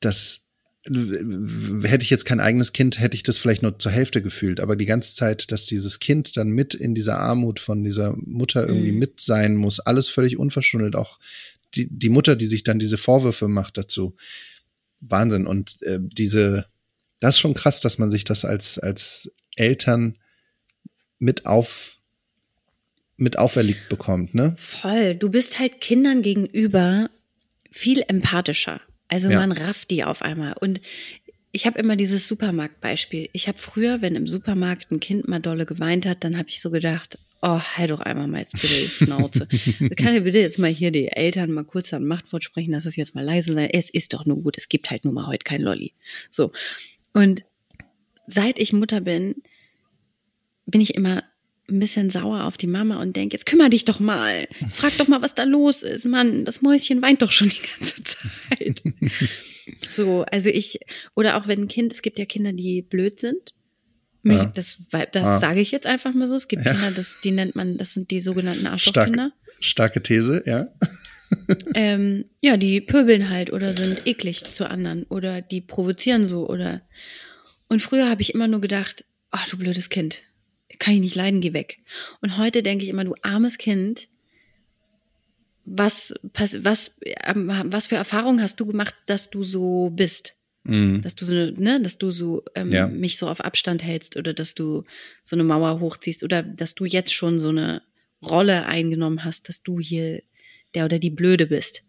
das 0.00 0.43
hätte 0.86 2.02
ich 2.02 2.10
jetzt 2.10 2.26
kein 2.26 2.40
eigenes 2.40 2.72
Kind, 2.72 3.00
hätte 3.00 3.16
ich 3.16 3.22
das 3.22 3.38
vielleicht 3.38 3.62
nur 3.62 3.78
zur 3.78 3.90
Hälfte 3.90 4.20
gefühlt. 4.20 4.60
Aber 4.60 4.76
die 4.76 4.84
ganze 4.84 5.14
Zeit, 5.14 5.50
dass 5.50 5.66
dieses 5.66 5.98
Kind 5.98 6.36
dann 6.36 6.48
mit 6.48 6.74
in 6.74 6.94
dieser 6.94 7.18
Armut 7.18 7.58
von 7.58 7.82
dieser 7.84 8.14
Mutter 8.16 8.66
irgendwie 8.68 8.92
mhm. 8.92 8.98
mit 8.98 9.20
sein 9.20 9.56
muss, 9.56 9.80
alles 9.80 10.10
völlig 10.10 10.38
unverschuldet. 10.38 10.94
Auch 10.94 11.18
die, 11.74 11.88
die 11.90 12.10
Mutter, 12.10 12.36
die 12.36 12.46
sich 12.46 12.64
dann 12.64 12.78
diese 12.78 12.98
Vorwürfe 12.98 13.48
macht 13.48 13.78
dazu. 13.78 14.14
Wahnsinn. 15.00 15.46
Und 15.46 15.82
äh, 15.82 16.00
diese, 16.00 16.66
das 17.20 17.36
ist 17.36 17.40
schon 17.40 17.54
krass, 17.54 17.80
dass 17.80 17.98
man 17.98 18.10
sich 18.10 18.24
das 18.24 18.44
als, 18.44 18.78
als 18.78 19.32
Eltern 19.56 20.18
mit 21.18 21.46
auf, 21.46 21.96
mit 23.16 23.38
auferlegt 23.38 23.88
bekommt, 23.88 24.34
ne? 24.34 24.54
Voll. 24.58 25.14
Du 25.14 25.30
bist 25.30 25.58
halt 25.58 25.80
Kindern 25.80 26.20
gegenüber 26.20 27.08
viel 27.70 28.04
empathischer. 28.06 28.82
Also 29.08 29.30
ja. 29.30 29.38
man 29.38 29.52
rafft 29.52 29.90
die 29.90 30.04
auf 30.04 30.22
einmal. 30.22 30.54
Und 30.60 30.80
ich 31.52 31.66
habe 31.66 31.78
immer 31.78 31.96
dieses 31.96 32.26
Supermarktbeispiel. 32.26 33.28
Ich 33.32 33.46
habe 33.46 33.58
früher, 33.58 34.02
wenn 34.02 34.16
im 34.16 34.26
Supermarkt 34.26 34.90
ein 34.90 35.00
Kind 35.00 35.28
mal 35.28 35.40
dolle 35.40 35.66
geweint 35.66 36.06
hat, 36.06 36.24
dann 36.24 36.36
habe 36.36 36.48
ich 36.48 36.60
so 36.60 36.70
gedacht, 36.70 37.18
oh, 37.42 37.60
halt 37.60 37.90
doch 37.90 38.00
einmal 38.00 38.26
mal 38.26 38.40
jetzt 38.40 38.52
bitte 38.52 38.74
die 38.74 38.88
Schnauze. 38.88 39.46
Kann 39.96 40.16
ich 40.16 40.24
bitte 40.24 40.38
jetzt 40.38 40.58
mal 40.58 40.70
hier 40.70 40.90
die 40.90 41.08
Eltern 41.08 41.52
mal 41.52 41.64
kurz 41.64 41.92
an 41.92 42.06
Machtwort 42.06 42.42
sprechen, 42.42 42.72
dass 42.72 42.86
es 42.86 42.96
jetzt 42.96 43.14
mal 43.14 43.24
leise 43.24 43.52
sei. 43.52 43.66
Es 43.66 43.90
ist 43.90 44.14
doch 44.14 44.24
nur 44.24 44.42
gut, 44.42 44.58
es 44.58 44.68
gibt 44.68 44.90
halt 44.90 45.04
nur 45.04 45.12
mal 45.12 45.26
heute 45.26 45.44
kein 45.44 45.60
Lolli. 45.60 45.92
So. 46.30 46.52
Und 47.12 47.44
seit 48.26 48.58
ich 48.58 48.72
Mutter 48.72 49.00
bin, 49.00 49.36
bin 50.66 50.80
ich 50.80 50.94
immer 50.94 51.22
ein 51.70 51.78
bisschen 51.78 52.10
sauer 52.10 52.44
auf 52.44 52.56
die 52.56 52.66
Mama 52.66 53.00
und 53.00 53.16
denke, 53.16 53.34
jetzt 53.34 53.46
kümmere 53.46 53.70
dich 53.70 53.84
doch 53.84 54.00
mal. 54.00 54.46
Frag 54.72 54.96
doch 54.98 55.08
mal, 55.08 55.22
was 55.22 55.34
da 55.34 55.44
los 55.44 55.82
ist. 55.82 56.04
Mann, 56.04 56.44
das 56.44 56.60
Mäuschen 56.60 57.00
weint 57.00 57.22
doch 57.22 57.32
schon 57.32 57.48
die 57.48 57.60
ganze 57.78 58.02
Zeit. 58.02 58.82
so, 59.90 60.24
also 60.30 60.50
ich, 60.50 60.80
oder 61.14 61.36
auch 61.36 61.46
wenn 61.46 61.62
ein 61.62 61.68
Kind, 61.68 61.92
es 61.92 62.02
gibt 62.02 62.18
ja 62.18 62.26
Kinder, 62.26 62.52
die 62.52 62.82
blöd 62.82 63.18
sind. 63.18 63.54
Ja. 64.24 64.46
Das, 64.54 64.78
das 65.12 65.24
ah. 65.24 65.38
sage 65.38 65.60
ich 65.60 65.70
jetzt 65.70 65.86
einfach 65.86 66.14
mal 66.14 66.28
so. 66.28 66.34
Es 66.34 66.48
gibt 66.48 66.64
ja. 66.64 66.72
Kinder, 66.72 66.90
das, 66.90 67.20
die 67.22 67.30
nennt 67.30 67.56
man, 67.56 67.78
das 67.78 67.94
sind 67.94 68.10
die 68.10 68.20
sogenannten 68.20 68.66
Arschlochkinder. 68.66 69.32
Starke, 69.60 70.00
starke 70.00 70.02
These, 70.02 70.42
ja. 70.46 70.68
ähm, 71.74 72.26
ja, 72.40 72.56
die 72.56 72.80
pöbeln 72.80 73.30
halt 73.30 73.52
oder 73.52 73.74
sind 73.74 74.06
eklig 74.06 74.44
zu 74.44 74.68
anderen 74.68 75.04
oder 75.04 75.40
die 75.40 75.60
provozieren 75.60 76.26
so 76.26 76.48
oder. 76.48 76.82
Und 77.68 77.80
früher 77.80 78.08
habe 78.08 78.22
ich 78.22 78.34
immer 78.34 78.48
nur 78.48 78.60
gedacht, 78.60 79.04
ach 79.30 79.48
du 79.48 79.56
blödes 79.56 79.88
Kind, 79.88 80.22
kann 80.78 80.94
ich 80.94 81.00
nicht 81.00 81.14
leiden, 81.14 81.40
geh 81.40 81.52
weg. 81.52 81.78
Und 82.20 82.38
heute 82.38 82.62
denke 82.62 82.84
ich 82.84 82.90
immer, 82.90 83.04
du 83.04 83.14
armes 83.22 83.58
Kind, 83.58 84.08
was, 85.64 86.14
was, 86.32 86.96
ähm, 87.24 87.50
was 87.66 87.86
für 87.86 87.96
Erfahrungen 87.96 88.42
hast 88.42 88.60
du 88.60 88.66
gemacht, 88.66 88.94
dass 89.06 89.30
du 89.30 89.42
so 89.42 89.90
bist? 89.90 90.34
Mhm. 90.64 91.02
Dass 91.02 91.14
du 91.14 91.24
so, 91.24 91.32
ne, 91.32 91.80
dass 91.80 91.98
du 91.98 92.10
so 92.10 92.42
ähm, 92.54 92.72
ja. 92.72 92.88
mich 92.88 93.18
so 93.18 93.28
auf 93.28 93.40
Abstand 93.40 93.82
hältst 93.82 94.16
oder 94.16 94.32
dass 94.32 94.54
du 94.54 94.84
so 95.22 95.36
eine 95.36 95.44
Mauer 95.44 95.80
hochziehst 95.80 96.22
oder 96.22 96.42
dass 96.42 96.74
du 96.74 96.84
jetzt 96.84 97.12
schon 97.12 97.38
so 97.38 97.50
eine 97.50 97.82
Rolle 98.22 98.66
eingenommen 98.66 99.24
hast, 99.24 99.48
dass 99.48 99.62
du 99.62 99.78
hier 99.78 100.22
der 100.74 100.86
oder 100.86 100.98
die 100.98 101.10
Blöde 101.10 101.46
bist. 101.46 101.82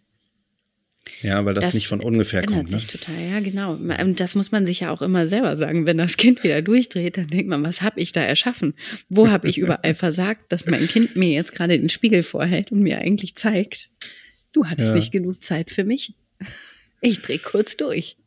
Ja, 1.21 1.45
weil 1.45 1.53
das, 1.53 1.65
das 1.65 1.73
nicht 1.73 1.87
von 1.87 2.01
ungefähr 2.01 2.45
kommt. 2.45 2.71
Ne? 2.71 2.79
sich 2.79 2.87
total, 2.87 3.15
ja, 3.19 3.39
genau. 3.39 3.73
Und 3.73 4.19
das 4.19 4.35
muss 4.35 4.51
man 4.51 4.65
sich 4.65 4.81
ja 4.81 4.91
auch 4.91 5.01
immer 5.01 5.27
selber 5.27 5.55
sagen. 5.55 5.87
Wenn 5.87 5.97
das 5.97 6.17
Kind 6.17 6.43
wieder 6.43 6.61
durchdreht, 6.61 7.17
dann 7.17 7.27
denkt 7.27 7.47
man, 7.47 7.63
was 7.63 7.81
habe 7.81 7.99
ich 7.99 8.11
da 8.11 8.21
erschaffen? 8.21 8.73
Wo 9.09 9.29
habe 9.29 9.47
ich 9.47 9.57
überall 9.57 9.95
versagt, 9.95 10.51
dass 10.51 10.65
mein 10.65 10.87
Kind 10.87 11.15
mir 11.15 11.29
jetzt 11.29 11.53
gerade 11.53 11.77
den 11.77 11.89
Spiegel 11.89 12.23
vorhält 12.23 12.71
und 12.71 12.79
mir 12.79 12.99
eigentlich 12.99 13.35
zeigt, 13.35 13.89
du 14.51 14.65
hattest 14.65 14.89
ja. 14.89 14.95
nicht 14.95 15.11
genug 15.11 15.43
Zeit 15.43 15.71
für 15.71 15.83
mich. 15.83 16.15
Ich 17.01 17.21
drehe 17.21 17.39
kurz 17.39 17.77
durch. 17.77 18.17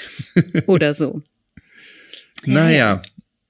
Oder 0.66 0.94
so. 0.94 1.22
Naja. 2.44 3.02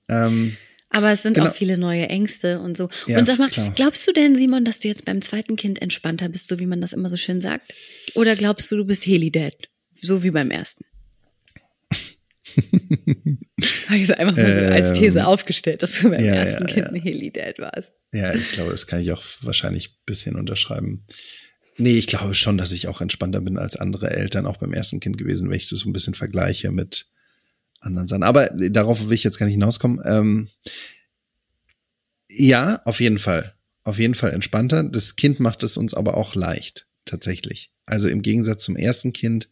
Ja. 0.09 0.27
Ähm, 0.27 0.57
aber 0.97 1.13
es 1.13 1.21
sind 1.21 1.35
genau. 1.35 1.49
auch 1.51 1.55
viele 1.55 1.77
neue 1.77 2.09
Ängste 2.09 2.59
und 2.59 2.75
so. 2.75 2.89
Ja, 3.07 3.19
und 3.19 3.27
sag 3.27 3.39
mal, 3.39 3.51
klar. 3.51 3.71
glaubst 3.77 4.09
du 4.09 4.13
denn, 4.13 4.35
Simon, 4.35 4.65
dass 4.65 4.79
du 4.79 4.89
jetzt 4.89 5.05
beim 5.05 5.21
zweiten 5.21 5.57
Kind 5.57 5.83
entspannter 5.83 6.31
bist, 6.31 6.49
so 6.49 6.59
wie 6.59 6.65
man 6.65 6.81
das 6.81 6.95
immer 6.95 7.11
so 7.11 7.19
schön 7.19 7.39
sagt? 7.39 7.75
Oder 8.15 8.35
glaubst 8.35 8.73
du, 8.73 8.77
du 8.79 8.87
bist 8.87 9.05
Heli-Dad, 9.05 9.69
so 10.01 10.23
wie 10.23 10.31
beim 10.31 10.51
ersten? 10.51 10.87
Habe 12.57 13.99
ich 13.99 14.05
es 14.05 14.11
einfach 14.11 14.37
mal 14.37 14.47
so 14.47 14.73
als 14.73 14.99
These 14.99 15.19
ähm, 15.19 15.27
aufgestellt, 15.27 15.83
dass 15.83 16.01
du 16.01 16.09
beim 16.09 16.25
ja, 16.25 16.33
ersten 16.33 16.67
ja, 16.67 16.73
Kind 16.73 16.87
ein 16.87 16.97
Heli-Dad 16.97 17.59
warst. 17.59 17.93
Ja, 18.15 18.35
ich 18.35 18.53
glaube, 18.53 18.71
das 18.71 18.87
kann 18.87 19.03
ich 19.03 19.13
auch 19.13 19.23
wahrscheinlich 19.43 19.91
ein 19.91 20.03
bisschen 20.07 20.37
unterschreiben. 20.37 21.05
Nee, 21.77 21.99
ich 21.99 22.07
glaube 22.07 22.35
schon, 22.35 22.57
dass 22.57 22.73
ich 22.73 22.89
auch 22.89 23.03
entspannter 23.03 23.43
bin 23.43 23.59
als 23.59 23.77
andere 23.77 24.13
Eltern, 24.13 24.47
auch 24.47 24.57
beim 24.57 24.73
ersten 24.73 24.99
Kind 24.99 25.19
gewesen, 25.19 25.51
wenn 25.51 25.59
ich 25.59 25.69
das 25.69 25.81
so 25.81 25.91
ein 25.91 25.93
bisschen 25.93 26.15
vergleiche 26.15 26.71
mit 26.71 27.07
anderen 27.81 28.09
Sachen. 28.09 28.23
Aber 28.23 28.51
darauf 28.71 29.07
will 29.07 29.13
ich 29.13 29.25
jetzt 29.25 29.39
gar 29.39 29.47
nicht 29.47 29.55
hinauskommen. 29.55 30.01
Ähm, 30.05 30.49
ja, 32.29 32.83
auf 32.85 33.01
jeden 33.01 33.19
Fall. 33.19 33.55
Auf 33.85 33.99
jeden 33.99 34.15
Fall 34.15 34.33
entspannter. 34.33 34.85
Das 34.85 35.17
Kind 35.17 35.41
macht 35.41 35.63
es 35.63 35.77
uns 35.77 35.95
aber 35.95 36.17
auch 36.17 36.35
leicht, 36.35 36.87
tatsächlich. 37.05 37.71
Also 37.85 38.09
im 38.09 38.23
Gegensatz 38.23 38.65
zum 38.65 38.77
ersten 38.77 39.13
Kind 39.13 39.49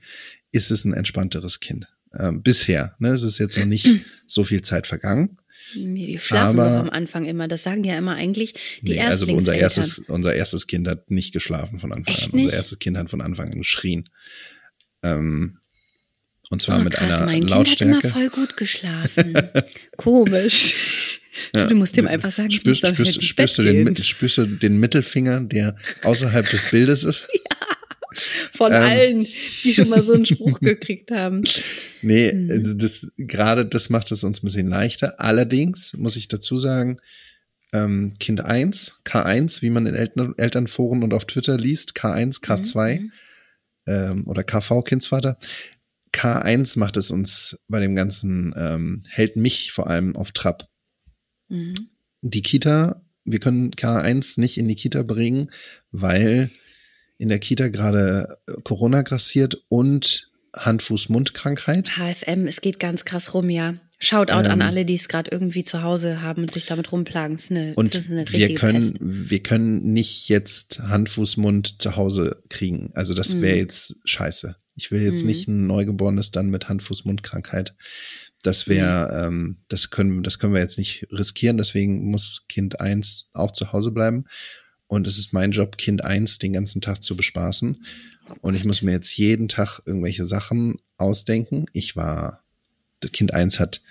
ist 0.50 0.70
es 0.70 0.84
ein 0.84 0.92
entspannteres 0.92 1.60
Kind. 1.60 1.86
Ähm, 2.18 2.42
bisher. 2.42 2.96
Ne? 2.98 3.10
Es 3.10 3.22
ist 3.22 3.38
jetzt 3.38 3.56
noch 3.56 3.64
nicht 3.64 3.86
so 4.26 4.44
viel 4.44 4.62
Zeit 4.62 4.86
vergangen. 4.86 5.38
Die 5.74 6.18
schlafen 6.18 6.60
aber, 6.60 6.78
am 6.78 6.90
Anfang 6.90 7.24
immer. 7.24 7.48
Das 7.48 7.62
sagen 7.62 7.82
die 7.82 7.88
ja 7.88 7.98
immer 7.98 8.14
eigentlich 8.14 8.54
die 8.82 8.92
nee, 8.92 9.00
Also 9.00 9.26
unser 9.26 9.54
erstes, 9.54 10.00
unser 10.00 10.34
erstes 10.34 10.66
Kind 10.66 10.86
hat 10.86 11.10
nicht 11.10 11.32
geschlafen 11.32 11.78
von 11.78 11.92
Anfang 11.92 12.14
Echt 12.14 12.32
an. 12.32 12.36
Nicht? 12.36 12.44
Unser 12.46 12.56
erstes 12.56 12.78
Kind 12.78 12.96
hat 12.98 13.10
von 13.10 13.20
Anfang 13.20 13.50
an 13.50 13.58
geschrien. 13.58 14.08
Ähm, 15.02 15.58
und 16.50 16.62
zwar 16.62 16.80
oh, 16.80 16.82
mit 16.84 16.92
krass, 16.92 17.16
einer 17.16 17.26
mein 17.26 17.42
Lautstärke. 17.42 18.00
Kind 18.00 18.04
hat 18.04 18.16
immer 18.16 18.30
voll 18.30 18.44
gut 18.44 18.56
geschlafen. 18.56 19.34
Komisch. 19.96 21.20
Ja. 21.54 21.66
Du 21.66 21.74
musst 21.74 21.96
ihm 21.96 22.06
einfach 22.06 22.30
sagen, 22.30 22.52
spürst, 22.52 22.80
spürst, 22.80 22.98
halt 22.98 23.24
spürst, 23.24 23.58
du 23.58 23.62
den, 23.62 23.96
spürst 24.04 24.38
du 24.38 24.46
den 24.46 24.78
Mittelfinger, 24.78 25.40
der 25.40 25.76
außerhalb 26.02 26.48
des 26.48 26.70
Bildes 26.70 27.04
ist? 27.04 27.28
Ja. 27.50 27.66
Von 28.52 28.72
ähm, 28.72 28.82
allen, 28.82 29.26
die 29.64 29.74
schon 29.74 29.88
mal 29.88 30.02
so 30.04 30.12
einen 30.12 30.24
Spruch 30.24 30.60
gekriegt 30.60 31.10
haben. 31.10 31.42
Nee, 32.00 32.30
hm. 32.30 32.48
Also 32.48 32.74
das, 32.74 33.12
gerade 33.16 33.66
das 33.66 33.90
macht 33.90 34.12
es 34.12 34.22
uns 34.22 34.40
ein 34.40 34.46
bisschen 34.46 34.68
leichter. 34.68 35.18
Allerdings 35.18 35.94
muss 35.94 36.14
ich 36.14 36.28
dazu 36.28 36.58
sagen, 36.58 37.00
ähm, 37.72 38.14
Kind 38.20 38.40
1, 38.40 39.00
K1, 39.04 39.62
wie 39.62 39.70
man 39.70 39.86
in 39.86 39.96
Eltern, 39.96 40.34
Elternforen 40.36 41.02
und 41.02 41.12
auf 41.12 41.24
Twitter 41.24 41.58
liest, 41.58 41.96
K1, 41.96 42.40
K2 42.40 43.00
mhm. 43.00 43.12
ähm, 43.86 44.28
oder 44.28 44.44
KV, 44.44 44.82
Kindsvater, 44.82 45.36
K1 46.14 46.78
macht 46.78 46.96
es 46.96 47.10
uns 47.10 47.58
bei 47.68 47.80
dem 47.80 47.94
Ganzen, 47.94 48.54
ähm, 48.56 49.02
hält 49.08 49.36
mich 49.36 49.72
vor 49.72 49.88
allem 49.88 50.16
auf 50.16 50.32
Trab. 50.32 50.68
Mhm. 51.48 51.74
Die 52.22 52.42
Kita, 52.42 53.02
wir 53.24 53.40
können 53.40 53.72
K1 53.72 54.38
nicht 54.40 54.56
in 54.58 54.68
die 54.68 54.76
Kita 54.76 55.02
bringen, 55.02 55.50
weil 55.90 56.50
in 57.18 57.28
der 57.28 57.38
Kita 57.38 57.68
gerade 57.68 58.38
äh, 58.46 58.52
Corona 58.62 59.02
grassiert 59.02 59.64
und 59.68 60.30
Hand-Fuß-Mund-Krankheit. 60.56 61.96
HFM, 61.96 62.46
es 62.46 62.60
geht 62.60 62.78
ganz 62.78 63.04
krass 63.04 63.34
rum, 63.34 63.50
ja. 63.50 63.74
Shoutout 63.98 64.44
Ähm, 64.44 64.50
an 64.50 64.62
alle, 64.62 64.84
die 64.84 64.94
es 64.94 65.08
gerade 65.08 65.30
irgendwie 65.30 65.64
zu 65.64 65.82
Hause 65.82 66.20
haben 66.20 66.42
und 66.42 66.50
sich 66.52 66.66
damit 66.66 66.92
rumplagen. 66.92 67.36
Ist 67.36 67.50
eine, 67.50 67.74
Und 67.74 67.94
ist 67.94 68.10
eine 68.10 68.24
wir 68.28 68.54
können, 68.54 68.80
Pest. 68.80 68.96
wir 69.00 69.40
können 69.40 69.92
nicht 69.92 70.28
jetzt 70.28 70.80
Hand, 70.80 71.08
Fuß, 71.08 71.36
Mund 71.38 71.80
zu 71.82 71.96
Hause 71.96 72.42
kriegen. 72.50 72.90
Also 72.94 73.14
das 73.14 73.40
wäre 73.40 73.54
Mhm. 73.54 73.60
jetzt 73.60 73.96
scheiße. 74.04 74.56
Ich 74.76 74.90
will 74.90 75.02
jetzt 75.02 75.22
Mhm. 75.22 75.26
nicht 75.28 75.48
ein 75.48 75.66
Neugeborenes 75.66 76.30
dann 76.30 76.50
mit 76.50 76.68
Hand, 76.68 76.82
Fuß, 76.82 77.04
Mund 77.04 77.22
Krankheit. 77.22 77.74
Das 78.42 78.68
wäre, 78.68 79.28
Mhm. 79.30 79.34
ähm, 79.34 79.56
das 79.68 79.90
können, 79.90 80.22
das 80.22 80.38
können 80.38 80.52
wir 80.54 80.60
jetzt 80.60 80.78
nicht 80.78 81.06
riskieren. 81.10 81.56
Deswegen 81.56 82.10
muss 82.10 82.46
Kind 82.48 82.80
eins 82.80 83.28
auch 83.32 83.52
zu 83.52 83.72
Hause 83.72 83.90
bleiben. 83.90 84.24
Und 84.86 85.06
es 85.06 85.18
ist 85.18 85.32
mein 85.32 85.52
Job, 85.52 85.78
Kind 85.78 86.04
eins 86.04 86.38
den 86.38 86.52
ganzen 86.52 86.80
Tag 86.80 87.02
zu 87.02 87.16
bespaßen. 87.16 87.84
Und 88.40 88.54
ich 88.54 88.64
muss 88.64 88.82
mir 88.82 88.92
jetzt 88.92 89.16
jeden 89.16 89.48
Tag 89.48 89.80
irgendwelche 89.86 90.26
Sachen 90.26 90.76
ausdenken. 90.98 91.66
Ich 91.72 91.96
war, 91.96 92.44
das 93.00 93.12
Kind 93.12 93.32
eins 93.34 93.58
hat, 93.58 93.82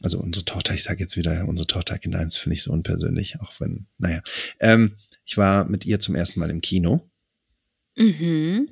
also 0.00 0.18
unsere 0.18 0.44
Tochter, 0.44 0.74
ich 0.74 0.82
sage 0.82 1.00
jetzt 1.00 1.16
wieder, 1.16 1.46
unsere 1.46 1.66
Tochter 1.66 1.98
Kind 1.98 2.16
eins 2.16 2.36
finde 2.36 2.56
ich 2.56 2.62
so 2.64 2.72
unpersönlich, 2.72 3.40
auch 3.40 3.60
wenn, 3.60 3.86
naja. 3.98 4.22
Ähm, 4.58 4.96
ich 5.24 5.36
war 5.36 5.64
mit 5.68 5.86
ihr 5.86 6.00
zum 6.00 6.14
ersten 6.16 6.40
Mal 6.40 6.50
im 6.50 6.60
Kino. 6.60 7.08
Mhm. 7.96 8.68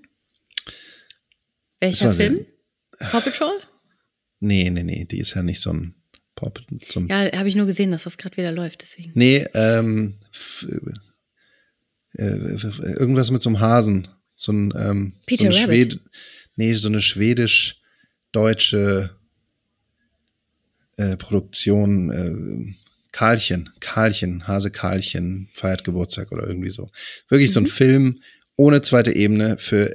Welcher 1.81 2.07
war 2.07 2.15
sehr- 2.15 2.31
Film? 2.33 2.47
Paw 2.99 3.21
Patrol? 3.21 3.61
Nee, 4.41 4.71
nee, 4.71 4.83
nee, 4.83 5.05
die 5.05 5.19
ist 5.19 5.35
ja 5.35 5.43
nicht 5.43 5.61
so 5.61 5.71
ein 5.73 5.95
so 6.89 7.01
ein 7.01 7.09
Ja, 7.09 7.31
habe 7.37 7.51
ich 7.51 7.55
nur 7.57 7.67
gesehen, 7.67 7.91
dass 7.91 8.05
das 8.05 8.17
gerade 8.17 8.35
wieder 8.39 8.51
läuft, 8.51 8.81
deswegen. 8.81 9.13
Nee, 9.15 9.47
ähm, 9.53 10.15
f- 10.33 10.67
äh, 12.17 12.23
äh, 12.23 12.93
irgendwas 12.99 13.31
mit 13.31 13.43
so 13.43 13.51
einem 13.51 13.61
Hasen. 13.61 14.09
So 14.37 14.53
ein, 14.53 14.73
ähm, 14.75 15.13
Peter 15.27 15.53
so 15.53 15.59
eine 15.59 15.69
Rabbit. 15.69 15.93
Schwed 15.93 16.01
Nee, 16.57 16.73
so 16.75 16.89
eine 16.89 17.01
schwedisch-deutsche 17.03 19.11
äh, 20.97 21.17
Produktion. 21.17 22.11
Äh, 22.11 22.75
Karlchen, 23.13 23.71
Karlchen, 23.81 24.47
Hase 24.47 24.71
Karlchen 24.71 25.49
feiert 25.53 25.83
Geburtstag 25.85 26.31
oder 26.33 26.47
irgendwie 26.47 26.71
so. 26.71 26.91
Wirklich 27.29 27.53
so 27.53 27.61
ein 27.61 27.67
Film 27.67 28.21
ohne 28.61 28.83
zweite 28.83 29.17
Ebene 29.17 29.57
für, 29.57 29.91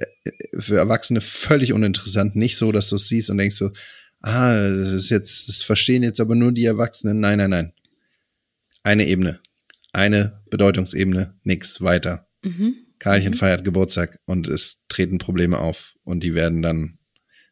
für 0.58 0.78
Erwachsene 0.78 1.21
völlig 1.21 1.71
uninteressant. 1.71 2.36
Nicht 2.36 2.58
so, 2.58 2.71
dass 2.71 2.89
du 2.89 2.95
es 2.95 3.08
siehst 3.08 3.30
und 3.30 3.38
denkst 3.38 3.58
so, 3.58 3.69
ah, 4.21 4.56
das 4.56 4.91
ist 4.91 5.10
jetzt, 5.10 5.47
das 5.47 5.62
verstehen 5.62 6.01
jetzt 6.01 6.19
aber 6.19 6.34
nur 6.34 6.51
die 6.51 6.65
Erwachsenen. 6.65 7.19
Nein, 7.19 7.38
nein, 7.38 7.51
nein. 7.51 7.73
Eine 8.82 9.06
Ebene. 9.06 9.39
Eine 9.93 10.41
Bedeutungsebene, 10.49 11.36
nix 11.43 11.80
weiter. 11.82 12.28
Mhm. 12.43 12.78
Karlchen 12.97 13.34
Mhm. 13.34 13.38
feiert 13.38 13.63
Geburtstag 13.63 14.19
und 14.25 14.47
es 14.47 14.88
treten 14.88 15.19
Probleme 15.19 15.60
auf 15.60 15.93
und 16.04 16.23
die 16.23 16.34
werden 16.34 16.63
dann 16.63 16.97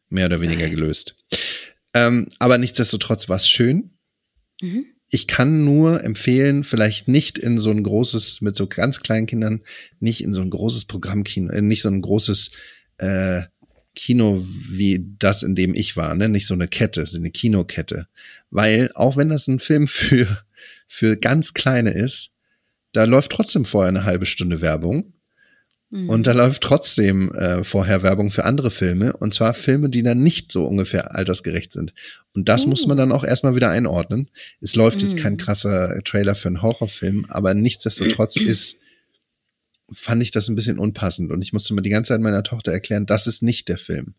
mehr 0.08 0.26
oder 0.26 0.40
weniger 0.40 0.68
gelöst. 0.68 1.16
Ähm, 1.94 2.26
aber 2.40 2.58
nichtsdestotrotz 2.58 3.28
war 3.28 3.36
es 3.36 3.48
schön. 3.48 3.96
Mhm. 4.60 4.86
Ich 5.14 5.28
kann 5.28 5.64
nur 5.64 6.02
empfehlen, 6.02 6.64
vielleicht 6.64 7.06
nicht 7.06 7.38
in 7.38 7.60
so 7.60 7.70
ein 7.70 7.84
großes, 7.84 8.40
mit 8.40 8.56
so 8.56 8.66
ganz 8.66 8.98
kleinen 8.98 9.26
Kindern, 9.28 9.62
nicht 10.00 10.24
in 10.24 10.32
so 10.32 10.40
ein 10.40 10.50
großes 10.50 10.86
Programmkino, 10.86 11.52
äh, 11.52 11.62
nicht 11.62 11.82
so 11.82 11.88
ein 11.88 12.02
großes 12.02 12.50
äh, 12.98 13.42
Kino 13.94 14.44
wie 14.44 15.06
das, 15.20 15.44
in 15.44 15.54
dem 15.54 15.72
ich 15.72 15.96
war, 15.96 16.16
ne? 16.16 16.28
Nicht 16.28 16.48
so 16.48 16.54
eine 16.54 16.66
Kette, 16.66 17.06
so 17.06 17.18
eine 17.18 17.30
Kinokette. 17.30 18.08
Weil, 18.50 18.90
auch 18.96 19.16
wenn 19.16 19.28
das 19.28 19.46
ein 19.46 19.60
Film 19.60 19.86
für, 19.88 20.26
für 20.88 21.16
ganz 21.16 21.54
Kleine 21.54 21.92
ist, 21.92 22.32
da 22.90 23.04
läuft 23.04 23.30
trotzdem 23.30 23.66
vorher 23.66 23.90
eine 23.90 24.02
halbe 24.02 24.26
Stunde 24.26 24.60
Werbung. 24.60 25.12
Mhm. 25.94 26.08
Und 26.10 26.26
da 26.26 26.32
läuft 26.32 26.62
trotzdem 26.62 27.30
äh, 27.32 27.62
vorher 27.62 28.02
Werbung 28.02 28.32
für 28.32 28.44
andere 28.44 28.72
Filme. 28.72 29.12
Und 29.16 29.32
zwar 29.32 29.54
Filme, 29.54 29.88
die 29.90 30.02
dann 30.02 30.24
nicht 30.24 30.50
so 30.50 30.64
ungefähr 30.64 31.14
altersgerecht 31.14 31.72
sind. 31.72 31.94
Und 32.34 32.48
das 32.48 32.64
Oh. 32.64 32.68
muss 32.68 32.88
man 32.88 32.96
dann 32.96 33.12
auch 33.12 33.22
erstmal 33.22 33.54
wieder 33.54 33.70
einordnen. 33.70 34.28
Es 34.60 34.74
läuft 34.74 35.02
jetzt 35.02 35.16
kein 35.16 35.34
Mhm. 35.34 35.38
krasser 35.38 36.02
Trailer 36.04 36.34
für 36.34 36.48
einen 36.48 36.62
Horrorfilm, 36.62 37.26
aber 37.28 37.54
nichtsdestotrotz 37.54 38.36
ist, 38.36 38.78
fand 39.92 40.20
ich 40.22 40.32
das 40.32 40.48
ein 40.48 40.56
bisschen 40.56 40.80
unpassend. 40.80 41.30
Und 41.30 41.42
ich 41.42 41.52
musste 41.52 41.74
mir 41.74 41.82
die 41.82 41.90
ganze 41.90 42.08
Zeit 42.08 42.20
meiner 42.20 42.42
Tochter 42.42 42.72
erklären, 42.72 43.06
das 43.06 43.28
ist 43.28 43.42
nicht 43.42 43.68
der 43.68 43.78
Film. 43.78 44.14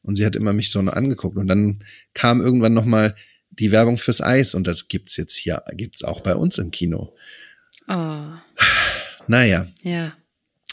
Und 0.00 0.14
sie 0.14 0.24
hat 0.24 0.34
immer 0.34 0.54
mich 0.54 0.70
so 0.70 0.78
angeguckt. 0.80 1.36
Und 1.36 1.48
dann 1.48 1.84
kam 2.14 2.40
irgendwann 2.40 2.72
noch 2.72 2.86
mal 2.86 3.14
die 3.50 3.70
Werbung 3.70 3.98
fürs 3.98 4.22
Eis. 4.22 4.54
Und 4.54 4.66
das 4.66 4.88
gibt's 4.88 5.16
jetzt 5.18 5.34
hier, 5.36 5.62
gibt's 5.74 6.04
auch 6.04 6.20
bei 6.22 6.34
uns 6.34 6.56
im 6.56 6.70
Kino. 6.70 7.14
Oh, 7.86 8.28
Naja, 9.26 9.66
ja. 9.82 10.16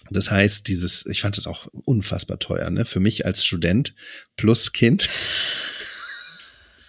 Das 0.09 0.31
heißt, 0.31 0.67
dieses, 0.67 1.05
ich 1.05 1.21
fand 1.21 1.37
das 1.37 1.47
auch 1.47 1.67
unfassbar 1.85 2.39
teuer, 2.39 2.69
ne? 2.69 2.85
Für 2.85 2.99
mich 2.99 3.25
als 3.25 3.45
Student 3.45 3.95
plus 4.37 4.71
Kind. 4.73 5.09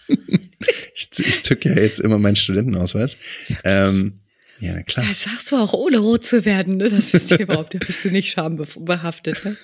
ich, 0.09 1.09
ich 1.19 1.43
zücke 1.43 1.71
ja 1.71 1.81
jetzt 1.81 2.01
immer 2.01 2.19
meinen 2.19 2.37
Studentenausweis. 2.37 3.17
Ähm, 3.65 4.21
ja, 4.59 4.73
na 4.75 4.83
klar. 4.83 5.05
Das 5.07 5.23
sagst 5.23 5.53
du 5.53 5.57
auch, 5.57 5.73
ohne 5.75 5.99
rot 5.99 6.25
zu 6.25 6.45
werden. 6.45 6.79
Ne? 6.79 6.89
Das 6.89 7.13
ist 7.13 7.31
überhaupt, 7.33 7.75
da 7.75 7.79
bist 7.79 8.05
du 8.05 8.11
nicht 8.11 8.31
schambehaftet. 8.31 9.45
Ne? 9.45 9.57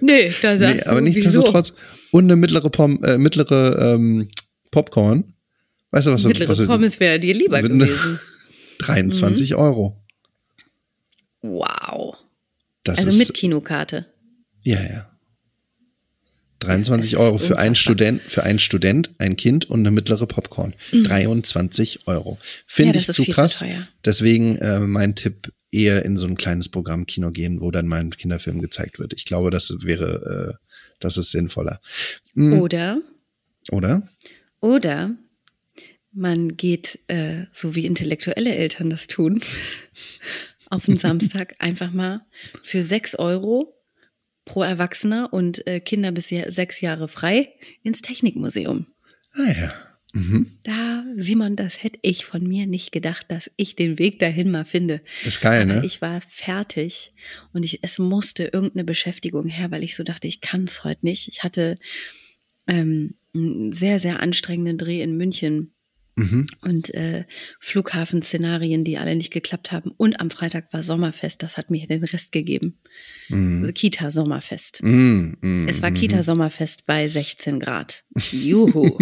Nee, 0.00 0.32
da 0.40 0.56
sagst 0.56 0.76
Nee, 0.76 0.82
du, 0.82 0.90
aber 0.90 1.00
nichtsdestotrotz. 1.00 1.74
Und 2.10 2.24
eine 2.24 2.36
mittlere, 2.36 2.70
Pom 2.70 3.02
äh, 3.04 3.18
mittlere 3.18 3.94
ähm, 3.94 4.28
Popcorn. 4.70 5.34
Weißt 5.90 6.06
du, 6.06 6.12
was, 6.12 6.24
Mittlere 6.24 6.48
was 6.48 6.66
Pommes 6.66 7.00
wäre 7.00 7.18
dir 7.18 7.34
lieber 7.34 7.60
gewesen. 7.62 8.20
23 8.78 9.56
Euro. 9.56 10.02
Wow. 11.42 12.16
Das 12.84 12.98
also 12.98 13.10
ist, 13.10 13.18
mit 13.18 13.34
Kinokarte. 13.34 14.06
Ja, 14.62 14.80
ja. 14.82 15.06
23 16.60 17.12
Das 17.12 17.20
ist 17.20 17.26
Euro 17.26 17.38
für 17.38 17.58
einen. 17.58 17.74
Student, 17.74 18.20
für 18.22 18.42
einen 18.44 18.58
Student, 18.58 19.10
ein 19.18 19.36
Kind 19.36 19.68
und 19.70 19.80
eine 19.80 19.90
mittlere 19.90 20.26
Popcorn. 20.26 20.74
23 20.92 22.06
Euro. 22.06 22.38
Finde 22.66 22.90
Mhm. 22.90 22.94
Ja, 22.94 23.00
ich 23.00 23.06
zu 23.06 23.24
zu 23.24 23.30
krass. 23.30 23.58
teuer. 23.60 23.88
Deswegen 24.04 24.56
äh, 24.58 24.80
mein 24.80 25.14
Tipp 25.14 25.52
eher 25.72 26.04
in 26.04 26.16
so 26.16 26.26
ein 26.26 26.36
kleines 26.36 26.68
Programmkino 26.68 27.30
gehen, 27.30 27.60
wo 27.60 27.70
dann 27.70 27.86
mal 27.86 28.00
ein 28.00 28.10
Kinderfilm 28.10 28.60
gezeigt 28.60 28.98
wird. 28.98 29.14
Ich 29.14 29.24
glaube, 29.24 29.50
das 29.50 29.72
wäre, 29.80 30.58
äh, 30.60 30.66
das 30.98 31.16
ist 31.16 31.30
sinnvoller. 31.30 31.80
Mhm. 32.34 32.60
Oder, 32.60 33.00
Oder? 33.70 34.02
oder 34.60 35.14
man 36.12 36.56
geht, 36.56 36.98
äh, 37.06 37.44
so 37.52 37.74
wie 37.76 37.86
intellektuelle 37.86 38.54
Eltern 38.54 38.90
das 38.90 39.06
tun, 39.06 39.42
auf 40.70 40.86
den 40.86 40.96
Samstag 40.96 41.54
einfach 41.58 41.92
mal 41.92 42.24
für 42.62 42.82
sechs 42.82 43.14
Euro 43.14 43.76
pro 44.44 44.62
Erwachsener 44.62 45.32
und 45.32 45.66
äh, 45.66 45.80
Kinder 45.80 46.12
bis 46.12 46.28
sechs 46.28 46.80
Jahre 46.80 47.08
frei 47.08 47.52
ins 47.82 48.02
Technikmuseum. 48.02 48.86
Ah 49.34 49.52
ja. 49.60 49.72
Mhm. 50.12 50.58
Da, 50.64 51.04
Simon, 51.16 51.54
das 51.54 51.84
hätte 51.84 52.00
ich 52.02 52.24
von 52.24 52.42
mir 52.42 52.66
nicht 52.66 52.90
gedacht, 52.90 53.26
dass 53.28 53.50
ich 53.56 53.76
den 53.76 53.98
Weg 53.98 54.18
dahin 54.18 54.50
mal 54.50 54.64
finde. 54.64 55.02
Ist 55.24 55.40
geil, 55.40 55.62
Aber 55.62 55.80
ne? 55.80 55.86
ich 55.86 56.02
war 56.02 56.20
fertig 56.20 57.12
und 57.52 57.62
ich, 57.62 57.78
es 57.82 57.98
musste 57.98 58.44
irgendeine 58.44 58.84
Beschäftigung 58.84 59.46
her, 59.46 59.70
weil 59.70 59.84
ich 59.84 59.94
so 59.94 60.02
dachte, 60.02 60.26
ich 60.26 60.40
kann 60.40 60.64
es 60.64 60.82
heute 60.82 61.06
nicht. 61.06 61.28
Ich 61.28 61.44
hatte 61.44 61.76
ähm, 62.66 63.14
einen 63.34 63.72
sehr, 63.72 64.00
sehr 64.00 64.20
anstrengenden 64.20 64.78
Dreh 64.78 65.00
in 65.00 65.16
München 65.16 65.74
Mhm. 66.20 66.46
und 66.62 66.94
äh, 66.94 67.24
Flughafenszenarien, 67.58 68.84
die 68.84 68.98
alle 68.98 69.16
nicht 69.16 69.32
geklappt 69.32 69.72
haben. 69.72 69.90
Und 69.96 70.20
am 70.20 70.30
Freitag 70.30 70.72
war 70.72 70.82
Sommerfest, 70.82 71.42
das 71.42 71.56
hat 71.56 71.70
mir 71.70 71.86
den 71.86 72.04
Rest 72.04 72.32
gegeben. 72.32 72.78
Mhm. 73.28 73.62
Also 73.62 73.72
Kita-Sommerfest. 73.72 74.82
Mhm. 74.82 75.36
Mhm. 75.40 75.68
Es 75.68 75.82
war 75.82 75.90
Kita-Sommerfest 75.90 76.86
bei 76.86 77.08
16 77.08 77.58
Grad. 77.60 78.04
Juhu. 78.30 78.98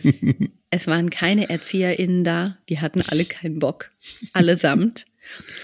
es 0.70 0.86
waren 0.86 1.10
keine 1.10 1.48
ErzieherInnen 1.48 2.24
da, 2.24 2.58
die 2.68 2.80
hatten 2.80 3.02
alle 3.02 3.24
keinen 3.24 3.58
Bock. 3.58 3.90
Allesamt 4.32 5.06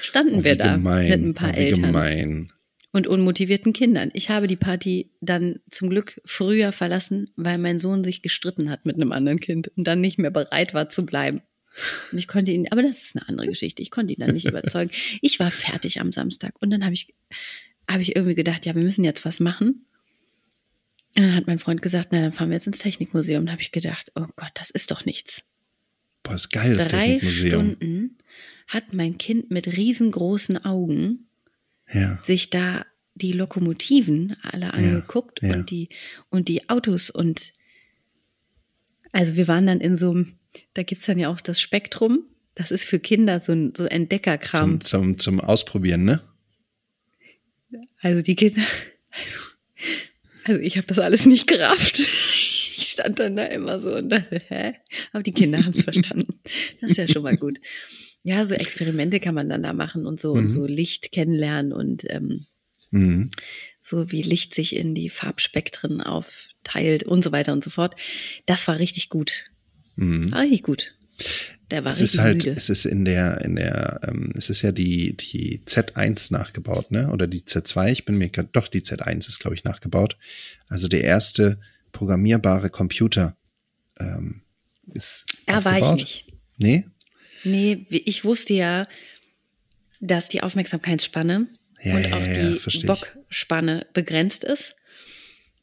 standen 0.03 0.41
Oh, 0.41 0.45
wir 0.45 0.57
da 0.57 0.75
gemein. 0.75 1.09
mit 1.09 1.23
ein 1.23 1.35
paar 1.35 1.53
oh, 1.55 1.59
Eltern 1.59 1.83
gemein. 1.83 2.53
Und 2.95 3.09
unmotivierten 3.09 3.73
Kindern. 3.73 4.11
Ich 4.15 4.31
habe 4.31 4.47
die 4.47 4.55
Party 4.55 5.11
dann 5.21 5.59
zum 5.69 5.91
Glück 5.91 6.21
früher 6.25 6.71
verlassen, 6.71 7.29
weil 7.35 7.59
mein 7.59 7.81
Sohn 7.81 8.05
sich 8.05 8.23
gestritten 8.23 8.71
hat 8.71 8.87
mit 8.87 8.95
einem 8.95 9.11
anderen 9.11 9.41
Kind 9.41 9.67
und 9.77 9.83
dann 9.83 10.01
nicht 10.01 10.17
mehr 10.17 10.31
bereit 10.31 10.75
war 10.75 10.89
zu 10.89 11.05
bleiben. 11.05 11.43
Und 12.13 12.19
ich 12.19 12.29
konnte 12.29 12.53
ihn, 12.53 12.71
aber 12.71 12.85
das 12.85 13.03
ist 13.03 13.17
eine 13.17 13.29
andere 13.29 13.49
Geschichte. 13.49 13.83
Ich 13.83 13.91
konnte 13.91 14.15
ihn 14.15 14.21
dann 14.21 14.33
nicht 14.33 14.47
überzeugen. 14.47 14.93
Ich 15.23 15.41
war 15.41 15.51
fertig 15.51 16.01
am 16.01 16.13
Samstag 16.13 16.55
und 16.61 16.71
dann 16.71 16.85
habe 16.85 16.95
ich, 16.95 17.13
habe 17.91 18.01
ich 18.01 18.15
irgendwie 18.15 18.37
gedacht, 18.37 18.65
ja, 18.65 18.77
wir 18.77 18.83
müssen 18.83 19.03
jetzt 19.03 19.25
was 19.25 19.41
machen. 19.41 19.87
Und 21.17 21.23
dann 21.25 21.35
hat 21.35 21.49
mein 21.49 21.59
Freund 21.59 21.83
gesagt, 21.83 22.11
na, 22.13 22.21
dann 22.21 22.33
fahren 22.33 22.51
wir 22.51 22.55
jetzt 22.55 22.69
ins 22.69 22.79
Technikmuseum. 22.79 23.45
Da 23.45 23.53
habe 23.53 23.63
ich 23.63 23.73
gedacht, 23.73 24.13
oh 24.15 24.27
Gott, 24.37 24.53
das 24.55 24.71
ist 24.71 24.93
doch 24.93 25.05
nichts. 25.05 25.43
Boah, 26.23 26.37
ist 26.37 26.51
geil, 26.51 26.75
das 26.75 26.89
Drei 26.89 27.19
Technikmuseum. 27.19 27.71
Stunden 27.73 28.19
hat 28.69 28.93
mein 28.93 29.19
Kind 29.19 29.51
mit 29.51 29.77
riesengroßen 29.77 30.65
Augen 30.65 31.27
Ja. 31.93 32.19
sich 32.23 32.51
da 32.51 32.87
die 33.15 33.33
Lokomotiven 33.33 34.37
alle 34.43 34.75
angeguckt 34.75 35.41
ja. 35.43 35.55
und 35.55 35.71
die 35.71 35.89
und 36.31 36.49
die 36.49 36.69
Autos 36.69 37.11
und 37.11 37.53
also 39.13 39.37
wir 39.37 39.47
waren 39.47 39.67
dann 39.67 39.81
in 39.81 39.95
so 39.95 40.11
einem, 40.11 40.39
da 40.75 40.83
gibt's 40.83 41.07
dann 41.07 41.21
ja 41.21 41.29
auch 41.29 41.41
das 41.41 41.61
Spektrum, 41.61 42.25
das 42.57 42.73
ist 42.73 42.85
für 42.85 42.99
Kinder 42.99 43.41
so 43.41 43.53
ein 43.53 43.73
so 43.77 43.85
Entdeckerkram. 43.85 44.81
Zum, 44.81 45.17
zum, 45.17 45.19
zum 45.19 45.41
Ausprobieren, 45.41 46.05
ne? 46.05 46.21
Also 48.01 48.23
die 48.23 48.35
Kinder, 48.35 48.63
also 50.45 50.61
ich 50.61 50.77
habe 50.77 50.87
das 50.89 50.99
alles 50.99 51.27
nicht 51.27 51.47
gerafft. 51.47 51.99
ich 52.77 52.89
stand 52.91 53.19
dann 53.21 53.37
da 53.37 53.45
immer 53.45 53.79
so 53.79 53.97
und 53.97 54.09
dachte, 54.09 54.43
hä? 54.49 54.75
Aber 55.13 55.23
die 55.23 55.33
Kinder 55.33 55.65
haben 55.65 55.75
es 55.75 55.85
verstanden. 55.85 56.41
Das 56.81 56.91
ist 56.91 56.97
ja 56.97 57.09
schon 57.09 57.23
mal 57.23 57.37
gut. 57.37 57.61
Ja, 58.25 58.45
so 58.47 58.55
Experimente 58.55 59.21
kann 59.21 59.35
man 59.35 59.49
dann 59.49 59.63
da 59.63 59.73
machen 59.75 60.07
und 60.07 60.19
so 60.21 60.33
Mhm. 60.35 60.41
und 60.41 60.49
so 60.49 60.67
Licht 60.67 61.13
kennenlernen 61.13 61.73
und 61.73 62.05
ähm, 62.11 62.47
Mhm. 62.91 63.31
so 63.83 64.11
wie 64.11 64.23
Licht 64.23 64.55
sich 64.55 64.75
in 64.77 64.95
die 64.95 65.11
Farbspektren 65.11 66.01
aufteilt 66.01 67.05
und 67.05 67.23
so 67.23 67.33
weiter 67.33 67.53
und 67.53 67.63
so 67.63 67.71
fort. 67.71 67.97
Das 68.47 68.67
war 68.67 68.79
richtig 68.79 69.09
gut. 69.11 69.45
Mhm. 69.97 70.33
War 70.33 70.41
richtig 70.43 70.63
gut. 70.63 70.95
Der 71.71 71.85
war 71.85 71.93
Es 71.93 72.01
richtig 72.01 72.15
ist 72.19 72.21
halt, 72.25 72.35
müde. 72.45 72.55
es 72.57 72.69
ist 72.71 72.87
in 72.87 73.05
der, 73.05 73.43
in 73.45 73.57
der, 73.57 74.01
ähm, 74.09 74.33
es 74.37 74.49
ist 74.51 74.63
ja 74.63 74.73
die, 74.73 75.17
die 75.17 75.61
Z1 75.67 76.33
nachgebaut, 76.33 76.91
ne? 76.91 77.11
Oder 77.13 77.27
die 77.27 77.43
Z2, 77.43 77.91
ich 77.93 78.05
bin 78.05 78.17
mir 78.19 78.29
grad, 78.31 78.49
doch, 78.53 78.69
die 78.69 78.81
Z1 78.83 79.29
ist, 79.29 79.39
glaube 79.41 79.55
ich, 79.55 79.65
nachgebaut. 79.65 80.17
Also 80.69 80.89
der 80.89 81.05
erste 81.05 81.61
programmierbare 81.93 82.71
Computer 82.71 83.37
ähm, 84.01 84.43
ist. 84.93 85.25
Da 85.47 85.65
war 85.65 85.79
ich 85.79 85.93
nicht. 85.95 86.33
Nee? 86.59 86.87
Nee, 87.45 87.87
ich 87.91 88.25
wusste 88.25 88.55
ja, 88.55 88.87
dass 90.01 90.29
die 90.29 90.43
Aufmerksamkeitsspanne 90.43 91.47
Ja, 91.83 91.97
und 91.97 92.13
auch 92.13 92.21
ja, 92.27 92.51
die. 92.53 92.87
Bockspanne 92.87 93.87
begrenzt 93.93 94.45
ist. 94.45 94.75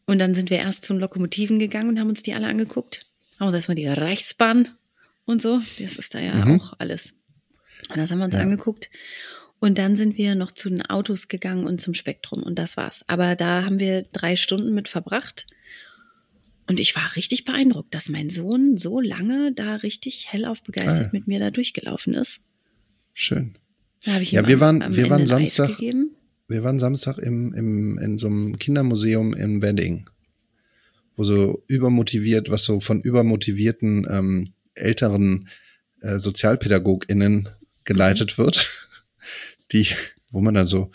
Und 0.05 0.19
dann 0.19 0.33
sind 0.33 0.49
wir 0.49 0.59
erst 0.59 0.83
zu 0.85 0.93
den 0.93 0.99
Lokomotiven 0.99 1.59
gegangen 1.59 1.89
und 1.89 1.99
haben 1.99 2.09
uns 2.09 2.23
die 2.23 2.33
alle 2.33 2.47
angeguckt. 2.47 3.05
Haben 3.39 3.47
uns 3.47 3.55
erstmal 3.55 3.75
die 3.75 3.87
Reichsbahn 3.87 4.69
und 5.25 5.41
so. 5.41 5.61
Das 5.79 5.95
ist 5.95 6.13
da 6.15 6.19
ja 6.19 6.33
Mhm. 6.33 6.59
auch 6.59 6.73
alles. 6.79 7.13
Und 7.89 7.97
das 7.97 8.11
haben 8.11 8.19
wir 8.19 8.25
uns 8.25 8.33
Ja. 8.35 8.41
angeguckt. 8.41 8.89
Und 9.59 9.77
dann 9.77 9.95
sind 9.95 10.17
wir 10.17 10.33
noch 10.35 10.51
zu 10.51 10.69
den 10.69 10.81
Autos 10.83 11.27
gegangen 11.27 11.65
und 11.67 11.79
zum 11.79 11.93
Spektrum. 11.93 12.41
Und 12.41 12.57
das 12.57 12.77
war's. 12.77 13.03
Aber 13.07 13.35
da 13.35 13.63
haben 13.63 13.79
wir 13.79 14.03
drei 14.11 14.35
Stunden 14.35 14.73
mit 14.73 14.89
verbracht. 14.89 15.45
Und 16.71 16.79
ich 16.79 16.95
war 16.95 17.17
richtig 17.17 17.43
beeindruckt, 17.43 17.93
dass 17.93 18.07
mein 18.07 18.29
Sohn 18.29 18.77
so 18.77 19.01
lange 19.01 19.51
da 19.53 19.75
richtig 19.75 20.27
hellauf 20.31 20.63
begeistert 20.63 21.07
Ah. 21.07 21.09
mit 21.11 21.27
mir 21.27 21.37
da 21.37 21.51
durchgelaufen 21.51 22.13
ist. 22.13 22.39
Schön. 23.13 23.57
Da 24.05 24.13
habe 24.13 24.23
ich 24.23 24.31
Ja, 24.31 24.47
wir 24.47 24.53
am- 24.55 24.61
waren- 24.61 24.81
am 24.81 24.95
wir 24.95 25.03
Ende 25.03 25.09
waren 25.09 25.25
Samstag-. 25.25 25.77
Wir 26.47 26.63
waren 26.63 26.79
Samstag 26.79 27.17
im, 27.17 27.53
im, 27.53 27.97
in 27.97 28.17
so 28.17 28.27
einem 28.27 28.57
Kindermuseum 28.57 29.33
in 29.33 29.61
Wedding, 29.61 30.09
wo 31.17 31.25
so 31.25 31.61
übermotiviert, 31.67 32.49
was 32.49 32.63
so 32.63 32.79
von 32.79 33.01
übermotivierten 33.01 34.07
ähm, 34.09 34.53
älteren 34.73 35.49
äh, 35.99 36.19
SozialpädagogInnen 36.19 37.49
geleitet 37.83 38.37
wird, 38.37 38.87
die, 39.73 39.87
wo 40.29 40.39
man 40.39 40.53
dann 40.53 40.67
so, 40.67 40.89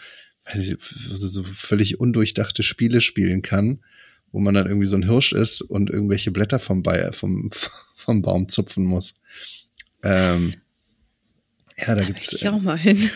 ich, 0.54 0.74
so 0.80 1.44
völlig 1.54 2.00
undurchdachte 2.00 2.62
Spiele 2.62 3.02
spielen 3.02 3.42
kann, 3.42 3.80
wo 4.37 4.40
man 4.40 4.53
dann 4.55 4.66
irgendwie 4.66 4.87
so 4.87 4.96
ein 4.96 5.05
Hirsch 5.05 5.33
ist 5.33 5.62
und 5.62 5.88
irgendwelche 5.88 6.31
Blätter 6.31 6.59
vom, 6.59 6.83
Bayer, 6.83 7.14
vom, 7.14 7.51
vom 7.94 8.20
Baum 8.20 8.51
zupfen 8.51 8.85
muss. 8.85 9.14
Ähm, 10.05 10.53
ja, 11.79 11.87
da 11.87 11.94
Da 11.96 12.05
gibt's. 12.05 12.35
ich 12.35 12.46
auch 12.49 12.61
mal 12.61 12.77
hin. 12.79 13.11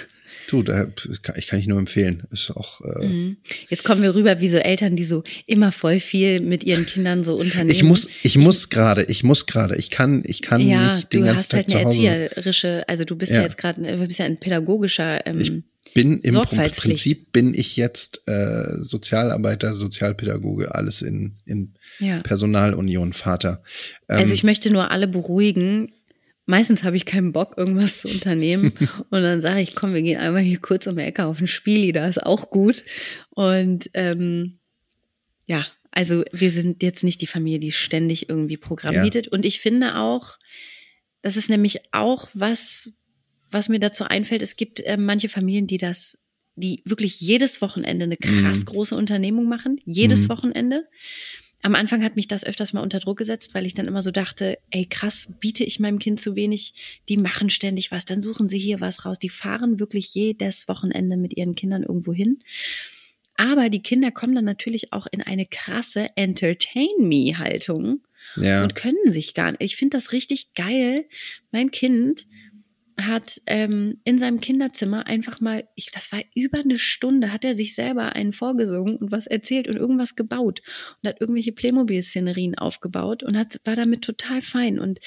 Du, 0.49 0.63
da, 0.63 0.87
kann, 1.23 1.37
ich 1.39 1.47
kann 1.47 1.61
ich 1.61 1.67
nur 1.67 1.79
empfehlen. 1.79 2.27
Ist 2.33 2.51
auch. 2.53 2.81
Äh, 2.81 3.07
Mhm. 3.07 3.37
Jetzt 3.69 3.85
kommen 3.85 4.03
wir 4.03 4.15
rüber 4.15 4.41
wie 4.41 4.49
so 4.49 4.57
Eltern, 4.57 4.97
die 4.97 5.05
so 5.05 5.23
immer 5.47 5.71
voll 5.73 6.01
viel 6.01 6.41
mit 6.41 6.65
ihren 6.65 6.87
Kindern 6.87 7.23
so 7.23 7.37
unternehmen. 7.37 7.71
Ich 7.71 7.83
muss, 7.85 8.09
ich 8.23 8.39
muss 8.39 8.71
gerade, 8.71 9.05
ich 9.05 9.23
muss 9.23 9.45
gerade, 9.47 9.77
ich 9.77 9.91
kann, 9.91 10.23
ich 10.27 10.41
kann 10.41 10.61
ja, 10.67 10.97
nicht 10.97 11.13
den 11.13 11.21
du 11.21 11.27
ganzen 11.27 11.39
hast 11.39 11.51
Tag 11.51 11.59
halt 11.59 11.75
eine 11.75 11.83
zu 11.83 11.89
Hause. 11.91 12.07
erzieherische, 12.09 12.85
also 12.89 13.05
du 13.05 13.15
bist 13.17 13.31
ja, 13.33 13.39
Ja. 13.39 13.43
jetzt 13.45 13.59
gerade, 13.59 13.83
du 13.83 14.07
bist 14.07 14.19
ja 14.19 14.25
ein 14.25 14.39
pädagogischer. 14.39 15.25
Ähm, 15.27 15.39
Ich 15.41 15.53
bin 15.95 16.21
im. 16.21 16.35
Prinzip 16.35 17.33
bin 17.33 17.55
ich 17.55 17.77
jetzt 17.77 18.27
äh, 18.29 18.77
Sozialarbeiter, 18.81 19.75
Sozialpädagoge, 19.75 20.75
alles 20.75 21.03
in, 21.03 21.37
in 21.45 21.75
ja. 21.99 22.21
Personalunion 22.21 23.13
Vater. 23.13 23.63
Ähm, 24.09 24.19
Also 24.19 24.35
ich 24.35 24.45
möchte 24.45 24.71
nur 24.71 24.91
alle 24.91 25.09
beruhigen. 25.09 25.93
Meistens 26.47 26.83
habe 26.83 26.97
ich 26.97 27.07
keinen 27.07 27.33
Bock, 27.33 27.55
irgendwas 27.57 28.01
zu 28.01 28.09
unternehmen. 28.09 28.73
und 29.11 29.23
dann 29.23 29.41
sage 29.41 29.61
ich, 29.61 29.75
komm, 29.75 29.95
wir 29.95 30.03
gehen 30.03 30.19
einmal 30.19 30.43
hier 30.43 30.59
kurz 30.59 30.87
um 30.87 30.97
die 30.97 31.03
Ecke 31.03 31.25
auf 31.27 31.41
ein 31.41 31.47
Spiel, 31.47 31.93
da 31.93 32.07
ist 32.07 32.23
auch 32.25 32.51
gut. 32.51 32.85
Und 33.31 33.89
ähm, 33.95 34.59
ja, 35.47 35.67
also 35.93 36.25
wir 36.33 36.51
sind 36.51 36.83
jetzt 36.83 37.05
nicht 37.05 37.21
die 37.21 37.27
Familie, 37.27 37.59
die 37.59 37.73
ständig 37.73 38.29
irgendwie 38.29 38.57
Programm 38.57 38.95
Ja. 38.95 39.03
bietet. 39.03 39.29
Und 39.29 39.45
ich 39.45 39.61
finde 39.61 39.97
auch, 39.97 40.39
das 41.23 41.37
ist 41.37 41.51
nämlich 41.51 41.81
auch 41.93 42.29
was, 42.35 42.93
was 43.51 43.69
mir 43.69 43.81
dazu 43.81 44.05
einfällt. 44.05 44.43
Es 44.43 44.57
gibt 44.57 44.81
äh, 44.81 44.97
manche 44.97 45.29
Familien, 45.29 45.67
die 45.67 45.79
das, 45.79 46.19
die 46.57 46.83
wirklich 46.85 47.21
jedes 47.21 47.61
Wochenende 47.63 48.05
eine 48.05 48.17
krass 48.17 48.61
Mhm. 48.61 48.65
große 48.67 48.95
Unternehmung 48.97 49.49
machen. 49.49 49.81
Jedes 49.85 50.25
Mhm. 50.25 50.29
Wochenende. 50.29 50.89
Am 51.63 51.75
Anfang 51.75 52.03
hat 52.03 52.17
mich 52.17 52.27
das 52.27 52.43
öfters 52.45 52.73
mal 52.73 52.81
unter 52.81 53.01
Druck 53.01 53.19
gesetzt, 53.19 53.53
weil 53.55 53.67
ich 53.67 53.75
dann 53.75 53.87
immer 53.87 54.01
so 54.01 54.11
dachte, 54.11 54.57
ey 54.71 54.87
krass, 54.87 55.29
biete 55.41 55.63
ich 55.63 55.79
meinem 55.79 55.99
Kind 55.99 56.19
zu 56.19 56.35
wenig, 56.35 56.73
die 57.11 57.19
machen 57.19 57.51
ständig 57.51 57.91
was, 57.91 58.07
dann 58.07 58.23
suchen 58.23 58.49
sie 58.49 58.59
hier 58.59 58.81
was 58.81 59.05
raus, 59.05 59.19
die 59.19 59.29
fahren 59.29 59.79
wirklich 59.79 60.15
jedes 60.15 60.69
Wochenende 60.69 61.19
mit 61.19 61.37
ihren 61.37 61.55
Kindern 61.55 61.83
irgendwo 61.83 62.15
hin. 62.15 62.39
Aber 63.37 63.69
die 63.69 63.83
Kinder 63.83 64.11
kommen 64.11 64.35
dann 64.35 64.45
natürlich 64.47 64.93
auch 64.95 65.07
in 65.13 65.21
eine 65.23 65.45
krasse 65.45 66.09
Entertain-Me-Haltung 66.17 68.01
ja, 68.37 68.63
und 68.63 68.75
können 68.75 68.97
sich 69.11 69.35
gar 69.35 69.51
nicht. 69.53 69.63
Ich 69.63 69.77
finde 69.77 69.97
das 69.97 70.13
richtig 70.13 70.55
geil. 70.55 71.07
Mein 71.51 71.71
Kind 71.71 72.27
hat 73.07 73.41
ähm, 73.47 74.01
in 74.05 74.19
seinem 74.19 74.41
Kinderzimmer 74.41 75.07
einfach 75.07 75.41
mal, 75.41 75.69
ich, 75.75 75.91
das 75.91 76.13
war 76.13 76.21
über 76.35 76.59
eine 76.59 76.79
Stunde, 76.79 77.33
hat 77.33 77.45
er 77.45 77.55
sich 77.55 77.75
selber 77.75 78.15
einen 78.15 78.33
vorgesungen 78.33 78.97
und 78.97 79.11
was 79.11 79.27
erzählt 79.27 79.69
und 79.69 79.77
irgendwas 79.77 80.17
gebaut 80.17 80.61
und 81.03 81.09
hat 81.09 81.21
irgendwelche 81.21 81.53
Playmobil-Szenerien 81.53 82.57
aufgebaut 82.57 83.23
und 83.23 83.37
hat, 83.37 83.61
war 83.65 83.77
damit 83.77 84.03
total 84.03 84.43
fein. 84.43 84.79
Und 84.79 85.01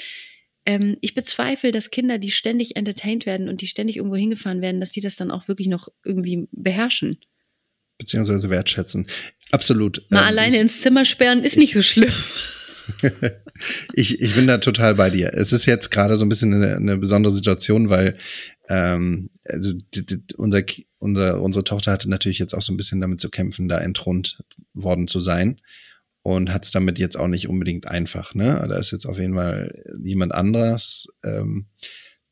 ähm, 0.66 0.98
ich 1.02 1.14
bezweifle, 1.14 1.72
dass 1.72 1.92
Kinder, 1.92 2.18
die 2.18 2.32
ständig 2.32 2.76
entertained 2.76 3.26
werden 3.26 3.50
und 3.50 3.62
die 3.62 3.68
ständig 3.68 3.98
irgendwo 3.98 4.16
hingefahren 4.16 4.62
werden, 4.62 4.80
dass 4.80 4.92
die 4.92 5.02
das 5.02 5.16
dann 5.16 5.32
auch 5.32 5.48
wirklich 5.48 5.68
noch 5.68 5.90
irgendwie 6.04 6.48
beherrschen. 6.52 7.20
beziehungsweise 7.98 8.50
wertschätzen. 8.50 9.08
Absolut. 9.52 10.06
Mal 10.10 10.22
Ähm, 10.22 10.28
alleine 10.28 10.56
ich, 10.56 10.62
ins 10.62 10.82
Zimmer 10.82 11.06
sperren 11.06 11.44
ist 11.44 11.58
nicht 11.58 11.74
so 11.74 11.82
schlimm. 11.82 12.14
ich, 13.94 14.22
ich 14.22 14.36
bin 14.36 14.48
da 14.48 14.58
total 14.58 14.96
bei 14.96 15.10
dir. 15.10 15.32
Es 15.34 15.54
ist 15.54 15.66
jetzt 15.66 15.92
gerade 15.92 16.18
so 16.18 16.26
ein 16.26 16.30
bisschen 16.30 16.54
eine, 16.54 16.76
eine 16.76 16.98
besondere 16.98 17.34
Situation, 17.34 17.90
weil 17.90 18.18
ähm, 18.70 19.30
also 19.46 19.74
unser, 20.38 20.64
unser, 21.00 21.42
unsere 21.42 21.64
Tochter 21.64 21.92
hatte 21.92 22.10
natürlich 22.10 22.40
jetzt 22.40 22.54
auch 22.54 22.62
so 22.62 22.74
ein 22.74 22.78
bisschen 22.78 23.02
damit 23.02 23.22
zu 23.22 23.30
kämpfen, 23.30 23.68
da 23.68 23.78
entthront 23.80 24.44
worden 24.74 25.08
zu 25.08 25.20
sein 25.20 25.60
und 26.22 26.54
hat 26.54 26.66
es 26.66 26.72
damit 26.72 27.00
jetzt 27.00 27.18
auch 27.18 27.28
nicht 27.28 27.50
unbedingt 27.50 27.88
einfach. 27.88 28.34
Ne? 28.34 28.66
Da 28.68 28.78
ist 28.78 28.92
jetzt 28.92 29.06
auf 29.06 29.20
jeden 29.20 29.36
Fall 29.36 29.84
jemand 30.02 30.34
anderes, 30.34 31.08
ähm, 31.24 31.68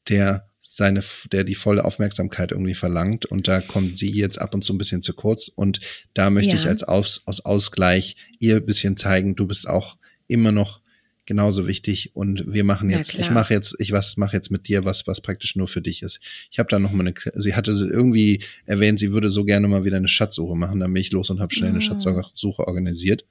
der 0.09 0.47
seine, 0.63 1.03
der 1.33 1.43
die 1.43 1.55
volle 1.55 1.83
Aufmerksamkeit 1.83 2.51
irgendwie 2.51 2.75
verlangt 2.75 3.25
und 3.25 3.49
da 3.49 3.59
kommt 3.59 3.97
sie 3.97 4.09
jetzt 4.09 4.39
ab 4.39 4.53
und 4.53 4.63
zu 4.63 4.73
ein 4.73 4.77
bisschen 4.77 5.03
zu 5.03 5.13
kurz 5.13 5.49
und 5.49 5.81
da 6.13 6.29
möchte 6.29 6.55
Ja. 6.55 6.61
ich 6.61 6.67
als 6.67 6.83
Aus, 6.83 7.23
aus 7.25 7.43
Ausgleich 7.43 8.15
ihr 8.39 8.55
ein 8.57 8.65
bisschen 8.65 8.95
zeigen, 8.95 9.35
du 9.35 9.45
bist 9.47 9.67
auch 9.67 9.97
immer 10.32 10.52
noch 10.52 10.82
genauso 11.26 11.67
wichtig 11.67 12.15
und 12.15 12.44
wir 12.52 12.63
machen 12.63 12.89
jetzt, 12.89 13.13
ich 13.13 13.22
klar. 13.22 13.34
mache 13.34 13.54
jetzt, 13.54 13.76
ich 13.80 13.91
was 13.91 14.17
mache 14.17 14.36
jetzt 14.36 14.50
mit 14.50 14.67
dir 14.67 14.86
was, 14.86 15.06
was 15.08 15.22
praktisch 15.22 15.56
nur 15.56 15.67
für 15.67 15.82
dich 15.82 16.02
ist. 16.02 16.20
Ich 16.50 16.60
habe 16.60 16.67
da 16.70 16.80
noch 16.80 16.91
mal 16.91 17.06
eine, 17.08 17.13
sie 17.36 17.54
hatte 17.56 17.72
irgendwie 17.72 18.44
erwähnt, 18.65 19.00
sie 19.00 19.12
würde 19.12 19.30
so 19.30 19.44
gerne 19.44 19.67
mal 19.67 19.86
wieder 19.86 19.98
eine 19.98 20.08
Schatzsuche 20.08 20.56
machen, 20.58 20.80
dann 20.80 20.94
bin 20.94 21.02
ich 21.02 21.12
los 21.12 21.30
und 21.30 21.39
habe 21.39 21.54
schnell 21.54 21.70
eine 21.70 21.78
Ah. 21.78 21.82
Schatzsuche 21.82 22.67
organisiert. 22.67 23.26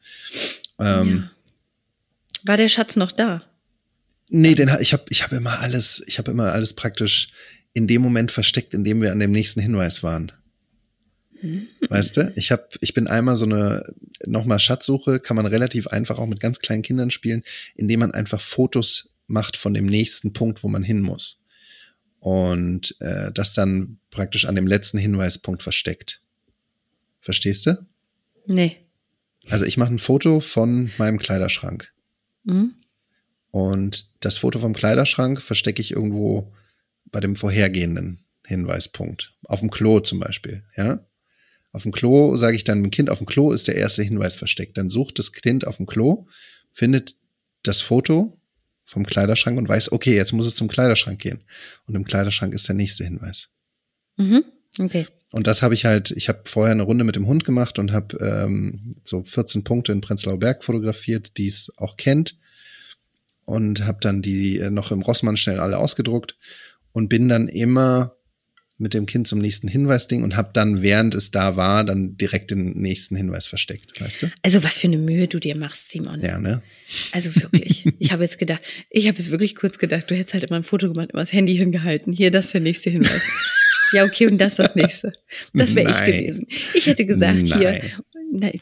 Ähm, 0.79 1.25
ja. 1.25 1.31
War 2.45 2.57
der 2.57 2.69
Schatz 2.69 2.97
noch 2.97 3.13
da? 3.13 3.43
Nee, 4.31 4.55
den, 4.55 4.71
ich 4.81 4.93
habe 4.93 5.05
ich 5.11 5.23
hab 5.25 5.33
immer 5.33 5.59
alles, 5.59 6.03
ich 6.07 6.19
habe 6.19 6.31
immer 6.31 6.53
alles 6.53 6.73
praktisch 6.75 7.33
in 7.75 7.87
dem 7.87 8.03
Moment 8.03 8.31
versteckt, 8.31 8.73
in 8.73 8.85
dem 8.85 9.03
wir 9.03 9.13
an 9.13 9.19
dem 9.19 9.33
nächsten 9.33 9.61
Hinweis 9.61 10.03
waren. 10.03 10.33
Weißt 11.89 12.17
du? 12.17 12.33
Ich 12.37 12.53
habe, 12.53 12.69
ich 12.81 12.95
bin 12.95 13.09
einmal 13.09 13.37
so 13.37 13.45
eine 13.45 13.83
nochmal 14.27 14.59
Schatzsuche, 14.59 15.21
kann 15.21 15.37
man 15.37 15.47
relativ 15.47 15.87
einfach 15.87 16.19
auch 16.19 16.27
mit 16.27 16.41
ganz 16.41 16.59
kleinen 16.59 16.83
Kindern 16.83 17.11
spielen, 17.11 17.43
indem 17.75 18.01
man 18.01 18.13
einfach 18.13 18.41
Fotos 18.41 19.09
macht 19.27 19.57
von 19.57 19.75
dem 19.75 19.87
nächsten 19.87 20.33
Punkt, 20.33 20.63
wo 20.63 20.69
man 20.69 20.83
hin 20.83 21.01
muss. 21.01 21.43
Und 22.19 22.97
äh, 23.01 23.33
das 23.33 23.55
dann 23.55 23.99
praktisch 24.11 24.45
an 24.45 24.57
dem 24.57 24.67
letzten 24.67 24.99
Hinweispunkt 24.99 25.63
versteckt. 25.63 26.23
Verstehst 27.21 27.67
du? 27.67 27.87
Nee. 28.47 28.77
Also 29.49 29.65
ich 29.65 29.77
mache 29.77 29.95
ein 29.95 29.99
Foto 29.99 30.41
von 30.41 30.91
meinem 30.99 31.19
Kleiderschrank. 31.19 31.93
Hm? 32.47 32.75
Und 33.51 34.11
das 34.21 34.39
Foto 34.39 34.59
vom 34.59 34.75
Kleiderschrank 34.75 35.41
verstecke 35.41 35.81
ich 35.81 35.93
irgendwo 35.93 36.53
bei 37.07 37.21
dem 37.21 37.37
vorhergehenden 37.37 38.25
Hinweispunkt. 38.47 39.35
Auf 39.45 39.61
dem 39.61 39.71
Klo 39.71 40.01
zum 40.01 40.21
Beispiel, 40.21 40.65
ja. 40.77 41.05
Auf 41.73 41.83
dem 41.83 41.93
Klo 41.93 42.37
sage 42.37 42.57
ich 42.57 42.65
dann, 42.65 42.83
dem 42.83 42.91
Kind 42.91 43.11
auf 43.11 43.19
dem 43.19 43.27
Klo 43.27 43.53
ist 43.53 43.69
der 43.69 43.77
erste 43.77 44.03
Hinweis 44.03 44.35
versteckt. 44.35 44.77
Dann 44.77 44.91
sucht 44.91 45.19
das 45.19 45.33
Kind 45.33 45.67
auf 45.67 45.77
dem 45.77 45.87
Klo, 45.87 46.27
findet 46.73 47.15
das 47.63 47.81
Foto 47.81 48.41
vom 48.85 49.07
Kleiderschrank 49.07 49.57
und 49.57 49.69
weiß, 49.69 49.93
okay, 49.93 50.17
jetzt 50.17 50.33
muss 50.33 50.47
es 50.47 50.57
zum 50.57 50.69
Kleiderschrank 50.69 51.21
gehen. 51.21 51.45
Und 51.87 51.95
im 51.95 52.05
Kleiderschrank 52.05 52.55
ist 52.55 52.67
der 52.67 52.75
nächste 52.75 53.05
Hinweis. 53.05 53.51
Mhm. 54.17 54.45
Okay. 54.79 55.07
Und 55.33 55.47
das 55.47 55.63
habe 55.63 55.75
ich 55.75 55.85
halt, 55.85 56.11
ich 56.11 56.29
habe 56.29 56.43
vorher 56.45 56.73
eine 56.73 56.83
Runde 56.83 57.05
mit 57.05 57.15
dem 57.15 57.29
Hund 57.29 57.45
gemacht 57.45 57.79
und 57.79 57.93
habe 57.93 58.17
ähm, 58.19 58.97
so 59.05 59.23
14 59.23 59.63
Punkte 59.63 59.93
in 59.93 60.01
Prenzlauer 60.01 60.41
Berg 60.41 60.65
fotografiert, 60.65 61.37
die 61.37 61.47
es 61.47 61.73
auch 61.77 61.97
kennt. 61.97 62.37
Und 63.45 63.85
habe 63.87 63.99
dann 64.01 64.23
die 64.23 64.59
äh, 64.59 64.71
noch 64.71 64.91
im 64.91 65.03
Rossmann 65.03 65.37
schnell 65.37 65.61
alle 65.61 65.79
ausgedruckt 65.79 66.37
und 66.93 67.09
bin 67.09 67.29
dann 67.29 67.49
immer 67.49 68.17
mit 68.81 68.95
dem 68.95 69.07
Kind 69.07 69.29
zum 69.29 69.39
nächsten 69.39 69.69
Hinweisding 69.69 70.23
und 70.23 70.37
habe 70.37 70.51
dann, 70.53 70.81
während 70.83 71.15
es 71.15 71.31
da 71.31 71.57
war, 71.57 71.85
dann 71.85 72.17
direkt 72.17 72.51
den 72.51 72.73
nächsten 72.73 73.15
Hinweis 73.15 73.47
versteckt, 73.47 74.01
weißt 74.01 74.23
du? 74.23 74.33
Also 74.43 74.65
was 74.65 74.79
für 74.79 74.87
eine 74.87 74.97
Mühe 74.97 75.29
du 75.29 75.39
dir 75.39 75.57
machst, 75.57 75.91
Simon. 75.91 76.21
Ja, 76.21 76.39
ne? 76.39 76.63
Also 77.13 77.35
wirklich. 77.37 77.85
ich 77.99 78.13
habe 78.13 78.23
jetzt 78.23 78.39
gedacht, 78.39 78.63
ich 78.89 79.07
habe 79.07 79.19
jetzt 79.19 79.31
wirklich 79.31 79.55
kurz 79.55 79.79
gedacht, 79.79 80.11
du 80.11 80.17
hättest 80.17 80.35
halt 80.35 80.45
immer 80.45 80.57
ein 80.57 80.65
Foto 80.65 80.91
gemacht, 80.91 81.11
immer 81.13 81.21
das 81.23 81.33
Handy 81.33 81.57
hingehalten. 81.57 82.13
Hier, 82.13 82.31
das 82.31 82.47
ist 82.47 82.55
der 82.55 82.63
nächste 82.63 82.91
Hinweis. 82.91 83.23
ja, 83.93 84.05
okay, 84.05 84.27
und 84.27 84.39
das 84.39 84.53
ist 84.53 84.59
das 84.61 84.75
nächste. 84.75 85.13
Das 85.53 85.75
wäre 85.75 85.91
ich 85.91 85.99
gewesen. 86.05 86.47
Ich 86.75 86.87
hätte 86.87 87.05
gesagt, 87.05 87.43
Nein. 87.43 87.59
hier. 87.59 87.83
Nein. 88.33 88.61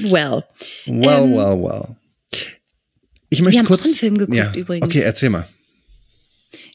Well. 0.00 0.44
Wow, 0.86 1.24
Ähm, 1.24 1.32
wow, 1.32 1.60
wow. 1.60 1.96
Ich 3.30 3.40
möchte 3.40 3.58
haben 3.60 3.66
kurz. 3.66 3.82
auch 3.82 3.86
einen 3.86 3.94
Film 3.94 4.18
geguckt 4.18 4.36
ja. 4.36 4.52
übrigens. 4.54 4.86
Okay, 4.86 5.00
erzähl 5.00 5.30
mal. 5.30 5.48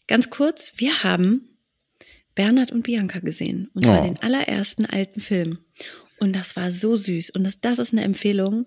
Ganz 0.07 0.29
kurz, 0.29 0.73
wir 0.77 1.03
haben 1.03 1.50
Bernhard 2.41 2.71
und 2.71 2.83
Bianca 2.83 3.19
gesehen. 3.19 3.69
Und 3.73 3.83
zwar 3.85 4.01
Oh. 4.01 4.05
den 4.05 4.17
allerersten 4.23 4.85
alten 4.87 5.19
Film. 5.19 5.59
Und 6.19 6.35
das 6.35 6.55
war 6.55 6.71
so 6.71 6.95
süß. 6.97 7.29
Und 7.31 7.43
das, 7.43 7.59
das 7.61 7.77
ist 7.79 7.93
eine 7.93 8.03
Empfehlung 8.03 8.65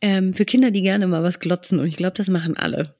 ähm, 0.00 0.34
für 0.34 0.44
Kinder, 0.44 0.70
die 0.70 0.82
gerne 0.82 1.06
mal 1.08 1.22
was 1.24 1.40
glotzen. 1.40 1.80
Und 1.80 1.88
ich 1.88 1.96
glaube, 1.96 2.16
das 2.16 2.28
machen 2.28 2.56
alle. 2.56 2.94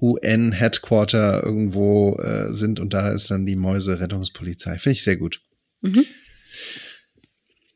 UN-Headquarter 0.00 1.42
irgendwo 1.44 2.16
äh, 2.18 2.52
sind 2.52 2.80
und 2.80 2.92
da 2.92 3.12
ist 3.12 3.30
dann 3.30 3.46
die 3.46 3.54
Mäuse-Rettungspolizei. 3.56 4.78
Finde 4.78 4.94
ich 4.94 5.04
sehr 5.04 5.16
gut. 5.16 5.40
Mhm. 5.80 6.04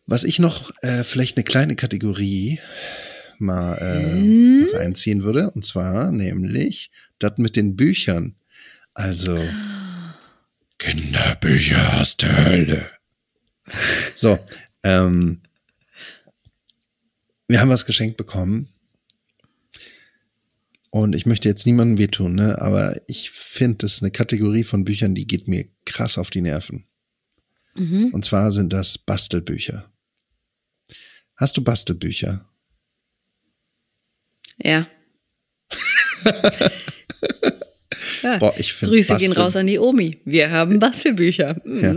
Was 0.08 0.24
ich 0.24 0.38
noch 0.38 0.70
äh, 0.80 1.04
vielleicht 1.04 1.36
eine 1.36 1.44
kleine 1.44 1.76
Kategorie 1.76 2.60
mal 3.38 3.74
äh, 3.76 4.14
Hm? 4.14 4.68
reinziehen 4.72 5.22
würde, 5.22 5.50
und 5.50 5.66
zwar 5.66 6.10
nämlich 6.10 6.90
das 7.18 7.36
mit 7.36 7.56
den 7.56 7.76
Büchern. 7.76 8.34
Also 8.94 9.38
Kinderbücher 10.78 12.00
aus 12.00 12.16
der 12.16 12.46
Hölle. 12.46 12.86
So, 14.16 14.38
ähm, 14.82 15.42
wir 17.46 17.60
haben 17.60 17.68
was 17.68 17.84
geschenkt 17.84 18.16
bekommen. 18.16 18.70
Und 20.88 21.14
ich 21.14 21.26
möchte 21.26 21.50
jetzt 21.50 21.66
niemandem 21.66 21.98
wehtun, 21.98 22.34
ne? 22.34 22.62
aber 22.62 22.98
ich 23.08 23.30
finde, 23.30 23.76
das 23.78 23.96
ist 23.96 24.02
eine 24.02 24.10
Kategorie 24.10 24.64
von 24.64 24.86
Büchern, 24.86 25.14
die 25.14 25.26
geht 25.26 25.48
mir 25.48 25.66
krass 25.84 26.16
auf 26.16 26.30
die 26.30 26.40
Nerven. 26.40 26.86
Mhm. 27.74 28.08
Und 28.14 28.24
zwar 28.24 28.52
sind 28.52 28.72
das 28.72 28.96
Bastelbücher. 28.96 29.92
Hast 31.38 31.56
du 31.56 31.62
Bastelbücher? 31.62 32.44
Ja. 34.60 34.88
ja. 38.22 38.38
Boah, 38.38 38.52
ich 38.58 38.76
Grüße 38.76 39.16
gehen 39.18 39.32
raus 39.32 39.54
an 39.54 39.68
die 39.68 39.78
Omi. 39.78 40.20
Wir 40.24 40.50
haben 40.50 40.80
Bastelbücher. 40.80 41.60
Mhm. 41.64 41.80
Ja. 41.80 41.94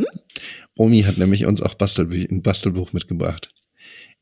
Omi 0.75 1.01
hat 1.01 1.17
nämlich 1.17 1.47
uns 1.47 1.59
auch 1.59 1.73
Bastelbü 1.73 2.27
ein 2.29 2.43
Bastelbuch 2.43 2.93
mitgebracht. 2.93 3.51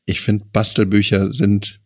Ich 0.06 0.22
finde, 0.22 0.46
Bastelbücher 0.52 1.30
sind, 1.32 1.80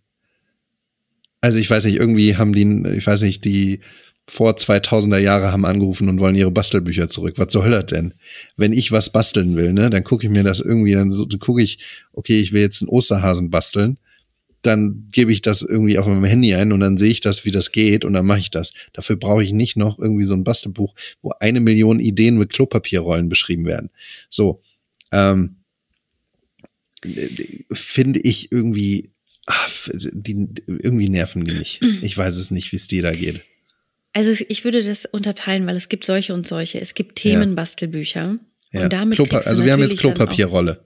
also 1.40 1.58
ich 1.58 1.68
weiß 1.68 1.86
nicht, 1.86 1.96
irgendwie 1.96 2.36
haben 2.36 2.52
die, 2.52 2.96
ich 2.96 3.04
weiß 3.04 3.22
nicht, 3.22 3.44
die 3.44 3.80
vor 4.26 4.52
2000er 4.52 5.18
Jahre 5.18 5.52
haben 5.52 5.66
angerufen 5.66 6.08
und 6.08 6.18
wollen 6.18 6.36
ihre 6.36 6.50
Bastelbücher 6.50 7.08
zurück. 7.08 7.34
Was 7.36 7.52
soll 7.52 7.70
das 7.70 7.86
denn? 7.86 8.14
Wenn 8.56 8.72
ich 8.72 8.90
was 8.90 9.10
basteln 9.10 9.56
will, 9.56 9.72
ne, 9.72 9.90
dann 9.90 10.04
gucke 10.04 10.26
ich 10.26 10.32
mir 10.32 10.42
das 10.42 10.60
irgendwie, 10.60 10.92
dann, 10.92 11.10
so, 11.10 11.26
dann 11.26 11.40
gucke 11.40 11.62
ich, 11.62 11.78
okay, 12.12 12.40
ich 12.40 12.52
will 12.52 12.62
jetzt 12.62 12.82
einen 12.82 12.88
Osterhasen 12.88 13.50
basteln, 13.50 13.98
dann 14.62 15.08
gebe 15.10 15.30
ich 15.30 15.42
das 15.42 15.60
irgendwie 15.60 15.98
auf 15.98 16.06
meinem 16.06 16.24
Handy 16.24 16.54
ein 16.54 16.72
und 16.72 16.80
dann 16.80 16.96
sehe 16.96 17.10
ich 17.10 17.20
das, 17.20 17.44
wie 17.44 17.50
das 17.50 17.70
geht 17.70 18.04
und 18.04 18.14
dann 18.14 18.24
mache 18.24 18.38
ich 18.38 18.50
das. 18.50 18.72
Dafür 18.94 19.16
brauche 19.16 19.42
ich 19.42 19.52
nicht 19.52 19.76
noch 19.76 19.98
irgendwie 19.98 20.24
so 20.24 20.34
ein 20.34 20.44
Bastelbuch, 20.44 20.94
wo 21.20 21.32
eine 21.40 21.60
Million 21.60 22.00
Ideen 22.00 22.38
mit 22.38 22.50
Klopapierrollen 22.50 23.28
beschrieben 23.28 23.66
werden. 23.66 23.90
So, 24.30 24.62
ähm, 25.12 25.56
finde 27.70 28.20
ich 28.20 28.50
irgendwie, 28.50 29.10
ah, 29.46 29.68
die, 29.92 30.48
irgendwie 30.66 31.10
nerven 31.10 31.44
die 31.44 31.54
mich. 31.54 31.80
Ich 32.00 32.16
weiß 32.16 32.36
es 32.36 32.50
nicht, 32.50 32.72
wie 32.72 32.76
es 32.76 32.88
dir 32.88 33.02
da 33.02 33.12
geht. 33.14 33.42
Also 34.14 34.44
ich 34.48 34.64
würde 34.64 34.82
das 34.82 35.06
unterteilen, 35.06 35.66
weil 35.66 35.76
es 35.76 35.88
gibt 35.88 36.04
solche 36.06 36.32
und 36.32 36.46
solche. 36.46 36.80
Es 36.80 36.94
gibt 36.94 37.16
Themenbastelbücher. 37.16 38.38
Ja. 38.70 38.82
Und 38.84 38.92
damit 38.92 39.16
Klopa 39.16 39.38
also 39.38 39.64
wir 39.64 39.72
haben 39.72 39.82
jetzt 39.82 39.98
Klopapierrolle. 39.98 40.84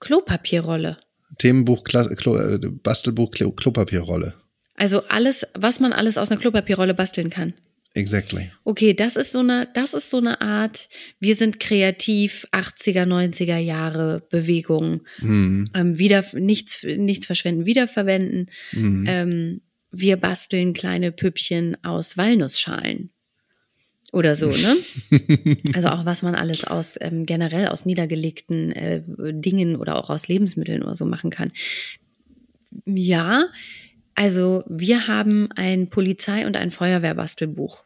Klopapierrolle. 0.00 0.98
Themenbuch, 1.38 1.84
Kla 1.84 2.04
Klo 2.14 2.36
äh, 2.36 2.58
Bastelbuch, 2.58 3.30
Klo 3.30 3.50
Klopapierrolle. 3.50 4.34
Also 4.76 5.02
alles, 5.08 5.46
was 5.54 5.80
man 5.80 5.92
alles 5.92 6.18
aus 6.18 6.30
einer 6.30 6.40
Klopapierrolle 6.40 6.94
basteln 6.94 7.30
kann. 7.30 7.54
Exactly. 7.94 8.50
Okay, 8.64 8.92
das 8.92 9.14
ist 9.14 9.30
so 9.30 9.38
eine, 9.38 9.68
das 9.72 9.94
ist 9.94 10.10
so 10.10 10.18
eine 10.18 10.40
Art, 10.40 10.88
wir 11.20 11.36
sind 11.36 11.60
kreativ, 11.60 12.44
80er, 12.52 13.04
90er 13.06 13.56
Jahre 13.56 14.22
Bewegung. 14.30 15.02
Hm, 15.18 15.70
Ähm, 15.74 15.96
wieder, 15.98 16.24
nichts, 16.34 16.82
nichts 16.82 17.24
verschwenden, 17.24 17.66
wiederverwenden. 17.66 18.50
hm. 18.70 19.04
Ähm, 19.08 19.60
wir 19.98 20.16
basteln 20.16 20.72
kleine 20.72 21.12
Püppchen 21.12 21.76
aus 21.84 22.16
Walnussschalen. 22.16 23.10
Oder 24.12 24.36
so, 24.36 24.48
ne? 24.48 24.76
Also 25.74 25.88
auch 25.88 26.04
was 26.04 26.22
man 26.22 26.34
alles 26.36 26.64
aus 26.64 26.96
ähm, 27.00 27.26
generell 27.26 27.66
aus 27.68 27.84
niedergelegten 27.84 28.70
äh, 28.72 29.02
Dingen 29.06 29.74
oder 29.76 29.96
auch 29.96 30.08
aus 30.10 30.28
Lebensmitteln 30.28 30.82
oder 30.84 30.94
so 30.94 31.04
machen 31.04 31.30
kann. 31.30 31.50
Ja, 32.84 33.48
also 34.14 34.62
wir 34.68 35.08
haben 35.08 35.50
ein 35.56 35.88
Polizei- 35.90 36.46
und 36.46 36.56
ein 36.56 36.70
Feuerwehrbastelbuch. 36.70 37.84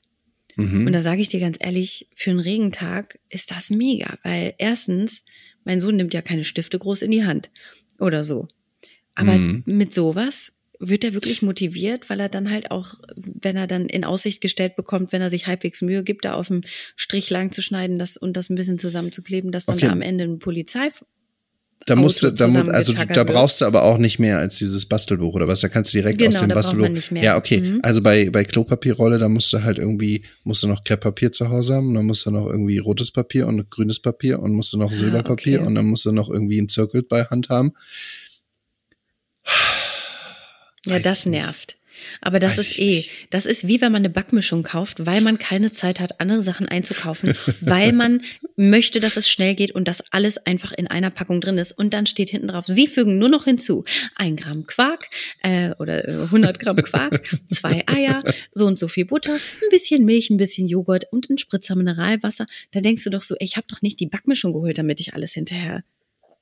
Und 0.57 0.85
Mhm. 0.85 0.93
da 0.93 1.01
sage 1.01 1.23
ich 1.23 1.29
dir 1.29 1.41
ganz 1.41 1.57
ehrlich, 1.61 2.09
für 2.15 2.31
einen 2.31 2.41
Regentag 2.41 3.19
ist 3.31 3.53
das 3.53 3.71
mega, 3.71 4.19
weil 4.25 4.55
erstens, 4.59 5.25
mein 5.65 5.81
Sohn 5.81 5.97
nimmt 5.97 6.13
ja 6.15 6.21
keine 6.21 6.45
Stifte 6.45 6.79
groß 6.79 7.03
in 7.03 7.13
die 7.13 7.25
Hand 7.25 7.51
oder 8.01 8.25
so. 8.25 8.49
Aber 9.15 9.33
Mhm. 9.33 9.63
mit 9.67 9.95
sowas 9.95 10.55
wird 10.81 11.03
er 11.05 11.13
wirklich 11.15 11.43
motiviert, 11.43 12.09
weil 12.09 12.21
er 12.21 12.29
dann 12.29 12.51
halt 12.51 12.71
auch, 12.71 12.95
wenn 13.17 13.57
er 13.57 13.67
dann 13.67 13.87
in 13.87 14.05
Aussicht 14.05 14.41
gestellt 14.41 14.77
bekommt, 14.77 15.13
wenn 15.13 15.21
er 15.23 15.31
sich 15.31 15.47
halbwegs 15.47 15.83
Mühe 15.83 16.05
gibt, 16.05 16.25
da 16.25 16.35
auf 16.35 16.49
dem 16.49 16.61
Strich 16.97 17.31
lang 17.31 17.51
zu 17.53 17.63
schneiden 17.63 17.99
das, 17.99 18.17
und 18.17 18.37
das 18.37 18.49
ein 18.51 18.55
bisschen 18.55 18.79
zusammenzukleben, 18.79 19.51
dass 19.53 19.67
dann 19.67 19.77
Okay. 19.77 19.89
am 19.89 20.03
Ende 20.03 20.25
ein 20.25 20.39
Polizeiauto 20.39 21.05
Da 21.87 21.97
musst 21.97 22.23
du, 22.23 22.31
da, 22.31 22.47
mu- 22.49 22.71
also 22.71 22.93
da 22.93 23.25
brauchst 23.25 23.61
du 23.61 23.65
aber 23.65 23.83
auch 23.83 23.99
nicht 23.99 24.19
mehr 24.19 24.39
als 24.39 24.57
dieses 24.59 24.87
Bastelbuch 24.87 25.35
oder 25.35 25.49
was? 25.49 25.61
Da 25.61 25.69
kannst 25.69 25.93
du 25.95 25.99
direkt 25.99 26.19
Genau, 26.19 26.29
aus 26.31 26.41
dem 26.41 26.49
da 26.51 26.55
Bastelbuch. 26.55 26.83
man 26.85 26.93
nicht 26.93 27.11
mehr. 27.13 27.23
Ja, 27.25 27.37
okay. 27.37 27.61
Mhm. 27.61 27.81
Also 27.83 28.03
bei 28.03 28.31
bei 28.31 28.45
Klopapierrolle, 28.45 29.19
da 29.19 29.29
musst 29.29 29.53
du 29.53 29.63
halt 29.63 29.79
irgendwie 29.79 30.25
musst 30.45 30.63
du 30.63 30.69
noch 30.69 30.85
Krepppapier 30.85 31.33
zu 31.33 31.49
Hause 31.49 31.75
haben, 31.75 31.89
und 31.89 31.95
dann 31.95 32.07
musst 32.07 32.25
du 32.27 32.31
noch 32.31 32.47
irgendwie 32.47 32.79
rotes 32.79 33.11
Papier 33.11 33.47
und 33.47 33.69
grünes 33.71 34.01
Papier 34.01 34.39
und 34.41 34.53
musst 34.53 34.73
du 34.73 34.77
noch 34.77 34.93
Ah, 34.93 34.95
Silberpapier 34.95 35.59
okay. 35.61 35.67
und 35.67 35.75
dann 35.75 35.87
musst 35.87 36.05
du 36.05 36.13
noch 36.13 36.29
irgendwie 36.31 36.61
ein 36.61 36.69
Zirkel 36.69 37.03
bei 37.03 37.25
Hand 37.25 37.49
haben. 37.49 37.73
Ja, 40.87 40.99
das 40.99 41.27
nervt. 41.27 41.79
Aber 42.21 42.39
das 42.39 42.59
Weiß 42.59 42.67
ist 42.67 42.79
eh, 42.79 42.97
nicht. 42.97 43.11
das 43.31 43.47
ist 43.47 43.67
wie 43.67 43.81
wenn 43.81 43.93
man 43.93 44.01
eine 44.01 44.11
Backmischung 44.11 44.63
kauft, 44.63 45.07
weil 45.07 45.21
man 45.21 45.39
keine 45.39 45.73
Zeit 45.73 46.01
hat, 46.01 46.21
andere 46.21 46.43
Sachen 46.43 46.69
einzukaufen, 46.69 47.35
weil 47.61 47.93
man 47.93 48.23
möchte, 48.57 49.01
dass 49.01 49.17
es 49.17 49.29
schnell 49.29 49.55
geht 49.55 49.73
und 49.73 49.89
dass 49.89 50.03
alles 50.11 50.39
einfach 50.47 50.73
in 50.73 50.87
einer 50.87 51.11
Packung 51.11 51.41
drin 51.41 51.59
ist. 51.59 51.73
Und 51.73 51.95
dann 51.95 52.07
steht 52.07 52.31
hinten 52.31 52.49
drauf, 52.49 52.67
Sie 52.67 52.87
fügen 52.87 53.19
nur 53.19 53.29
noch 53.29 53.45
hinzu 53.45 53.85
ein 54.17 54.37
Gramm 54.37 54.67
Quark 54.67 55.09
äh, 55.43 55.71
oder 55.79 56.07
äh, 56.07 56.13
100 56.25 56.59
Gramm 56.59 56.77
Quark, 56.77 57.23
zwei 57.51 57.85
Eier, 57.87 58.23
so 58.53 58.67
und 58.67 58.79
so 58.79 58.89
viel 58.89 59.05
Butter, 59.05 59.35
ein 59.35 59.71
bisschen 59.71 60.05
Milch, 60.05 60.31
ein 60.31 60.37
bisschen 60.37 60.69
Joghurt 60.69 61.05
und 61.11 61.29
ein 61.31 61.39
Spritzer 61.39 61.77
Mineralwasser. 61.77 62.47
Da 62.73 62.81
denkst 62.81 63.05
du 63.05 63.11
doch 63.11 63.23
so, 63.23 63.35
ey, 63.37 63.45
ich 63.45 63.57
habe 63.57 63.67
doch 63.69 63.83
nicht 63.83 64.01
die 64.01 64.07
Backmischung 64.07 64.53
geholt, 64.53 64.79
damit 64.79 65.01
ich 65.01 65.15
alles 65.15 65.33
hinterher 65.33 65.85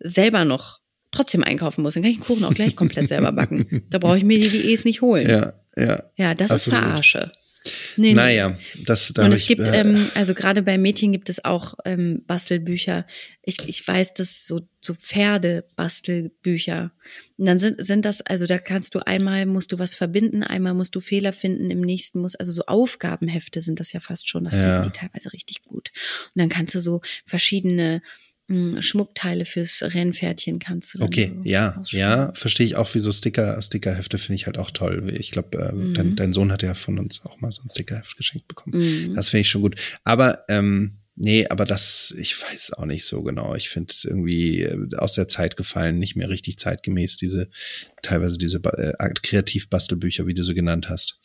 selber 0.01 0.45
noch 0.45 0.81
trotzdem 1.17 1.43
einkaufen 1.43 1.83
muss. 1.83 1.95
Dann 1.95 2.03
kann 2.03 2.13
ich 2.13 2.19
den 2.19 2.25
Kuchen 2.25 2.45
auch 2.45 2.55
gleich 2.55 2.77
komplett 2.77 3.09
selber 3.09 3.33
backen. 3.33 3.83
Da 3.91 3.99
brauche 3.99 4.19
ich 4.19 4.25
mir 4.25 4.39
die 4.39 4.49
Diäts 4.49 4.85
nicht 4.85 5.01
holen. 5.01 5.29
Ja, 5.29 5.53
ja. 5.77 6.03
Ja, 6.17 6.35
das 6.35 6.51
Absolut. 6.51 6.79
ist 6.81 6.85
Verarsche. 6.87 7.33
Nee, 7.97 8.09
nee. 8.09 8.15
Naja, 8.15 8.57
das 8.85 9.13
da 9.13 9.25
Und 9.25 9.33
es 9.33 9.41
ich, 9.43 9.49
gibt, 9.49 9.67
äh, 9.69 9.81
ähm, 9.81 10.11
also 10.15 10.35
gerade 10.35 10.63
bei 10.63 10.79
Mädchen 10.79 11.11
gibt 11.13 11.29
es 11.29 11.45
auch 11.45 11.75
ähm, 11.85 12.23
Bastelbücher. 12.27 13.07
Ich, 13.43 13.57
ich 13.67 13.87
weiß, 13.87 14.15
dass 14.15 14.47
so, 14.47 14.61
so 14.81 14.95
Pferde-Bastelbücher. 14.95 16.93
Und 17.37 17.47
dann 17.47 17.59
sind, 17.59 17.85
sind 17.85 18.05
das, 18.05 18.23
also 18.23 18.47
da 18.47 18.59
kannst 18.59 18.95
du 18.95 19.01
einmal 19.01 19.47
musst 19.47 19.73
du 19.73 19.79
was 19.79 19.95
verbinden, 19.95 20.43
einmal 20.43 20.75
musst 20.75 20.95
du 20.95 21.01
Fehler 21.01 21.33
finden, 21.33 21.71
im 21.71 21.81
nächsten 21.81 22.21
muss, 22.21 22.37
also 22.37 22.53
so 22.53 22.63
Aufgabenhefte 22.67 23.61
sind 23.61 23.81
das 23.81 23.93
ja 23.93 24.01
fast 24.01 24.29
schon. 24.29 24.45
Das 24.45 24.55
Ja. 24.55 24.83
finden 24.83 24.93
die 24.93 24.99
teilweise 24.99 25.33
richtig 25.33 25.63
gut. 25.65 25.91
Und 26.35 26.41
dann 26.41 26.49
kannst 26.49 26.75
du 26.75 26.79
so 26.79 27.01
verschiedene 27.25 28.03
Schmuckteile 28.81 29.45
fürs 29.45 29.83
Rennpferdchen 29.83 30.59
kannst 30.61 30.95
du 30.95 31.01
Okay, 31.03 31.33
so 31.35 31.41
ja, 31.43 31.83
ja, 31.91 32.33
verstehe 32.35 32.65
ich 32.67 32.77
auch, 32.77 32.95
wie 32.95 33.01
so 33.01 33.11
Sticker, 33.11 33.61
Stickerhefte 33.61 34.19
finde 34.19 34.37
ich 34.37 34.47
halt 34.47 34.57
auch 34.57 34.71
toll. 34.71 35.13
Ich 35.19 35.33
glaube, 35.33 35.59
äh, 35.59 35.73
Mhm. 35.73 35.95
dein, 35.95 36.17
dein 36.17 36.33
Sohn 36.33 36.53
hat 36.53 36.63
ja 36.63 36.75
von 36.75 36.99
uns 36.99 37.25
auch 37.25 37.41
mal 37.41 37.51
so 37.51 37.63
ein 37.63 37.69
Stickerheft 37.71 38.17
geschenkt 38.17 38.47
bekommen. 38.47 38.77
Mhm. 38.77 39.15
Das 39.17 39.31
finde 39.31 39.41
ich 39.41 39.51
schon 39.51 39.63
gut. 39.63 39.75
Aber 40.05 40.45
ähm, 40.49 40.99
nee, 41.17 41.47
aber 41.49 41.65
das, 41.65 42.15
ich 42.19 42.41
weiß 42.41 42.75
auch 42.75 42.85
nicht 42.85 43.07
so 43.07 43.23
genau. 43.23 43.55
Ich 43.55 43.69
finde 43.69 43.93
es 43.93 44.05
irgendwie 44.05 44.63
äh, 44.63 44.97
aus 44.97 45.15
der 45.15 45.29
Zeit 45.29 45.57
gefallen, 45.57 45.99
nicht 45.99 46.15
mehr 46.15 46.29
richtig 46.29 46.59
zeitgemäß, 46.59 47.17
diese, 47.17 47.49
teilweise 48.03 48.39
diese 48.39 48.59
äh, 48.59 48.93
Kreativbastelbücher, 49.23 50.27
wie 50.27 50.35
du 50.35 50.45
so 50.45 50.55
genannt 50.55 50.89
hast. 50.89 51.21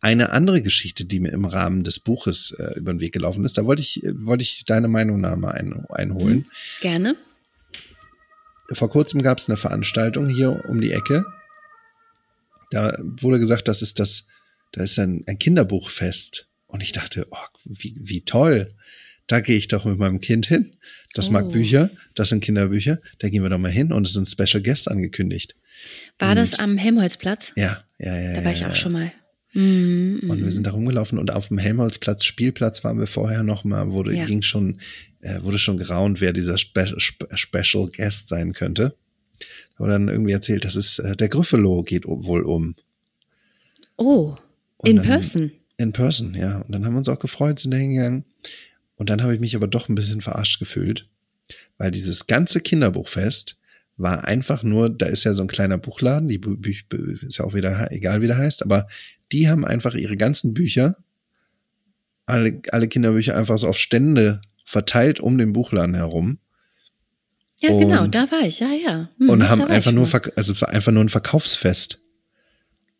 Eine 0.00 0.30
andere 0.30 0.62
Geschichte, 0.62 1.04
die 1.04 1.20
mir 1.20 1.32
im 1.32 1.44
Rahmen 1.44 1.84
des 1.84 2.00
Buches 2.00 2.52
äh, 2.58 2.78
über 2.78 2.92
den 2.92 3.00
Weg 3.00 3.12
gelaufen 3.12 3.44
ist, 3.44 3.58
da 3.58 3.66
wollte 3.66 3.82
ich, 3.82 4.02
äh, 4.02 4.12
wollte 4.14 4.42
ich 4.42 4.64
deine 4.64 4.88
Meinung 4.88 5.20
nach 5.20 5.36
mal 5.36 5.52
ein, 5.52 5.84
einholen. 5.90 6.38
Mhm. 6.38 6.46
Gerne. 6.80 7.16
vor 8.72 8.88
kurzem 8.88 9.22
gab 9.22 9.38
es 9.38 9.48
eine 9.48 9.56
Veranstaltung 9.56 10.28
hier 10.28 10.64
um 10.68 10.80
die 10.80 10.92
Ecke. 10.92 11.24
Da 12.70 12.96
wurde 13.00 13.38
gesagt, 13.38 13.68
das 13.68 13.82
ist 13.82 13.98
das, 13.98 14.26
da 14.72 14.82
ist 14.82 14.98
ein, 14.98 15.24
ein 15.26 15.38
Kinderbuchfest. 15.38 16.48
Und 16.72 16.82
ich 16.82 16.92
dachte, 16.92 17.26
oh, 17.30 17.36
wie, 17.64 17.94
wie 17.98 18.24
toll. 18.24 18.74
Da 19.26 19.40
gehe 19.40 19.56
ich 19.56 19.68
doch 19.68 19.84
mit 19.84 19.98
meinem 19.98 20.20
Kind 20.20 20.46
hin. 20.46 20.72
Das 21.14 21.28
Oh. 21.28 21.32
mag 21.32 21.50
Bücher, 21.52 21.90
das 22.14 22.30
sind 22.30 22.42
Kinderbücher. 22.42 22.98
Da 23.18 23.28
gehen 23.28 23.42
wir 23.42 23.50
doch 23.50 23.58
mal 23.58 23.70
hin 23.70 23.92
und 23.92 24.06
es 24.06 24.12
sind 24.14 24.26
Special 24.28 24.62
Guests 24.62 24.88
angekündigt. 24.88 25.54
War 26.18 26.34
das 26.34 26.58
am 26.58 26.76
Helmholtzplatz? 26.78 27.52
Ja, 27.56 27.82
ja, 27.98 28.18
ja. 28.18 28.34
Da 28.34 28.44
war 28.44 28.52
ich 28.52 28.60
ja, 28.60 28.66
auch 28.66 28.70
ja. 28.70 28.76
schon 28.76 28.92
mal. 28.92 29.12
Mhm, 29.54 30.20
Und 30.28 30.40
mhm. 30.40 30.44
wir 30.44 30.50
sind 30.50 30.66
da 30.66 30.70
rumgelaufen 30.70 31.18
und 31.18 31.30
auf 31.30 31.48
dem 31.48 31.58
Helmholtzplatz, 31.58 32.24
Spielplatz 32.24 32.84
waren 32.84 32.98
wir 32.98 33.06
vorher 33.06 33.42
noch 33.42 33.64
mal, 33.64 33.90
wurde, 33.90 34.14
Ja. 34.16 34.24
ging 34.24 34.42
schon, 34.42 34.80
äh, 35.20 35.42
wurde 35.42 35.58
schon 35.58 35.76
geraunt, 35.76 36.20
wer 36.20 36.32
dieser 36.32 36.56
Spe 36.58 36.94
Spe 36.98 37.26
Special 37.34 37.88
Guest 37.94 38.28
sein 38.28 38.52
könnte. 38.54 38.96
Da 39.38 39.78
wurde 39.80 39.92
dann 39.92 40.08
irgendwie 40.08 40.32
erzählt, 40.32 40.64
das 40.64 40.76
ist, 40.76 40.98
äh, 41.00 41.16
der 41.16 41.28
Gryffalo 41.28 41.82
geht 41.82 42.04
wohl 42.06 42.42
um. 42.44 42.76
Oh, 43.96 44.36
Und 44.78 44.90
in 44.90 44.96
dann- 44.96 45.06
person. 45.06 45.52
In 45.78 45.92
person, 45.92 46.34
ja. 46.34 46.58
Und 46.60 46.72
dann 46.72 46.84
haben 46.84 46.94
wir 46.94 46.98
uns 46.98 47.08
auch 47.08 47.18
gefreut, 47.18 47.58
sind 47.58 47.72
da 47.72 47.78
hingegangen. 47.78 48.24
Und 49.02 49.10
dann 49.10 49.20
habe 49.24 49.34
ich 49.34 49.40
mich 49.40 49.56
aber 49.56 49.66
doch 49.66 49.88
ein 49.88 49.96
bisschen 49.96 50.20
verarscht 50.20 50.60
gefühlt, 50.60 51.08
weil 51.76 51.90
dieses 51.90 52.28
ganze 52.28 52.60
Kinderbuchfest 52.60 53.56
war 53.96 54.22
einfach 54.22 54.62
nur, 54.62 54.90
da 54.90 55.06
ist 55.06 55.24
ja 55.24 55.34
so 55.34 55.42
ein 55.42 55.48
kleiner 55.48 55.76
Buchladen, 55.76 56.28
die 56.28 56.38
Bü 56.38 56.56
Bü 56.56 56.70
Bü- 56.88 57.26
ist 57.26 57.38
ja 57.38 57.44
auch 57.44 57.52
wieder 57.52 57.90
egal, 57.90 58.22
wie 58.22 58.28
der 58.28 58.38
heißt, 58.38 58.62
aber 58.62 58.86
die 59.32 59.48
haben 59.48 59.64
einfach 59.64 59.94
ihre 59.94 60.16
ganzen 60.16 60.54
Bücher, 60.54 60.98
alle, 62.26 62.62
alle 62.70 62.86
Kinderbücher 62.86 63.36
einfach 63.36 63.58
so 63.58 63.66
auf 63.66 63.76
Stände 63.76 64.40
verteilt 64.64 65.18
um 65.18 65.36
den 65.36 65.52
Buchladen 65.52 65.96
herum 65.96 66.38
Ja, 67.60 67.70
genau, 67.76 68.04
und- 68.04 68.14
da 68.14 68.30
war 68.30 68.42
ich, 68.46 68.60
ja, 68.60 68.68
ja. 68.70 69.08
Mhm, 69.18 69.30
und 69.30 69.48
haben 69.48 69.62
einfach 69.64 69.90
nur, 69.90 70.08
also 70.36 70.52
es 70.52 70.60
war 70.62 70.68
einfach 70.68 70.92
nur 70.92 71.02
ein 71.02 71.08
Verkaufsfest. 71.08 72.00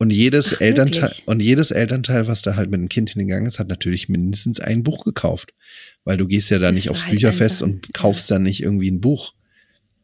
Und 0.03 0.11
jedes 0.11 0.55
Ach, 0.57 0.61
Elternteil, 0.61 1.03
wirklich? 1.03 1.29
und 1.29 1.41
jedes 1.41 1.71
Elternteil, 1.71 2.27
was 2.27 2.43
da 2.43 2.57
halt 2.57 2.69
mit 2.73 2.81
dem 2.81 2.89
Kind 2.89 3.11
hingegangen 3.11 3.47
ist, 3.47 3.61
hat 3.61 3.69
natürlich 3.69 4.09
mindestens 4.09 4.59
ein 4.59 4.83
Buch 4.83 5.05
gekauft. 5.05 5.55
Weil 6.03 6.17
du 6.17 6.27
gehst 6.27 6.51
ja 6.51 6.59
da 6.59 6.67
Das 6.67 6.75
nicht 6.75 6.91
aufs 6.91 7.03
halt 7.05 7.13
Bücherfest 7.13 7.63
einfach- 7.63 7.75
und 7.77 7.95
kaufst 7.95 8.29
dann 8.29 8.43
nicht 8.43 8.61
irgendwie 8.65 8.91
ein 8.91 9.01
Buch. 9.01 9.35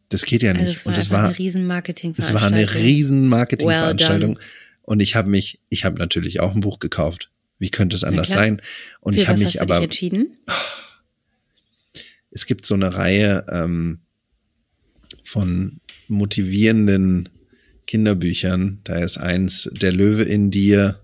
Das 0.09 0.25
geht 0.25 0.45
ja 0.45 0.53
Also 0.53 0.63
nicht. 0.65 0.77
es 0.77 0.87
war 0.87 0.91
und 0.93 0.97
das 0.97 1.11
war, 1.11 1.25
eine 1.25 2.15
es 2.17 2.33
war 2.33 2.43
eine 2.45 2.75
riesen 2.77 3.27
Marketingveranstaltung. 3.27 4.39
und 4.83 5.01
ich 5.01 5.17
habe 5.17 5.29
mich, 5.29 5.59
ich 5.69 5.85
habe 5.85 5.99
natürlich 5.99 6.39
auch 6.39 6.55
ein 6.55 6.61
Buch 6.61 6.79
gekauft. 6.79 7.33
Wie 7.59 7.71
könnte 7.71 7.97
es 7.97 8.05
anders 8.05 8.29
sein? 8.29 8.63
Und 9.01 9.15
Für 9.15 9.23
ich 9.23 9.27
habe 9.29 9.41
mich 9.41 9.49
hast 9.49 9.55
du 9.57 9.61
aber, 9.63 9.75
dich 9.79 9.85
entschieden? 9.85 10.37
es 12.31 12.47
gibt 12.47 12.67
so 12.67 12.75
eine 12.75 12.95
Reihe 12.95 13.45
ähm, 13.51 13.99
von 15.25 15.81
motivierenden 16.07 17.29
Kinderbüchern. 17.89 18.79
Da 18.85 18.99
ist 18.99 19.19
eins 19.19 19.69
Der 19.73 19.91
Löwe 19.91 20.23
in 20.23 20.53
dir. 20.53 21.01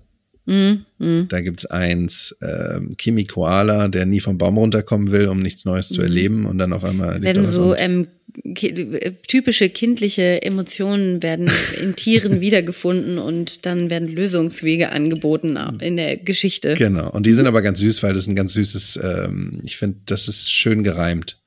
Mhm, 0.46 0.84
mhm. 0.98 1.26
Da 1.30 1.40
gibt's 1.40 1.64
eins 1.64 2.36
ähm, 2.42 2.96
Kimi 2.98 3.24
Koala, 3.24 3.88
der 3.88 4.04
nie 4.04 4.20
vom 4.20 4.36
Baum 4.36 4.58
runterkommen 4.58 5.10
will, 5.10 5.28
um 5.28 5.40
nichts 5.40 5.64
Neues 5.64 5.88
zu 5.88 6.02
erleben 6.02 6.44
und 6.44 6.58
dann 6.58 6.74
auf 6.74 6.84
einmal 6.84 7.16
er 7.16 7.22
Werden 7.22 7.46
so 7.46 7.74
ähm, 7.74 8.08
ki 8.54 8.68
äh, 8.68 9.12
typische 9.26 9.70
kindliche 9.70 10.42
Emotionen 10.42 11.22
werden 11.22 11.50
in 11.82 11.96
Tieren 11.96 12.40
wiedergefunden 12.42 13.16
und 13.16 13.64
dann 13.64 13.88
werden 13.88 14.08
Lösungswege 14.08 14.90
angeboten 14.90 15.56
in 15.80 15.96
der 15.96 16.18
Geschichte. 16.18 16.74
Genau. 16.74 17.10
Und 17.10 17.24
die 17.24 17.32
sind 17.32 17.46
aber 17.46 17.62
ganz 17.62 17.78
süß, 17.78 18.02
weil 18.02 18.12
das 18.12 18.24
ist 18.24 18.28
ein 18.28 18.36
ganz 18.36 18.52
süßes, 18.52 19.00
ähm, 19.02 19.60
ich 19.62 19.78
finde, 19.78 20.00
das 20.04 20.28
ist 20.28 20.52
schön 20.52 20.84
gereimt. 20.84 21.38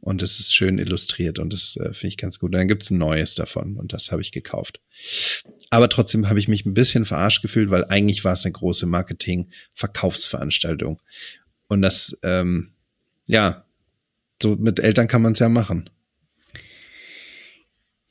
Und 0.00 0.22
es 0.22 0.40
ist 0.40 0.54
schön 0.54 0.78
illustriert 0.78 1.38
und 1.38 1.52
das 1.52 1.76
äh, 1.76 1.92
finde 1.92 2.08
ich 2.08 2.16
ganz 2.16 2.38
gut. 2.38 2.52
Und 2.52 2.58
dann 2.58 2.68
gibt's 2.68 2.90
ein 2.90 2.96
neues 2.98 3.34
davon 3.34 3.76
und 3.76 3.92
das 3.92 4.12
habe 4.12 4.22
ich 4.22 4.32
gekauft. 4.32 4.80
Aber 5.68 5.90
trotzdem 5.90 6.28
habe 6.28 6.38
ich 6.38 6.48
mich 6.48 6.64
ein 6.64 6.74
bisschen 6.74 7.04
verarscht 7.04 7.42
gefühlt, 7.42 7.70
weil 7.70 7.84
eigentlich 7.84 8.24
war 8.24 8.32
es 8.32 8.44
eine 8.44 8.52
große 8.52 8.86
Marketing-Verkaufsveranstaltung. 8.86 11.02
Und 11.68 11.82
das, 11.82 12.18
ähm, 12.22 12.72
ja, 13.26 13.66
so 14.42 14.56
mit 14.56 14.80
Eltern 14.80 15.06
kann 15.06 15.20
man 15.22 15.34
es 15.34 15.38
ja 15.38 15.50
machen. 15.50 15.90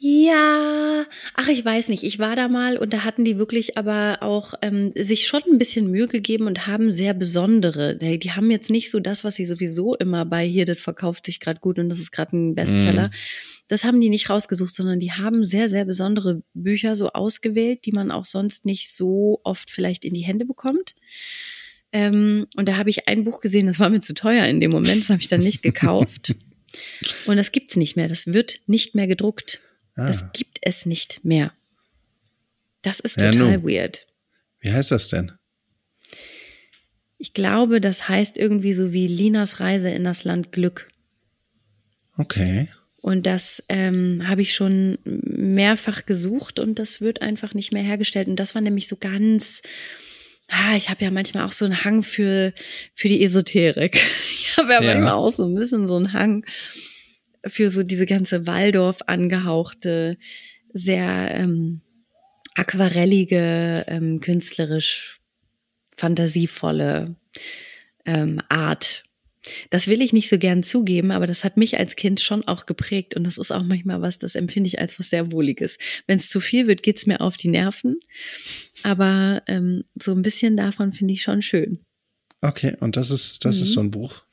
Ja, 0.02 1.06
ach, 1.34 1.50
ich 1.50 1.64
weiß 1.66 1.90
nicht. 1.90 2.04
Ich 2.04 2.20
war 2.20 2.38
da 2.38 2.48
mal 2.48 2.78
und 2.78 2.94
da 2.94 3.04
hatten 3.04 3.26
die 3.26 3.38
wirklich 3.38 3.78
aber 3.78 4.20
auch 4.22 4.54
ähm, 4.62 4.94
sich 4.96 5.28
schon 5.28 5.42
ein 5.46 5.58
bisschen 5.58 5.92
Mühe 5.92 6.08
gegeben 6.08 6.48
und 6.48 6.68
haben 6.68 6.94
sehr 6.94 7.14
besondere. 7.14 7.98
Die 7.98 8.18
die 8.18 8.32
haben 8.32 8.50
jetzt 8.50 8.70
nicht 8.70 8.92
so 8.92 9.02
das, 9.02 9.26
was 9.26 9.36
sie 9.36 9.44
sowieso 9.46 9.96
immer 9.96 10.24
bei 10.24 10.48
hier, 10.48 10.64
das 10.64 10.80
verkauft 10.80 11.26
sich 11.26 11.42
gerade 11.42 11.60
gut 11.60 11.80
und 11.80 11.90
das 11.90 12.00
ist 12.00 12.12
gerade 12.12 12.38
ein 12.38 12.56
Bestseller. 12.56 13.12
Das 13.68 13.84
haben 13.84 14.00
die 14.00 14.08
nicht 14.08 14.30
rausgesucht, 14.30 14.74
sondern 14.74 15.00
die 15.00 15.12
haben 15.12 15.44
sehr, 15.44 15.68
sehr 15.68 15.84
besondere 15.84 16.44
Bücher 16.54 16.96
so 16.96 17.10
ausgewählt, 17.10 17.86
die 17.86 17.92
man 17.92 18.10
auch 18.10 18.26
sonst 18.26 18.66
nicht 18.66 18.94
so 18.94 19.42
oft 19.44 19.70
vielleicht 19.70 20.06
in 20.06 20.14
die 20.14 20.22
Hände 20.22 20.46
bekommt. 20.46 20.96
Ähm, 21.92 22.48
und 22.56 22.70
da 22.70 22.78
habe 22.78 22.90
ich 22.90 23.10
ein 23.10 23.26
Buch 23.26 23.42
gesehen, 23.42 23.68
das 23.68 23.80
war 23.80 23.90
mir 23.90 24.00
zu 24.00 24.14
teuer 24.14 24.46
in 24.46 24.62
dem 24.62 24.72
Moment, 24.72 25.02
das 25.02 25.10
habe 25.10 25.22
ich 25.22 25.28
dann 25.28 25.42
nicht 25.42 25.62
gekauft. 25.62 26.36
Und 27.26 27.38
das 27.38 27.52
gibt's 27.52 27.78
nicht 27.78 27.96
mehr. 27.96 28.08
Das 28.08 28.28
wird 28.28 28.60
nicht 28.68 28.94
mehr 28.94 29.08
gedruckt. 29.08 29.60
Das 30.08 30.24
Ah, 30.24 30.30
gibt 30.34 30.60
es 30.62 30.86
nicht 30.86 31.24
mehr. 31.26 31.52
Das 32.82 33.00
ist 33.00 33.18
Ja, 33.18 33.32
total 33.32 33.58
nun. 33.58 33.64
weird. 33.70 34.06
wie 34.62 34.72
heißt 34.72 34.92
das 34.92 35.10
denn? 35.10 35.32
Ich 37.18 37.34
glaube, 37.34 37.82
das 37.82 38.08
heißt 38.08 38.38
irgendwie 38.38 38.74
so 38.74 38.94
wie 38.94 39.08
Linas 39.08 39.60
Reise 39.60 39.90
in 39.90 40.04
das 40.06 40.24
Land 40.24 40.52
Glück. 40.52 40.88
Okay. 42.18 42.68
Und 43.02 43.26
das 43.26 43.64
ähm, 43.70 44.28
habe 44.28 44.42
ich 44.42 44.54
schon 44.54 44.98
mehrfach 45.04 46.06
gesucht 46.06 46.60
und 46.60 46.80
das 46.80 47.02
wird 47.02 47.22
einfach 47.22 47.54
nicht 47.54 47.72
mehr 47.72 47.84
hergestellt. 47.84 48.28
Und 48.28 48.36
das 48.38 48.56
war 48.56 48.62
nämlich 48.62 48.88
so 48.88 48.96
ganz. 48.98 49.62
Ah, 50.50 50.76
ich 50.76 50.90
habe 50.90 51.04
ja 51.04 51.12
manchmal 51.12 51.46
auch 51.46 51.52
so 51.54 51.64
einen 51.66 51.84
Hang 51.84 52.02
für, 52.04 52.54
für 52.94 53.08
die 53.08 53.24
Esoterik. 53.24 54.00
Ich 54.52 54.58
habe 54.58 54.74
ja, 54.74 54.82
Ja. 54.82 54.94
manchmal 54.94 55.14
auch 55.14 55.32
so 55.32 55.46
ein 55.46 55.56
bisschen 55.56 55.88
so 55.88 55.96
einen 55.96 56.12
Hang. 56.12 56.44
Für 57.46 57.70
so 57.70 57.84
diese 57.84 58.06
ganze 58.06 58.48
Waldorf 58.48 59.00
angehauchte, 59.08 60.18
sehr 60.74 61.32
ähm, 61.36 61.82
aquarellige, 62.56 63.86
ähm, 63.88 64.20
künstlerisch 64.20 65.20
fantasievolle 65.98 67.16
ähm, 68.06 68.42
Art. 68.50 69.04
Das 69.70 69.88
will 69.88 70.02
ich 70.02 70.14
nicht 70.14 70.30
so 70.30 70.38
gern 70.38 70.64
zugeben, 70.64 71.12
aber 71.12 71.26
das 71.26 71.44
hat 71.44 71.58
mich 71.58 71.78
als 71.78 71.96
Kind 71.96 72.20
schon 72.20 72.44
auch 72.48 72.66
geprägt 72.66 73.16
und 73.16 73.24
das 73.24 73.38
ist 73.38 73.52
auch 73.52 73.64
manchmal 73.64 74.02
was, 74.02 74.20
das 74.20 74.36
empfinde 74.36 74.68
ich 74.68 74.80
als 74.80 75.00
was 75.00 75.10
sehr 75.10 75.32
Wohliges. 75.32 75.78
Wenn 76.08 76.18
es 76.18 76.30
zu 76.30 76.40
viel 76.40 76.68
wird, 76.68 76.84
geht's 76.84 77.06
mir 77.06 77.22
auf 77.22 77.38
die 77.38 77.48
Nerven, 77.48 78.00
aber 78.84 79.42
ähm, 79.48 79.86
so 80.00 80.14
ein 80.14 80.22
bisschen 80.22 80.58
davon 80.58 80.92
finde 80.92 81.14
ich 81.14 81.22
schon 81.22 81.42
schön. 81.42 81.80
Okay, 82.42 82.76
und 82.80 82.96
das 82.96 83.12
ist, 83.12 83.44
das 83.46 83.58
mhm. 83.58 83.64
ist 83.64 83.72
so 83.72 83.80
ein 83.82 83.92
Buch. 83.92 84.24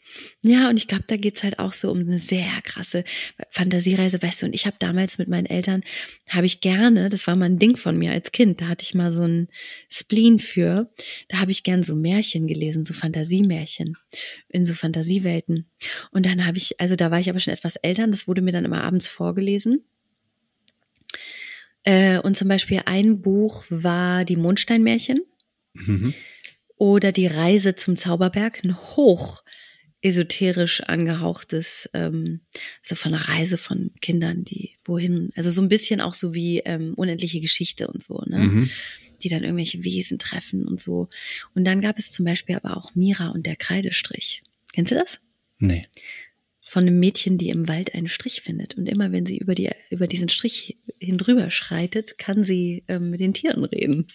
Ja, 0.43 0.69
und 0.69 0.77
ich 0.77 0.87
glaube, 0.87 1.05
da 1.07 1.17
geht's 1.17 1.43
halt 1.43 1.59
auch 1.59 1.73
so 1.73 1.91
um 1.91 2.01
eine 2.01 2.19
sehr 2.19 2.49
krasse 2.63 3.05
Fantasiereise, 3.51 4.23
weißt 4.23 4.43
du, 4.43 4.47
und 4.47 4.55
ich 4.55 4.67
habe 4.67 4.77
damals 4.79 5.19
mit 5.19 5.29
meinen 5.29 5.47
Eltern, 5.47 5.83
habe 6.29 6.47
ich 6.47 6.61
gerne, 6.61 7.09
das 7.09 7.27
war 7.27 7.37
mal 7.37 7.47
ein 7.47 7.59
Ding 7.59 7.77
von 7.77 7.99
mir 7.99 8.13
als 8.13 8.33
Kind, 8.33 8.61
da 8.61 8.69
hatte 8.69 8.85
ich 8.85 8.95
mal 8.95 9.11
so 9.11 9.23
ein 9.23 9.49
Spleen 9.91 10.39
für, 10.39 10.91
da 11.29 11.39
habe 11.39 11.51
ich 11.51 11.63
gern 11.63 11.83
so 11.83 11.95
Märchen 11.95 12.47
gelesen, 12.47 12.85
so 12.85 12.95
Fantasiemärchen 12.95 13.97
in 14.49 14.65
so 14.65 14.75
Fantasiewelten. 14.75 15.67
Und 16.13 16.27
dann 16.27 16.47
habe 16.47 16.59
ich, 16.59 16.81
also 16.81 16.97
da 16.97 17.11
war 17.11 17.21
ich 17.21 17.29
aber 17.29 17.41
schon 17.41 17.55
etwas 17.55 17.77
älter, 17.77 18.07
das 18.07 18.29
wurde 18.29 18.43
mir 18.43 18.53
dann 18.53 18.65
immer 18.65 18.85
abends 18.85 19.09
vorgelesen. 19.09 19.85
Äh, 21.83 22.19
und 22.19 22.37
zum 22.37 22.49
Beispiel 22.49 22.83
ein 22.85 23.23
Buch 23.23 23.65
war 23.71 24.25
die 24.25 24.37
Mondsteinmärchen. 24.37 25.21
Mhm. 25.75 26.15
Oder 26.79 27.13
die 27.13 27.27
Reise 27.27 27.75
zum 27.75 27.97
Zauberberg, 27.97 28.63
ein 28.63 28.77
hoch 28.77 29.43
esoterisch 30.03 30.83
angehauchtes, 30.83 31.91
ähm, 31.95 32.41
so 32.83 32.95
von 32.95 33.15
einer 33.15 33.29
Reise 33.29 33.59
von 33.59 33.91
Kindern, 34.01 34.45
die 34.45 34.73
wohin, 34.85 35.31
also 35.37 35.51
so 35.51 35.63
ein 35.63 35.69
bisschen 35.69 36.01
auch 36.01 36.15
so 36.15 36.35
wie 36.35 36.61
ähm, 36.61 36.95
unendliche 36.95 37.41
Geschichte 37.41 37.89
und 37.89 38.03
so, 38.03 38.23
ne? 38.27 38.39
Mhm. 38.39 38.71
Die 39.23 39.29
dann 39.31 39.43
irgendwelche 39.43 39.83
Wesen 39.83 40.19
treffen 40.19 40.67
und 40.69 40.81
so. 40.81 41.09
Und 41.55 41.65
dann 41.65 41.81
gab 41.81 41.99
es 41.99 42.13
zum 42.13 42.27
Beispiel 42.27 42.55
aber 42.55 42.77
auch 42.77 42.95
Mira 42.95 43.31
und 43.31 43.47
der 43.47 43.57
Kreidestrich. 43.57 44.43
Kennst 44.75 44.93
du 44.93 44.95
das? 44.95 45.21
Nee. 45.59 45.87
Von 46.61 46.83
einem 46.83 46.99
Mädchen, 46.99 47.39
die 47.39 47.49
im 47.49 47.67
Wald 47.67 47.95
einen 47.95 48.09
Strich 48.09 48.43
findet. 48.43 48.77
Und 48.77 48.87
immer 48.87 49.13
wenn 49.13 49.25
sie 49.25 49.39
über, 49.39 49.55
die, 49.55 49.71
über 49.89 50.07
diesen 50.07 50.29
Strich 50.29 50.77
hindrüber 50.99 51.51
schreitet, 51.51 52.19
kann 52.19 52.45
sie 52.45 52.85
ähm, 52.89 53.09
mit 53.09 53.21
den 53.21 53.33
Tieren 53.33 53.65
reden. 53.65 54.09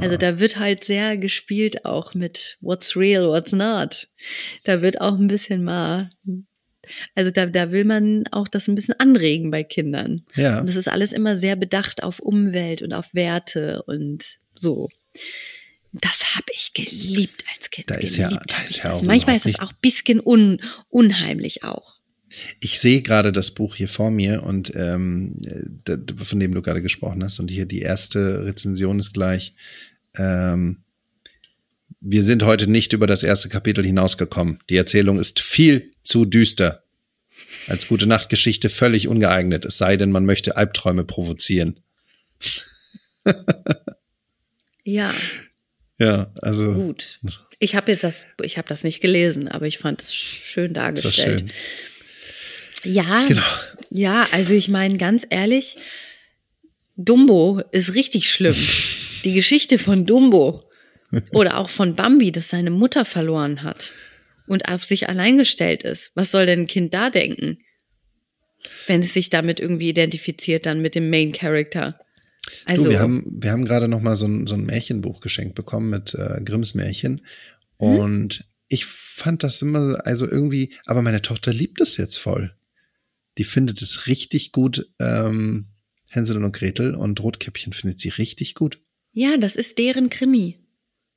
Also 0.00 0.16
da 0.16 0.38
wird 0.38 0.58
halt 0.58 0.84
sehr 0.84 1.16
gespielt 1.16 1.84
auch 1.84 2.14
mit 2.14 2.58
what's 2.60 2.96
real, 2.96 3.28
what's 3.28 3.52
not. 3.52 4.08
Da 4.64 4.82
wird 4.82 5.00
auch 5.00 5.18
ein 5.18 5.28
bisschen 5.28 5.64
mal, 5.64 6.08
also 7.14 7.30
da, 7.30 7.46
da 7.46 7.70
will 7.70 7.84
man 7.84 8.24
auch 8.30 8.48
das 8.48 8.68
ein 8.68 8.74
bisschen 8.74 8.98
anregen 8.98 9.50
bei 9.50 9.64
Kindern. 9.64 10.24
Ja. 10.34 10.60
Und 10.60 10.68
das 10.68 10.76
ist 10.76 10.88
alles 10.88 11.12
immer 11.12 11.36
sehr 11.36 11.56
bedacht 11.56 12.02
auf 12.02 12.18
Umwelt 12.20 12.82
und 12.82 12.92
auf 12.92 13.14
Werte 13.14 13.82
und 13.84 14.38
so. 14.54 14.88
Das 15.92 16.36
habe 16.36 16.46
ich 16.52 16.74
geliebt 16.74 17.44
als 17.54 17.70
Kind. 17.70 17.90
Da 17.90 17.94
ist 17.94 18.16
ja, 18.16 18.28
da 18.28 18.62
ist 18.62 18.78
ja 18.78 18.90
auch. 18.90 18.94
Also 18.94 19.06
manchmal 19.06 19.36
ist 19.36 19.46
das 19.46 19.58
auch 19.58 19.70
ein 19.70 19.78
bisschen 19.80 20.20
un, 20.24 20.60
unheimlich 20.88 21.64
auch. 21.64 21.97
Ich 22.60 22.78
sehe 22.78 23.02
gerade 23.02 23.32
das 23.32 23.50
Buch 23.52 23.74
hier 23.74 23.88
vor 23.88 24.10
mir 24.10 24.42
und 24.42 24.72
ähm, 24.74 25.40
von 26.22 26.40
dem 26.40 26.54
du 26.54 26.62
gerade 26.62 26.82
gesprochen 26.82 27.24
hast. 27.24 27.38
Und 27.38 27.50
hier 27.50 27.66
die 27.66 27.80
erste 27.80 28.44
Rezension 28.44 28.98
ist 28.98 29.12
gleich. 29.12 29.54
Ähm, 30.16 30.82
wir 32.00 32.22
sind 32.22 32.44
heute 32.44 32.68
nicht 32.68 32.92
über 32.92 33.06
das 33.06 33.22
erste 33.22 33.48
Kapitel 33.48 33.84
hinausgekommen. 33.84 34.58
Die 34.70 34.76
Erzählung 34.76 35.18
ist 35.18 35.40
viel 35.40 35.90
zu 36.02 36.24
düster. 36.24 36.84
Als 37.66 37.88
gute 37.88 38.06
Nachtgeschichte 38.06 38.70
völlig 38.70 39.08
ungeeignet, 39.08 39.64
es 39.64 39.78
sei 39.78 39.96
denn, 39.96 40.10
man 40.10 40.24
möchte 40.24 40.56
Albträume 40.56 41.04
provozieren. 41.04 41.80
ja. 44.84 45.12
Ja, 45.98 46.32
also. 46.40 46.72
Gut. 46.72 47.20
Ich 47.58 47.74
habe 47.74 47.90
jetzt 47.90 48.04
das, 48.04 48.24
ich 48.42 48.56
habe 48.56 48.68
das 48.68 48.84
nicht 48.84 49.00
gelesen, 49.00 49.48
aber 49.48 49.66
ich 49.66 49.78
fand 49.78 50.02
es 50.02 50.14
schön 50.14 50.72
dargestellt. 50.74 51.40
Schön. 51.40 51.50
Ja, 52.84 53.26
genau. 53.26 53.42
ja, 53.90 54.26
also 54.32 54.54
ich 54.54 54.68
meine, 54.68 54.96
ganz 54.98 55.26
ehrlich, 55.28 55.76
Dumbo 56.96 57.62
ist 57.72 57.94
richtig 57.94 58.30
schlimm. 58.30 58.56
Die 59.24 59.34
Geschichte 59.34 59.78
von 59.78 60.06
Dumbo 60.06 60.68
oder 61.32 61.58
auch 61.58 61.70
von 61.70 61.96
Bambi, 61.96 62.32
das 62.32 62.50
seine 62.50 62.70
Mutter 62.70 63.04
verloren 63.04 63.62
hat 63.62 63.92
und 64.46 64.68
auf 64.68 64.84
sich 64.84 65.08
allein 65.08 65.38
gestellt 65.38 65.82
ist. 65.82 66.12
Was 66.14 66.30
soll 66.30 66.46
denn 66.46 66.60
ein 66.60 66.66
Kind 66.66 66.94
da 66.94 67.10
denken? 67.10 67.58
Wenn 68.86 69.00
es 69.00 69.14
sich 69.14 69.30
damit 69.30 69.60
irgendwie 69.60 69.90
identifiziert, 69.90 70.66
dann 70.66 70.82
mit 70.82 70.94
dem 70.94 71.10
Main 71.10 71.32
Character. 71.32 71.98
Also, 72.64 72.84
du, 72.84 72.90
wir 72.90 73.00
haben, 73.00 73.24
wir 73.40 73.52
haben 73.52 73.64
gerade 73.64 73.88
noch 73.88 74.00
mal 74.00 74.16
so 74.16 74.26
ein, 74.26 74.46
so 74.46 74.54
ein 74.54 74.64
Märchenbuch 74.64 75.20
geschenkt 75.20 75.54
bekommen 75.54 75.90
mit 75.90 76.14
äh, 76.14 76.40
Grimms 76.44 76.74
Märchen. 76.74 77.22
Hm? 77.78 77.98
Und 77.98 78.34
hm? 78.34 78.44
ich 78.68 78.86
fand 78.86 79.42
das 79.42 79.62
immer, 79.62 79.98
also 80.04 80.28
irgendwie, 80.28 80.74
aber 80.86 81.02
meine 81.02 81.22
Tochter 81.22 81.52
liebt 81.52 81.80
es 81.80 81.96
jetzt 81.96 82.18
voll. 82.18 82.54
Die 83.38 83.44
findet 83.44 83.80
es 83.80 84.06
richtig 84.06 84.52
gut, 84.52 84.90
ähm, 85.00 85.68
Hänsel 86.10 86.42
und 86.42 86.52
Gretel 86.52 86.94
und 86.94 87.20
Rotkäppchen 87.20 87.72
findet 87.72 88.00
sie 88.00 88.08
richtig 88.08 88.54
gut. 88.54 88.80
Ja, 89.12 89.36
das 89.36 89.56
ist 89.56 89.78
deren 89.78 90.10
Krimi. 90.10 90.58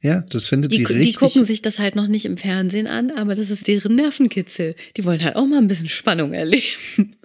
Ja, 0.02 0.22
das 0.22 0.48
findet 0.48 0.72
die, 0.72 0.78
sie 0.78 0.84
richtig. 0.86 1.08
Die 1.08 1.14
gucken 1.14 1.46
sich 1.46 1.62
das 1.62 1.78
halt 1.78 1.96
noch 1.96 2.08
nicht 2.08 2.26
im 2.26 2.38
Fernsehen 2.38 2.88
an, 2.88 3.12
aber 3.12 3.36
das 3.36 3.50
ist 3.50 3.68
deren 3.68 3.96
Nervenkitzel. 3.96 4.76
Die 4.98 5.06
wollen 5.06 5.24
halt 5.24 5.36
auch 5.36 5.46
mal 5.46 5.60
ein 5.60 5.68
bisschen 5.68 5.90
Spannung 5.90 6.34
erleben. 6.34 6.66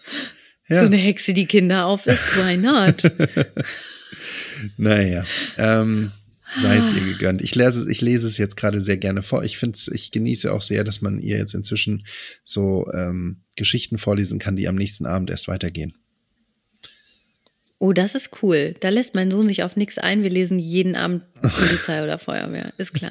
Ja. 0.68 0.80
So 0.80 0.86
eine 0.86 0.97
Hexe, 0.97 1.32
die 1.32 1.47
Kinder 1.47 1.86
auf 1.86 2.09
ist, 2.09 2.24
why 2.36 2.57
not? 2.57 3.01
naja. 4.76 5.24
Ähm, 5.57 6.11
sei 6.61 6.78
es 6.78 6.92
ihr 6.92 7.12
gegönnt. 7.12 7.40
Ich 7.40 7.55
lese, 7.55 7.88
ich 7.88 8.01
lese 8.01 8.26
es 8.26 8.36
jetzt 8.36 8.57
gerade 8.57 8.80
sehr 8.80 8.97
gerne 8.97 9.22
vor. 9.22 9.44
Ich 9.44 9.59
finde 9.59 9.78
ich 9.92 10.11
genieße 10.11 10.53
auch 10.53 10.62
sehr, 10.62 10.82
dass 10.82 11.03
man 11.03 11.20
ihr 11.20 11.36
jetzt 11.36 11.55
inzwischen 11.55 12.05
so 12.42 12.84
ähm, 12.92 13.44
Geschichten 13.57 13.99
vorlesen 13.99 14.39
kann, 14.39 14.57
die 14.57 14.69
am 14.69 14.77
nächsten 14.77 15.07
Abend 15.07 15.31
erst 15.31 15.49
weitergehen. 15.49 15.95
Oh, 17.79 17.93
das 17.93 18.15
ist 18.15 18.43
cool. 18.43 18.75
Da 18.81 18.89
lässt 18.89 19.15
mein 19.15 19.31
Sohn 19.31 19.47
sich 19.47 19.63
auf 19.63 19.77
nichts 19.77 19.99
ein. 19.99 20.23
Wir 20.23 20.31
lesen 20.31 20.59
jeden 20.59 20.97
Abend 20.97 21.25
Polizei 21.43 22.03
oder 22.03 22.19
Feuerwehr. 22.19 22.73
Ist 22.79 22.95
klar. 22.95 23.11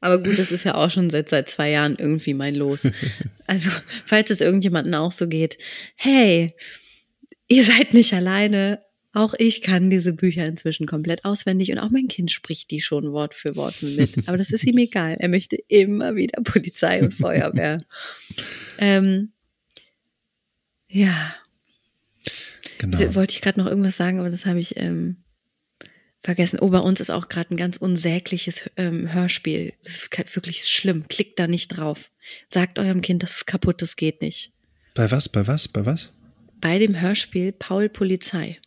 Aber 0.00 0.20
gut, 0.20 0.36
das 0.38 0.50
ist 0.50 0.64
ja 0.64 0.74
auch 0.74 0.90
schon 0.90 1.10
seit, 1.10 1.28
seit 1.28 1.48
zwei 1.48 1.70
Jahren 1.70 1.96
irgendwie 1.96 2.34
mein 2.34 2.54
Los. 2.54 2.88
Also, 3.46 3.68
falls 4.06 4.30
es 4.30 4.40
irgendjemanden 4.40 4.94
auch 4.94 5.12
so 5.12 5.28
geht, 5.28 5.58
hey, 5.96 6.54
ihr 7.46 7.62
seid 7.62 7.92
nicht 7.92 8.14
alleine. 8.14 8.80
Auch 9.12 9.34
ich 9.38 9.60
kann 9.60 9.90
diese 9.90 10.14
Bücher 10.14 10.46
inzwischen 10.46 10.86
komplett 10.86 11.26
auswendig 11.26 11.70
und 11.70 11.78
auch 11.78 11.90
mein 11.90 12.08
Kind 12.08 12.32
spricht 12.32 12.70
die 12.70 12.80
schon 12.80 13.12
Wort 13.12 13.34
für 13.34 13.54
Wort 13.54 13.82
mit. 13.82 14.26
Aber 14.26 14.38
das 14.38 14.50
ist 14.50 14.64
ihm 14.64 14.78
egal. 14.78 15.18
Er 15.20 15.28
möchte 15.28 15.56
immer 15.68 16.16
wieder 16.16 16.40
Polizei 16.42 17.02
und 17.02 17.12
Feuerwehr. 17.12 17.84
ähm, 18.78 19.32
ja. 20.94 21.34
Genau. 22.78 23.14
Wollte 23.14 23.34
ich 23.34 23.40
gerade 23.40 23.60
noch 23.60 23.66
irgendwas 23.66 23.96
sagen, 23.96 24.20
aber 24.20 24.30
das 24.30 24.46
habe 24.46 24.60
ich 24.60 24.76
ähm, 24.76 25.16
vergessen. 26.22 26.60
Oh, 26.60 26.70
bei 26.70 26.78
uns 26.78 27.00
ist 27.00 27.10
auch 27.10 27.28
gerade 27.28 27.52
ein 27.52 27.56
ganz 27.56 27.76
unsägliches 27.76 28.70
ähm, 28.76 29.12
Hörspiel. 29.12 29.74
Das 29.82 29.94
ist 29.94 30.36
wirklich 30.36 30.64
schlimm. 30.64 31.06
Klickt 31.08 31.38
da 31.38 31.46
nicht 31.46 31.68
drauf. 31.68 32.10
Sagt 32.48 32.78
eurem 32.78 33.00
Kind, 33.00 33.22
das 33.22 33.38
ist 33.38 33.46
kaputt, 33.46 33.82
das 33.82 33.96
geht 33.96 34.22
nicht. 34.22 34.52
Bei 34.94 35.10
was? 35.10 35.28
Bei 35.28 35.46
was? 35.46 35.66
Bei 35.66 35.84
was? 35.84 36.12
Bei 36.60 36.78
dem 36.78 37.00
Hörspiel 37.00 37.52
Paul 37.52 37.88
Polizei. 37.88 38.60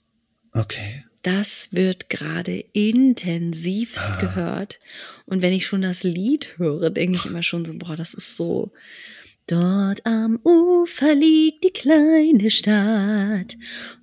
Okay. 0.52 1.06
Das 1.24 1.70
wird 1.72 2.10
gerade 2.10 2.60
intensivst 2.74 4.00
ah. 4.00 4.20
gehört. 4.20 4.80
Und 5.26 5.42
wenn 5.42 5.54
ich 5.54 5.66
schon 5.66 5.82
das 5.82 6.04
Lied 6.04 6.58
höre, 6.58 6.90
denke 6.90 7.18
ich 7.18 7.26
immer 7.26 7.44
schon 7.44 7.66
so, 7.66 7.74
boah, 7.74 7.96
das 7.96 8.14
ist 8.14 8.36
so. 8.36 8.72
Dort 9.48 10.06
am 10.06 10.40
Ufer 10.44 11.16
liegt 11.16 11.64
die 11.64 11.72
kleine 11.72 12.52
Stadt, 12.52 13.56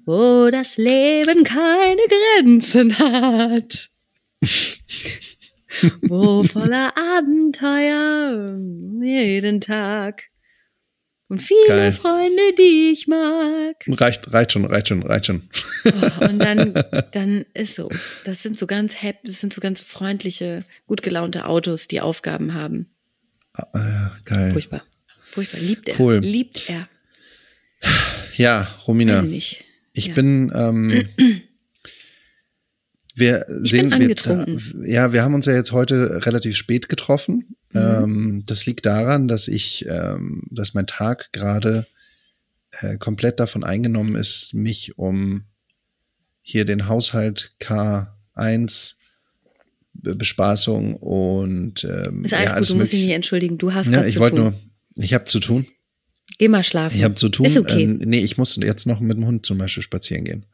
wo 0.07 0.49
das 0.51 0.79
Leben 0.79 1.45
keine 1.45 2.01
Grenzen 2.09 2.99
hat. 2.99 3.91
wo 6.01 6.45
voller 6.45 6.95
Abenteuer 6.97 8.59
jeden 9.03 9.61
Tag 9.61 10.23
und 11.29 11.43
viele 11.43 11.67
Geil. 11.69 11.93
Freunde, 11.93 12.55
die 12.59 12.93
ich 12.93 13.07
mag. 13.07 13.75
Reicht, 13.87 14.33
reicht 14.33 14.53
schon, 14.53 14.65
reicht 14.65 14.89
schon, 14.89 15.03
reicht 15.03 15.27
schon. 15.27 15.43
Oh, 15.85 16.25
und 16.25 16.39
dann, 16.39 16.73
dann 17.13 17.45
ist 17.53 17.75
so. 17.75 17.91
Das 18.25 18.43
sind 18.43 18.59
so 18.59 18.67
ganz 18.67 19.03
happy, 19.03 19.27
das 19.27 19.43
sind 19.43 19.53
so 19.53 19.61
ganz 19.61 19.83
freundliche, 19.83 20.65
gut 20.87 21.03
gelaunte 21.03 21.45
Autos, 21.47 21.87
die 21.87 22.01
Aufgaben 22.01 22.55
haben. 22.55 22.95
Ah, 23.53 24.11
geil. 24.25 24.53
Furchtbar. 24.53 24.85
Furchtbar. 25.35 25.61
Liebt 25.61 25.89
er. 25.89 25.99
Cool. 25.99 26.19
Liebt 26.19 26.71
er. 26.71 26.89
Ja, 28.37 28.69
Romina. 28.87 29.19
Weiß 29.19 29.25
ich 29.25 29.31
nicht. 29.31 29.65
ich 29.95 30.07
ja. 30.07 30.15
bin, 30.15 30.53
ähm, 30.55 31.09
wir 33.17 33.45
ich 33.65 33.71
sehen, 33.71 33.91
wir, 33.91 34.89
ja, 34.89 35.13
wir 35.13 35.23
haben 35.25 35.35
uns 35.35 35.47
ja 35.47 35.55
jetzt 35.55 35.73
heute 35.73 36.25
relativ 36.25 36.57
spät 36.57 36.89
getroffen. 36.89 37.57
Mhm. 37.73 37.81
Ähm, 37.81 38.43
das 38.47 38.65
liegt 38.67 38.87
daran, 38.87 39.27
dass 39.27 39.49
ich, 39.49 39.85
ähm, 39.89 40.45
dass 40.53 40.73
mein 40.75 40.87
Tag 40.87 41.33
gerade 41.33 41.87
äh, 42.81 42.97
komplett 42.99 43.41
davon 43.41 43.65
eingenommen 43.65 44.15
ist, 44.15 44.55
mich 44.55 44.97
um 44.99 45.45
hier 46.43 46.65
den 46.65 46.87
Haushalt 46.89 47.57
K1 47.61 48.95
Be- 49.95 50.15
Bespaßung 50.15 50.95
und 50.95 51.83
ähm, 51.83 52.25
Ist 52.25 52.35
alles 52.35 52.51
ja, 52.51 52.59
gut, 52.61 52.71
du 52.71 52.75
musst 52.77 52.93
dich 52.93 53.03
nicht 53.03 53.15
entschuldigen. 53.15 53.59
Du 53.59 53.73
hast 53.73 53.89
Ja, 53.89 54.05
ich 54.05 54.21
wollte 54.21 54.37
nur, 54.37 54.55
ich 54.97 55.15
habe 55.15 55.25
zu 55.25 55.41
tun. 55.41 55.67
Geh 56.39 56.49
mal 56.49 56.65
schlafen. 56.65 56.97
Ich 56.99 57.05
habe 57.05 57.15
zu 57.15 57.29
tun. 57.29 57.47
Ist 57.47 57.57
okay. 57.59 57.83
Ähm, 57.85 57.99
nee, 58.05 58.19
ich 58.21 58.39
muss 58.39 58.57
jetzt 58.57 58.87
noch 58.87 59.01
mit 59.01 59.17
dem 59.17 59.27
Hund 59.27 59.47
zum 59.47 59.59
Beispiel 59.59 59.83
spazieren 59.83 60.25
gehen. 60.25 60.47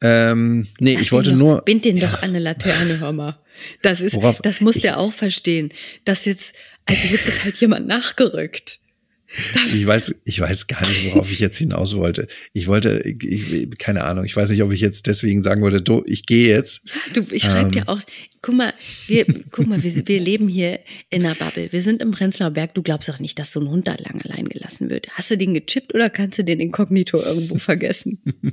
Ähm, 0.00 0.66
nee, 0.80 0.90
Mhm. 0.92 0.96
Lass 0.96 1.02
ich 1.06 1.12
wollte 1.12 1.30
doch, 1.30 1.36
nur. 1.36 1.62
Bind 1.62 1.84
den 1.84 2.00
doch 2.00 2.14
an 2.22 2.30
eine 2.30 2.40
Laterne, 2.40 2.98
hör 2.98 3.12
mal. 3.12 3.38
Das 3.82 4.00
ist, 4.00 4.14
Worauf- 4.14 4.40
das 4.42 4.60
muss 4.60 4.76
ich- 4.76 4.82
der 4.82 4.98
auch 4.98 5.12
verstehen. 5.12 5.72
Das 6.04 6.24
jetzt, 6.24 6.54
also 6.86 7.06
jetzt 7.06 7.28
ist 7.28 7.44
halt 7.44 7.56
jemand 7.58 7.86
nachgerückt. 7.86 8.80
Ich 9.72 9.86
weiß, 9.86 10.14
ich 10.24 10.40
weiß 10.40 10.66
gar 10.66 10.80
nicht, 10.86 11.06
worauf 11.06 11.30
ich 11.30 11.40
jetzt 11.40 11.56
hinaus 11.56 11.96
wollte. 11.96 12.26
Ich 12.52 12.66
wollte, 12.66 13.00
ich, 13.00 13.70
keine 13.78 14.04
Ahnung, 14.04 14.24
ich 14.24 14.36
weiß 14.36 14.50
nicht, 14.50 14.62
ob 14.62 14.72
ich 14.72 14.80
jetzt 14.80 15.06
deswegen 15.06 15.42
sagen 15.42 15.62
wollte, 15.62 15.80
du, 15.80 16.02
ich 16.06 16.26
gehe 16.26 16.48
jetzt. 16.48 16.82
Du, 17.14 17.24
ich 17.30 17.44
schreibe 17.44 17.66
Ähm. 17.66 17.72
dir 17.72 17.88
auch, 17.88 18.00
guck 18.42 18.54
mal, 18.54 18.74
wir, 19.06 19.24
guck 19.50 19.66
mal, 19.66 19.82
wir, 19.82 20.06
wir 20.06 20.20
leben 20.20 20.48
hier 20.48 20.80
in 21.10 21.24
einer 21.24 21.34
Bubble. 21.34 21.68
Wir 21.72 21.80
sind 21.80 22.02
im 22.02 22.10
Prenzlauer 22.10 22.50
Berg. 22.50 22.74
Du 22.74 22.82
glaubst 22.82 23.08
doch 23.08 23.20
nicht, 23.20 23.38
dass 23.38 23.52
so 23.52 23.60
ein 23.60 23.68
Hund 23.68 23.88
da 23.88 23.94
lang 23.94 24.20
allein 24.22 24.48
gelassen 24.48 24.90
wird. 24.90 25.08
Hast 25.10 25.30
du 25.30 25.36
den 25.38 25.54
gechippt 25.54 25.94
oder 25.94 26.10
kannst 26.10 26.38
du 26.38 26.44
den 26.44 26.60
inkognito 26.60 27.22
irgendwo 27.22 27.56
vergessen? 27.58 28.20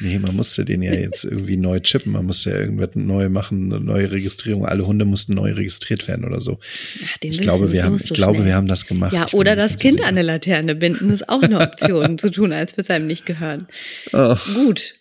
Nee, 0.00 0.18
man 0.18 0.34
musste 0.36 0.64
den 0.64 0.82
ja 0.82 0.92
jetzt 0.92 1.24
irgendwie 1.24 1.56
neu 1.56 1.80
chippen, 1.80 2.12
man 2.12 2.26
musste 2.26 2.50
ja 2.50 2.58
irgendwas 2.58 2.90
neu 2.94 3.28
machen, 3.28 3.72
eine 3.72 3.82
neue 3.82 4.10
Registrierung. 4.10 4.66
Alle 4.66 4.86
Hunde 4.86 5.04
mussten 5.04 5.34
neu 5.34 5.52
registriert 5.52 6.08
werden 6.08 6.24
oder 6.24 6.40
so. 6.40 6.58
Ach, 7.04 7.18
den 7.18 7.32
Ich 7.32 7.40
glaube, 7.40 7.72
wir 7.72 7.84
haben, 7.84 7.96
ich 7.96 8.12
glaube, 8.12 8.44
wir 8.44 8.54
haben 8.54 8.66
das 8.66 8.86
gemacht. 8.86 9.12
Ja, 9.12 9.26
oder 9.32 9.56
das 9.56 9.72
nicht 9.72 9.93
Kind 9.96 10.08
an 10.08 10.14
eine 10.14 10.22
Laterne 10.22 10.74
binden, 10.74 11.10
ist 11.10 11.28
auch 11.28 11.42
eine 11.42 11.60
Option, 11.60 12.18
zu 12.18 12.30
tun, 12.30 12.52
als 12.52 12.72
würde 12.72 12.82
es 12.82 12.90
einem 12.90 13.06
nicht 13.06 13.26
gehören. 13.26 13.68
Oh. 14.12 14.36
Gut. 14.54 14.94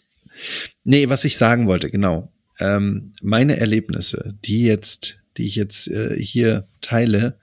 Nee, 0.84 1.10
was 1.10 1.26
ich 1.26 1.38
sagen 1.38 1.68
wollte, 1.68 1.90
genau. 1.90 2.32
Ähm, 2.60 3.14
meine 3.22 3.58
Erlebnisse, 3.58 4.36
die 4.46 4.64
jetzt, 4.64 5.18
die 5.38 5.46
ich 5.46 5.56
jetzt 5.56 5.88
äh, 5.88 6.16
hier 6.18 6.68
teile, 6.82 7.40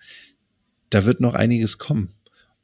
da 0.90 1.04
wird 1.04 1.20
noch 1.20 1.34
einiges 1.34 1.78
kommen. 1.78 2.14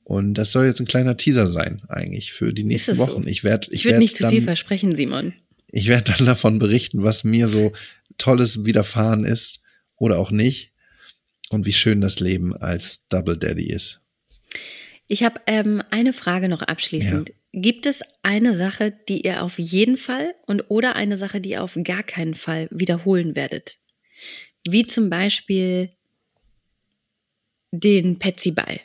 Und 0.04 0.34
das 0.34 0.52
soll 0.52 0.66
jetzt 0.66 0.78
ein 0.80 0.86
kleiner 0.86 1.16
Teaser 1.16 1.46
sein, 1.48 1.82
eigentlich, 1.88 2.32
für 2.32 2.52
die 2.52 2.62
nächsten 2.62 2.92
es 2.92 2.98
so? 2.98 3.06
Wochen. 3.08 3.26
Ich 3.26 3.42
werde, 3.42 3.68
ich 3.72 3.80
Ich 3.80 3.84
würde 3.86 3.98
nicht 3.98 4.16
zu 4.16 4.22
dann, 4.22 4.32
viel 4.32 4.42
versprechen, 4.42 4.94
Simon. 4.94 5.32
ich 5.72 5.88
werde 5.88 6.12
dann 6.16 6.26
davon 6.26 6.58
berichten, 6.60 7.02
was 7.02 7.24
mir 7.24 7.48
so 7.48 7.72
Tolles 8.16 8.64
widerfahren 8.64 9.24
ist 9.24 9.60
oder 9.96 10.18
auch 10.18 10.30
nicht. 10.30 10.72
Und 11.50 11.64
wie 11.64 11.72
schön 11.72 12.00
das 12.00 12.18
Leben 12.18 12.56
als 12.56 13.06
Double 13.08 13.36
Daddy 13.36 13.70
ist. 13.70 14.00
Ich 15.08 15.22
habe 15.22 15.40
ähm, 15.46 15.82
eine 15.90 16.12
Frage 16.12 16.48
noch 16.48 16.62
abschließend. 16.62 17.32
Gibt 17.52 17.86
es 17.86 18.02
eine 18.22 18.54
Sache, 18.54 18.92
die 19.08 19.22
ihr 19.22 19.42
auf 19.42 19.58
jeden 19.58 19.96
Fall 19.96 20.34
und 20.46 20.70
oder 20.70 20.96
eine 20.96 21.16
Sache, 21.16 21.40
die 21.40 21.50
ihr 21.50 21.62
auf 21.62 21.78
gar 21.84 22.02
keinen 22.02 22.34
Fall 22.34 22.68
wiederholen 22.70 23.34
werdet? 23.34 23.78
Wie 24.68 24.86
zum 24.86 25.08
Beispiel 25.08 25.90
den 27.70 28.18
Petsy-Ball 28.18 28.80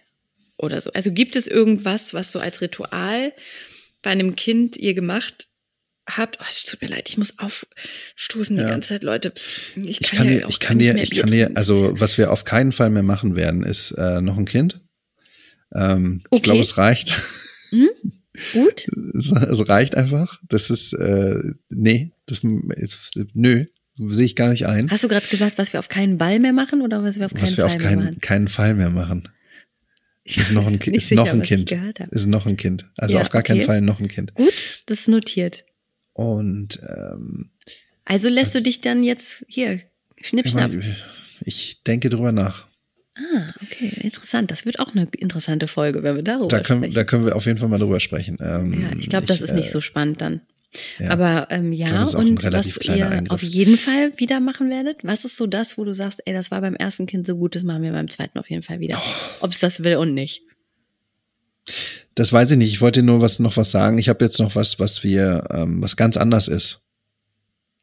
oder 0.57 0.79
so. 0.79 0.91
Also 0.93 1.11
gibt 1.11 1.35
es 1.35 1.47
irgendwas, 1.47 2.13
was 2.13 2.31
so 2.31 2.39
als 2.39 2.61
Ritual 2.61 3.33
bei 4.01 4.11
einem 4.11 4.35
Kind 4.35 4.77
ihr 4.77 4.93
gemacht 4.93 5.47
habt? 6.09 6.39
Oh, 6.39 6.45
es 6.47 6.63
tut 6.63 6.81
mir 6.81 6.87
leid, 6.87 7.09
ich 7.09 7.17
muss 7.17 7.35
aufstoßen 7.39 8.55
die 8.55 8.61
Ja. 8.61 8.69
ganze 8.69 8.89
Zeit, 8.89 9.03
Leute. 9.03 9.33
Ich 9.75 10.01
Ich 10.01 10.11
kann, 10.11 10.27
ja 10.27 10.39
dir, 10.39 10.49
ich 10.49 10.59
kann 10.59 10.79
dir, 10.79 10.95
ich 10.95 11.11
kann 11.11 11.31
dir, 11.31 11.51
also 11.55 11.99
was 11.99 12.17
wir 12.17 12.31
auf 12.31 12.43
keinen 12.43 12.71
Fall 12.71 12.89
mehr 12.89 13.03
machen 13.03 13.35
werden, 13.35 13.63
ist 13.63 13.91
äh, 13.91 14.21
noch 14.21 14.37
ein 14.37 14.45
Kind. 14.45 14.81
Ähm, 15.73 16.21
Ich 16.25 16.27
Okay. 16.31 16.41
glaube, 16.43 16.59
es 16.61 16.77
reicht. 16.77 17.13
Gut? 18.53 18.87
es, 19.15 19.31
es 19.31 19.69
reicht 19.69 19.95
einfach. 19.95 20.39
Das 20.47 20.69
ist, 20.69 20.93
äh, 20.93 21.35
nee, 21.69 22.11
das 22.25 22.39
ist, 22.43 23.19
nö, 23.33 23.65
sehe 23.97 24.25
ich 24.25 24.35
gar 24.35 24.49
nicht 24.49 24.65
ein. 24.67 24.89
Hast 24.89 25.03
du 25.03 25.07
gerade 25.07 25.27
gesagt, 25.27 25.57
was 25.57 25.73
wir 25.73 25.79
auf 25.79 25.89
keinen 25.89 26.17
Ball 26.17 26.39
mehr 26.39 26.53
machen 26.53 26.81
oder 26.81 27.03
was 27.03 27.19
wir 27.19 27.25
auf 27.25 27.33
keinen 27.33 27.43
was 27.43 27.57
wir 27.57 27.65
Fall 27.67 27.75
auf 27.75 27.77
mehr 27.81 27.89
keinen, 27.89 28.03
machen? 28.05 28.21
keinen 28.21 28.47
Fall 28.47 28.73
mehr 28.73 28.89
machen. 28.89 29.29
Ist 30.23 30.51
noch 30.53 30.65
ein, 30.67 30.75
ist 30.75 31.11
noch 31.11 31.25
sicher, 31.25 31.31
ein 31.33 31.39
was 31.39 31.43
ich 31.43 31.49
Kind. 31.49 31.71
Ist 32.11 32.27
noch 32.27 32.45
ein 32.45 32.55
Kind. 32.57 32.85
Also 32.97 33.15
Ja, 33.15 33.21
auf 33.21 33.29
gar 33.29 33.43
keinen 33.43 33.57
okay. 33.57 33.65
Fall 33.65 33.81
noch 33.81 33.99
ein 33.99 34.07
Kind. 34.07 34.33
Gut, 34.35 34.53
das 34.85 35.01
ist 35.01 35.07
notiert. 35.07 35.65
Und 36.13 36.79
ähm, 36.87 37.49
Also 38.05 38.29
lässt 38.29 38.53
du 38.55 38.59
Das- 38.59 38.63
dich 38.63 38.81
dann 38.81 39.03
jetzt 39.03 39.43
hier 39.47 39.81
schnipp 40.21 40.45
ich, 40.45 40.51
schnapp. 40.51 40.71
ich 41.43 41.83
denke 41.83 42.09
drüber 42.09 42.31
nach. 42.31 42.67
Ah, 43.35 43.47
okay, 43.61 43.91
interessant. 44.01 44.49
Das 44.51 44.65
wird 44.65 44.79
auch 44.79 44.93
eine 44.95 45.07
interessante 45.17 45.67
Folge, 45.67 46.01
wenn 46.03 46.15
wir 46.15 46.23
darüber 46.23 46.47
Da 46.47 46.59
können, 46.61 46.79
sprechen. 46.81 46.93
da 46.95 47.03
können 47.03 47.25
wir 47.25 47.35
auf 47.35 47.45
jeden 47.45 47.57
Fall 47.59 47.69
mal 47.69 47.77
drüber 47.77 47.99
sprechen. 47.99 48.37
Ähm, 48.41 48.81
ja, 48.81 48.89
ich 48.97 49.09
glaube, 49.09 49.27
das 49.27 49.41
ist 49.41 49.51
äh, 49.51 49.55
nicht 49.55 49.71
so 49.71 49.81
spannend 49.81 50.21
dann. 50.21 50.41
ja. 50.99 51.09
Aber 51.11 51.47
ähm, 51.51 51.73
ja, 51.73 51.87
ein 51.87 52.15
und 52.15 52.43
was 52.43 52.77
ihr 52.85 53.09
Eingriff. 53.09 53.31
auf 53.31 53.43
jeden 53.43 53.77
Fall 53.77 54.17
wieder 54.17 54.39
machen 54.39 54.69
werdet, 54.69 55.03
was 55.03 55.25
ist 55.25 55.35
so 55.37 55.45
das, 55.47 55.77
wo 55.77 55.83
du 55.83 55.93
sagst, 55.93 56.21
ey, 56.25 56.33
das 56.33 56.49
war 56.51 56.61
beim 56.61 56.75
ersten 56.75 57.05
Kind 57.05 57.27
so 57.27 57.35
gut, 57.35 57.55
das 57.55 57.63
machen 57.63 57.83
wir 57.83 57.91
beim 57.91 58.09
zweiten 58.09 58.39
auf 58.39 58.49
jeden 58.49 58.63
Fall 58.63 58.79
wieder. 58.79 58.97
Oh. 58.97 59.45
Ob 59.45 59.51
es 59.51 59.59
das 59.59 59.83
will 59.83 59.97
und 59.97 60.13
nicht. 60.13 60.41
Das 62.15 62.33
weiß 62.33 62.51
ich 62.51 62.57
nicht. 62.57 62.73
Ich 62.73 62.81
wollte 62.81 63.03
nur 63.03 63.21
was 63.21 63.39
noch 63.39 63.55
was 63.57 63.71
sagen. 63.71 63.97
Ich 63.97 64.09
habe 64.09 64.23
jetzt 64.25 64.39
noch 64.39 64.55
was, 64.55 64.79
was 64.79 65.03
wir, 65.03 65.43
ähm, 65.51 65.81
was 65.81 65.95
ganz 65.95 66.17
anders 66.17 66.47
ist. 66.47 66.81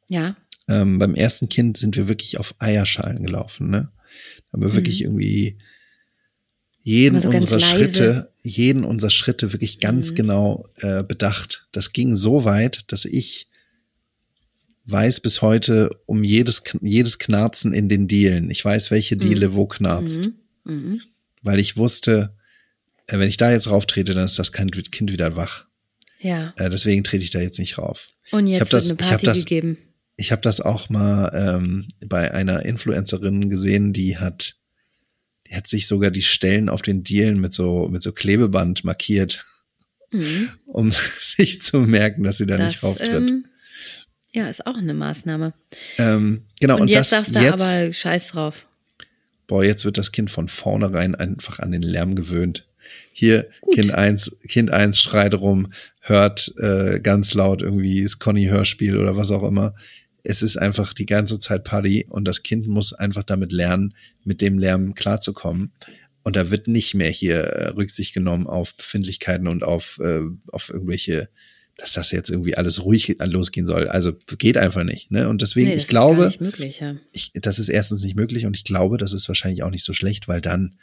Ja, 0.09 0.37
Ähm, 0.71 0.99
beim 0.99 1.15
ersten 1.15 1.49
Kind 1.49 1.77
sind 1.79 1.97
wir 1.97 2.09
wirklich 2.09 2.39
auf 2.39 2.55
Eierschalen 2.59 3.23
gelaufen, 3.23 3.71
ne? 3.71 3.91
Haben 4.53 4.63
wir 4.63 4.75
wirklich 4.75 5.03
irgendwie 5.03 5.59
jeden 6.83 7.21
so 7.21 7.29
unserer. 7.29 7.61
Schritte, 7.61 8.33
jeden 8.43 8.85
unserer 8.85 9.11
Schritte 9.11 9.53
wirklich 9.53 9.79
ganz 9.81 10.11
Mhm. 10.13 10.15
genau 10.15 10.69
äh, 10.77 11.03
bedacht. 11.03 11.67
Das 11.73 11.93
ging 11.93 12.15
so 12.15 12.45
weit, 12.45 12.91
dass 12.93 13.05
ich 13.05 13.49
weiß 14.87 15.21
bis 15.21 15.43
heute 15.43 15.91
um 16.07 16.25
jedes, 16.25 16.63
jedes 16.81 17.19
Knarzen 17.19 17.75
in 17.75 17.89
den 17.91 18.09
Dielen. 18.09 18.49
Ich 18.51 18.65
weiß, 18.65 18.91
welche 18.91 19.17
Diele 19.19 19.55
wo 19.55 19.67
knarzt. 19.67 20.31
Mhm. 20.65 20.73
Mhm. 20.75 21.01
Weil 21.43 21.61
ich 21.61 21.77
wusste, 21.77 22.35
äh, 23.07 23.19
wenn 23.19 23.29
ich 23.29 23.37
da 23.37 23.51
jetzt 23.53 23.69
rauftrete, 23.69 24.15
dann 24.15 24.25
ist 24.25 24.39
das 24.39 24.53
Kind 24.53 24.91
Kind 24.91 25.13
wieder 25.13 25.37
wach. 25.37 25.67
Ja. 26.21 26.55
Äh, 26.57 26.71
deswegen 26.71 27.05
trete 27.05 27.23
ich 27.23 27.31
da 27.31 27.41
jetzt 27.41 27.59
nicht 27.59 27.77
rauf. 27.79 28.07
Und 28.31 28.47
Ich 28.47 28.55
jetzt 28.55 28.61
hab 28.63 28.73
wird 28.73 28.83
das- 28.83 28.91
eine 28.91 29.01
ich 29.01 29.07
Party 29.09 29.27
das- 29.27 29.39
gegeben. 29.41 29.79
Ich 30.21 30.31
habe 30.33 30.43
das 30.43 30.61
auch 30.61 30.91
mal 30.91 31.31
ähm, 31.33 31.89
bei 32.05 32.35
einer 32.35 32.65
Influencerin 32.67 33.49
gesehen, 33.49 33.93
die 33.93 34.19
hat, 34.19 34.57
die 35.47 35.55
hat 35.55 35.67
sich 35.69 35.87
sogar 35.87 36.11
die 36.11 36.23
Stellen 36.23 36.69
auf 36.69 36.83
den 36.83 37.05
Dielen 37.05 37.41
mit 37.41 37.55
so 37.55 37.89
mit 37.89 38.03
so 38.03 38.13
Klebeband 38.13 38.85
markiert, 38.85 39.43
Mhm. 40.11 40.49
um 40.67 40.91
sich 41.23 41.63
zu 41.63 41.81
merken, 41.81 42.23
dass 42.25 42.39
sie 42.39 42.47
da 42.47 42.57
nicht 42.57 42.77
Das, 42.77 42.83
rauftritt. 42.83 43.31
ähm, 43.31 43.45
ja, 44.35 44.49
ist 44.49 44.67
auch 44.67 44.77
eine 44.77 44.95
Maßnahme. 44.95 45.53
Ähm, 45.99 46.43
genau, 46.61 46.75
Und, 46.77 46.83
und, 46.83 46.89
jetzt 46.89 47.13
das 47.13 47.27
sagst 47.27 47.35
du 47.37 47.41
jetzt, 47.41 47.53
aber 47.63 47.93
Scheiß 47.93 48.29
drauf. 48.29 48.67
boah, 49.47 49.63
jetzt 49.65 49.85
wird 49.85 49.99
das 49.99 50.11
Kind 50.13 50.31
von 50.31 50.49
vornherein 50.49 51.15
einfach 51.15 51.59
an 51.61 51.73
den 51.73 51.83
Lärm 51.83 52.15
gewöhnt. 52.17 52.67
Hier, 53.13 53.51
Gut. 53.61 53.75
Kind 53.75 53.93
eins, 53.93 54.35
Kind 54.49 54.71
eins 54.71 54.99
schreit 55.01 55.35
rum, 55.35 55.73
hört 56.01 56.55
äh, 56.59 57.01
ganz 57.01 57.35
laut 57.35 57.61
irgendwie 57.63 58.03
das 58.03 58.19
Conny-Hörspiel 58.19 58.97
oder 58.97 59.17
was 59.17 59.31
auch 59.31 59.43
immer. 59.47 59.75
Es 60.29 60.43
ist 60.43 60.59
einfach 60.59 60.93
die 60.93 61.07
ganze 61.07 61.39
Zeit 61.39 61.65
Party 61.65 62.07
und 62.09 62.27
das 62.27 62.43
Kind 62.43 62.67
muss 62.67 62.93
einfach 62.93 63.23
damit 63.23 63.51
lernen, 63.51 63.95
mit 64.25 64.43
dem 64.43 64.59
Lärm 64.59 64.95
klarzukommen. 64.95 65.73
Und 66.23 66.37
da 66.37 66.51
wird 66.51 66.69
nicht 66.69 66.93
mehr 66.93 67.11
hier 67.11 67.39
äh, 67.39 67.69
Rücksicht 67.69 68.13
genommen 68.13 68.47
auf 68.47 68.77
Befindlichkeiten 68.77 69.49
und 69.49 69.63
auf, 69.63 69.99
äh, 70.03 70.21
auf 70.53 70.69
irgendwelche, 70.69 71.31
dass 71.79 71.95
das 71.95 72.11
jetzt 72.11 72.29
irgendwie 72.29 72.57
alles 72.57 72.85
ruhig 72.85 73.17
losgehen 73.19 73.67
soll. 73.67 73.89
Also 73.89 74.13
geht 74.37 74.59
einfach 74.59 74.85
nicht. 74.85 75.11
Ne? 75.11 75.31
Und 75.31 75.41
deswegen, 75.41 75.71
Nee, 75.71 75.77
ich 75.77 75.89
glaube, 75.89 76.17
Ist 76.17 76.21
gar 76.21 76.27
nicht 76.27 76.41
möglich, 76.43 76.81
ja. 76.81 76.97
ich, 77.13 77.33
das 77.33 77.59
ist 77.59 77.71
erstens 77.71 78.03
nicht 78.05 78.17
möglich 78.17 78.45
und 78.45 78.55
ich 78.55 78.65
glaube, 78.65 78.99
das 78.99 79.15
ist 79.15 79.29
wahrscheinlich 79.29 79.63
auch 79.63 79.71
nicht 79.71 79.85
so 79.85 79.95
schlecht, 79.95 80.29
weil 80.29 80.43
dann. 80.43 80.77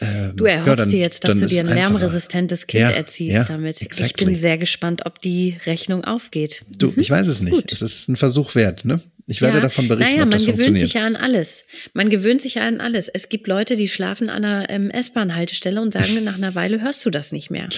Ähm, 0.00 0.32
Du 0.36 0.44
erhoffst 0.44 0.66
ja, 0.68 0.76
dann- 0.76 0.88
dir 0.90 0.98
jetzt, 0.98 1.22
dass 1.24 1.38
du 1.38 1.46
dir 1.46 1.60
ein 1.60 1.68
lärmresistentes 1.68 2.66
Kind 2.66 2.80
Ja, 2.82 2.90
erziehst 2.90 3.32
ja, 3.34 3.44
damit. 3.44 3.76
Ich 3.80 3.86
exactly. 3.86 4.26
bin 4.26 4.36
sehr 4.36 4.58
gespannt, 4.58 5.02
ob 5.06 5.20
die 5.20 5.56
Rechnung 5.66 6.04
aufgeht. 6.04 6.64
Du, 6.78 6.92
ich 6.96 7.10
weiß 7.10 7.28
es 7.28 7.40
nicht. 7.42 7.52
Gut. 7.52 7.70
Es 7.72 7.80
ist 7.82 8.08
ein 8.08 8.16
Versuch 8.16 8.54
wert, 8.56 8.84
ne? 8.84 9.00
Ich 9.26 9.40
werde 9.40 9.60
davon 9.62 9.88
berichten, 9.88 10.12
naja, 10.12 10.24
ob 10.24 10.30
das 10.32 10.42
man 10.42 10.52
gewöhnt 10.56 10.64
funktioniert. 10.64 10.86
sich 10.86 10.94
ja 10.94 11.06
an 11.06 11.16
alles. 11.16 11.62
Man 11.94 12.10
gewöhnt 12.10 12.42
sich 12.42 12.54
ja 12.56 12.66
an 12.68 12.80
alles. 12.80 13.08
Es 13.08 13.28
gibt 13.30 13.46
Leute, 13.46 13.74
die 13.76 13.88
schlafen 13.88 14.28
an 14.28 14.44
einer 14.44 14.68
ähm, 14.68 14.90
S-Bahn-Haltestelle 14.90 15.80
und 15.80 15.94
sagen, 15.94 16.08
nach 16.24 16.36
einer 16.36 16.54
Weile 16.54 16.82
hörst 16.82 17.06
du 17.06 17.10
das 17.10 17.32
nicht 17.32 17.50
mehr. 17.50 17.68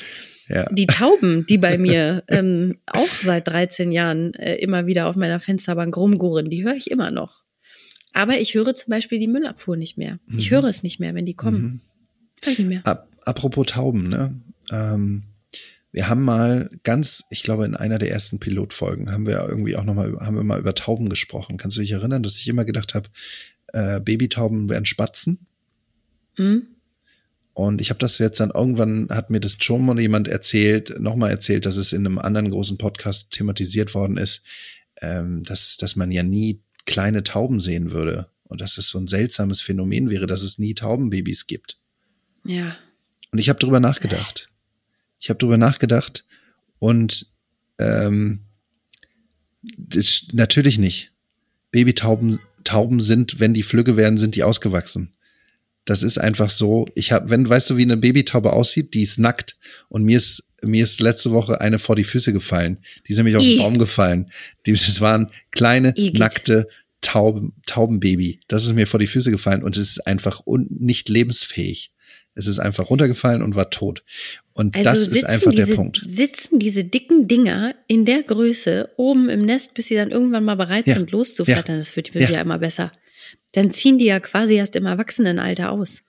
ja. 0.49 0.67
Die 0.73 0.87
Tauben, 0.87 1.47
die 1.49 1.59
bei 1.59 1.77
mir 1.79 2.25
ähm, 2.29 2.79
auch 2.87 3.07
seit 3.21 3.47
13 3.47 3.93
Jahren 3.93 4.35
äh, 4.35 4.57
immer 4.57 4.87
wieder 4.87 5.07
auf 5.07 5.14
meiner 5.17 5.39
Fensterbank 5.39 5.97
rumgurren, 5.97 6.49
die 6.51 6.64
höre 6.64 6.75
ich 6.75 6.91
immer 6.91 7.11
noch. 7.12 7.45
Aber 8.12 8.39
ich 8.41 8.55
höre 8.55 8.75
zum 8.75 8.91
Beispiel 8.91 9.19
die 9.21 9.29
Müllabfuhr 9.29 9.77
nicht 9.77 9.99
mehr. 9.99 10.19
Ich 10.37 10.51
Mhm. 10.51 10.55
höre 10.57 10.64
es 10.64 10.83
nicht 10.83 10.99
mehr, 10.99 11.14
wenn 11.14 11.27
die 11.27 11.35
kommen. 11.35 11.83
Mhm. 12.41 12.45
Hör 12.45 12.53
ich 12.53 12.59
nicht 12.59 12.68
mehr. 12.68 12.87
Ap 12.87 13.09
apropos 13.22 13.66
Tauben, 13.66 14.09
ne? 14.09 14.41
Ähm, 14.70 15.24
wir 15.93 16.09
haben 16.09 16.22
mal 16.22 16.70
ganz, 16.82 17.24
ich 17.30 17.43
glaube, 17.43 17.64
in 17.64 17.74
einer 17.74 17.99
der 17.99 18.11
ersten 18.11 18.39
Pilotfolgen 18.39 19.11
haben 19.11 19.26
wir 19.26 19.43
irgendwie 19.49 19.76
auch 19.76 19.84
nochmal, 19.84 20.14
haben 20.20 20.37
wir 20.37 20.45
mal 20.45 20.61
über 20.61 20.74
Tauben 20.74 21.09
gesprochen. 21.09 21.57
Kannst 21.57 21.76
du 21.76 21.80
dich 21.80 21.93
erinnern, 21.93 22.22
dass 22.22 22.37
ich 22.37 22.47
immer 22.49 22.64
gedacht 22.64 22.95
habe, 22.95 23.09
äh, 23.72 24.01
Babytauben 24.01 24.68
wären 24.68 24.84
Spatzen? 24.84 25.47
Hm? 26.34 26.66
Und 27.55 27.80
ich 27.80 27.89
habe 27.89 27.99
das 27.99 28.18
jetzt 28.18 28.41
dann 28.41 28.51
irgendwann, 28.51 29.09
hat 29.09 29.30
mir 29.30 29.41
das 29.41 29.57
schon 29.59 29.87
mal 29.87 29.99
jemand 29.99 30.28
erzählt, 30.28 31.01
nochmal 31.01 31.30
erzählt, 31.30 31.64
dass 31.64 31.78
es 31.78 31.95
in 31.95 32.05
einem 32.05 32.18
anderen 32.18 32.51
großen 32.51 32.76
Podcast 32.76 33.30
thematisiert 33.30 33.95
worden 33.95 34.18
ist, 34.18 34.43
ähm, 35.01 35.45
dass, 35.45 35.78
dass 35.78 35.97
man 35.97 36.12
ja 36.12 36.22
nie 36.22 36.61
kleine 36.84 37.24
Tauben 37.24 37.61
sehen 37.61 37.91
würde. 37.91 38.28
Und 38.45 38.61
dass 38.61 38.76
es 38.76 38.91
so 38.91 38.99
ein 38.99 39.09
seltsames 39.09 39.62
Phänomen 39.62 40.11
wäre, 40.11 40.26
dass 40.26 40.43
es 40.43 40.59
nie 40.59 40.74
Taubenbabys 40.74 41.47
gibt. 41.47 41.78
Ja. 42.49 42.76
Und 43.32 43.38
ich 43.38 43.49
habe 43.49 43.59
drüber 43.59 43.80
nachgedacht. 43.80 44.49
Ich 45.18 45.28
habe 45.28 45.38
drüber 45.38 45.59
nachgedacht 45.59 46.24
und 46.78 47.30
ähm, 47.78 48.40
das, 49.76 50.28
natürlich 50.32 50.78
nicht. 50.78 51.12
Babytauben 51.70 52.38
Tauben 52.66 53.01
sind, 53.01 53.40
wenn 53.40 53.55
die 53.55 53.62
Flügge 53.62 53.97
werden, 53.97 54.18
sind 54.18 54.34
die 54.34 54.42
ausgewachsen. 54.42 55.14
Das 55.84 56.03
ist 56.03 56.18
einfach 56.18 56.51
so. 56.51 56.86
Ich 56.94 57.12
habe, 57.12 57.30
wenn, 57.30 57.49
weißt 57.49 57.70
du, 57.70 57.76
wie 57.76 57.82
eine 57.82 57.97
Babytaube 57.97 58.53
aussieht, 58.53 58.92
die 58.92 59.03
ist 59.03 59.18
nackt. 59.18 59.57
Und 59.88 60.03
mir 60.03 60.16
ist, 60.16 60.42
mir 60.62 60.82
ist 60.82 61.01
letzte 61.01 61.30
Woche 61.30 61.61
eine 61.61 61.78
vor 61.78 61.94
die 61.94 62.05
Füße 62.05 62.32
gefallen. 62.32 62.78
Die 63.07 63.12
ist 63.12 63.18
nämlich 63.18 63.36
auf 63.36 63.42
den 63.42 63.59
Baum 63.59 63.78
gefallen. 63.78 64.32
Die, 64.66 64.72
das 64.72 65.01
waren 65.01 65.30
kleine, 65.53 65.90
Igitt. 65.97 66.18
nackte 66.18 66.68
Tauben, 67.03 67.55
Taubenbaby. 67.66 68.40
Das 68.49 68.64
ist 68.64 68.74
mir 68.74 68.88
vor 68.88 68.99
die 68.99 69.07
Füße 69.07 69.30
gefallen 69.30 69.62
und 69.62 69.76
es 69.76 69.90
ist 69.90 70.07
einfach 70.09 70.44
un, 70.44 70.66
nicht 70.70 71.09
lebensfähig. 71.09 71.92
Es 72.37 72.47
ist 72.47 72.59
einfach 72.59 72.91
runtergefallen 72.91 73.43
und 73.43 73.57
war 73.57 73.70
tot. 73.70 74.05
Und 74.53 74.76
Also 74.76 74.89
das 74.91 75.09
ist 75.09 75.24
einfach 75.24 75.53
der 75.53 75.64
diese, 75.66 75.76
Punkt. 75.76 76.03
Sitzen 76.07 76.59
diese 76.59 76.84
dicken 76.84 77.26
Dinger 77.28 77.74
in 77.89 78.05
der 78.05 78.22
Größe 78.22 78.91
oben 78.97 79.28
im 79.28 79.45
Nest, 79.45 79.74
bis 79.74 79.87
sie 79.87 79.95
dann 79.97 80.11
irgendwann 80.11 80.45
mal 80.45 80.55
bereit 80.55 80.87
Ja. 80.87 80.95
sind, 80.95 81.11
loszuflattern. 81.11 81.78
Das 81.78 81.97
wird, 81.97 82.14
wird 82.14 82.24
Ja. 82.24 82.37
ja 82.37 82.41
immer 82.43 82.59
besser. 82.59 82.93
Dann 83.53 83.70
ziehen 83.70 83.99
die 83.99 84.05
ja 84.05 84.20
quasi 84.20 84.55
erst 84.55 84.76
im 84.76 84.87
Erwachsenenalter 84.87 85.70
aus. 85.70 86.03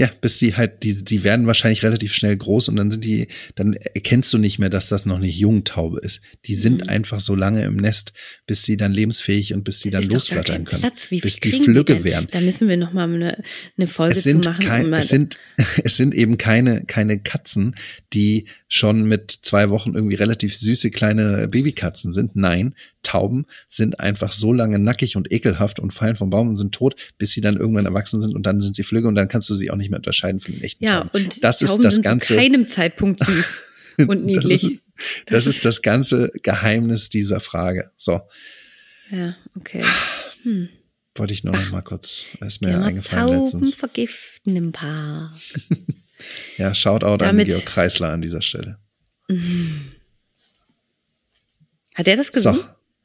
Ja, 0.00 0.08
bis 0.22 0.38
die 0.38 0.56
halt, 0.56 0.82
die, 0.82 1.04
die 1.04 1.24
werden 1.24 1.46
wahrscheinlich 1.46 1.82
relativ 1.82 2.14
schnell 2.14 2.34
groß 2.34 2.68
und 2.70 2.76
dann 2.76 2.90
sind 2.90 3.04
die, 3.04 3.28
dann 3.54 3.74
erkennst 3.74 4.32
du 4.32 4.38
nicht 4.38 4.58
mehr, 4.58 4.70
dass 4.70 4.88
das 4.88 5.04
noch 5.04 5.18
nicht 5.18 5.38
Jungtaube 5.38 6.00
ist. 6.00 6.22
Die 6.46 6.54
sind 6.54 6.84
Mhm. 6.84 6.88
einfach 6.88 7.20
so 7.20 7.34
lange 7.34 7.64
im 7.64 7.76
Nest, 7.76 8.14
bis 8.46 8.62
sie 8.62 8.78
dann 8.78 8.92
lebensfähig 8.92 9.52
und 9.52 9.62
bis 9.62 9.80
sie 9.80 9.90
dann 9.90 10.02
losflattern 10.04 10.64
können. 10.64 10.80
Platz. 10.80 11.10
Wie 11.10 11.20
bis 11.20 11.38
die 11.40 11.52
Flügge 11.52 12.02
werden. 12.02 12.28
Da 12.30 12.40
müssen 12.40 12.66
wir 12.66 12.78
noch 12.78 12.94
mal 12.94 13.04
eine, 13.12 13.42
eine 13.76 13.86
Folge 13.86 14.16
Es 14.16 14.22
sind, 14.22 14.44
zu 14.44 14.50
machen. 14.52 14.64
kein, 14.64 14.86
um 14.86 14.94
es, 14.94 15.08
sind, 15.08 15.38
es 15.84 15.98
sind 15.98 16.14
eben 16.14 16.38
keine, 16.38 16.84
keine 16.86 17.18
Katzen, 17.20 17.76
die 18.14 18.46
schon 18.68 19.04
mit 19.04 19.30
zwei 19.42 19.68
Wochen 19.68 19.92
irgendwie 19.94 20.16
relativ 20.16 20.56
süße 20.56 20.90
kleine 20.90 21.46
Babykatzen 21.48 22.14
sind. 22.14 22.36
Nein, 22.36 22.74
Tauben 23.02 23.46
sind 23.68 23.98
einfach 24.00 24.32
so 24.32 24.52
lange 24.52 24.78
nackig 24.78 25.16
und 25.16 25.32
ekelhaft 25.32 25.80
und 25.80 25.92
fallen 25.92 26.16
vom 26.16 26.30
Baum 26.30 26.48
und 26.48 26.56
sind 26.56 26.72
tot, 26.74 26.96
bis 27.18 27.30
sie 27.32 27.40
dann 27.40 27.56
irgendwann 27.56 27.86
erwachsen 27.86 28.20
sind 28.20 28.34
und 28.34 28.44
dann 28.44 28.60
sind 28.60 28.76
sie 28.76 28.82
Flügge 28.82 29.08
und 29.08 29.14
dann 29.14 29.28
kannst 29.28 29.48
du 29.50 29.54
sie 29.54 29.70
auch 29.70 29.76
nicht 29.76 29.90
mehr 29.90 29.98
unterscheiden 29.98 30.40
von 30.40 30.52
den 30.54 30.62
echten 30.62 30.84
ja, 30.84 31.00
Tauben. 31.04 31.10
und 31.24 31.42
das 31.44 31.62
ist 31.62 31.70
Tauben 31.70 31.82
das 31.82 31.94
sind 31.94 32.02
ganze. 32.04 32.26
zu 32.28 32.36
keinem 32.36 32.68
Zeitpunkt 32.68 33.24
süß 33.24 33.62
und 34.08 34.24
niedlich. 34.24 34.62
Das 34.62 34.62
ist, 34.62 34.80
das 35.26 35.46
ist 35.46 35.64
das 35.64 35.82
ganze 35.82 36.30
Geheimnis 36.42 37.08
dieser 37.08 37.40
Frage. 37.40 37.90
So, 37.96 38.20
ja, 39.10 39.34
okay. 39.56 39.82
wollte 41.14 41.32
ich 41.34 41.42
nur 41.44 41.54
noch 41.56 41.70
mal 41.70 41.82
kurz, 41.82 42.26
ist 42.40 42.60
mir 42.62 42.70
Ja, 42.72 42.82
eingefallen 42.82 43.26
Tauben 43.28 43.44
letztens. 43.44 43.74
vergiften 43.74 44.56
im 44.56 44.72
Park. 44.72 45.32
Ja, 46.58 46.74
Shoutout 46.74 47.06
an 47.06 47.18
Damit- 47.18 47.46
Georg 47.48 47.64
Kreisler 47.64 48.10
an 48.10 48.20
dieser 48.20 48.42
Stelle. 48.42 48.76
Hat 51.94 52.06
er 52.08 52.16
das 52.16 52.26
So, 52.26 52.32
gesungen? 52.32 52.60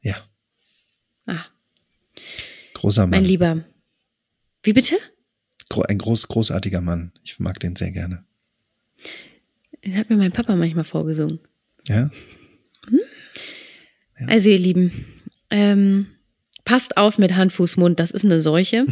Ja, 0.06 0.16
Ah, 1.28 1.44
großer 2.74 3.02
mein 3.06 3.20
Mann. 3.20 3.24
Lieber. 3.24 3.64
Wie 4.62 4.72
bitte? 4.72 4.96
Ein 5.88 5.98
groß, 5.98 6.28
großartiger 6.28 6.80
Mann. 6.80 7.12
Ich 7.24 7.38
mag 7.40 7.58
den 7.60 7.74
sehr 7.76 7.90
gerne. 7.90 8.24
Den 9.84 9.96
hat 9.96 10.08
mir 10.08 10.16
mein 10.16 10.32
Papa 10.32 10.54
manchmal 10.56 10.84
vorgesungen. 10.84 11.40
Ja, 11.88 12.10
Also 14.28 14.48
ihr 14.48 14.58
Lieben, 14.58 14.92
ähm, 15.50 16.06
passt 16.64 16.96
auf 16.96 17.18
mit 17.18 17.34
Hand, 17.34 17.52
Fuß, 17.52 17.76
Mund. 17.76 18.00
Das 18.00 18.10
ist 18.12 18.24
eine 18.24 18.40
Seuche. 18.40 18.86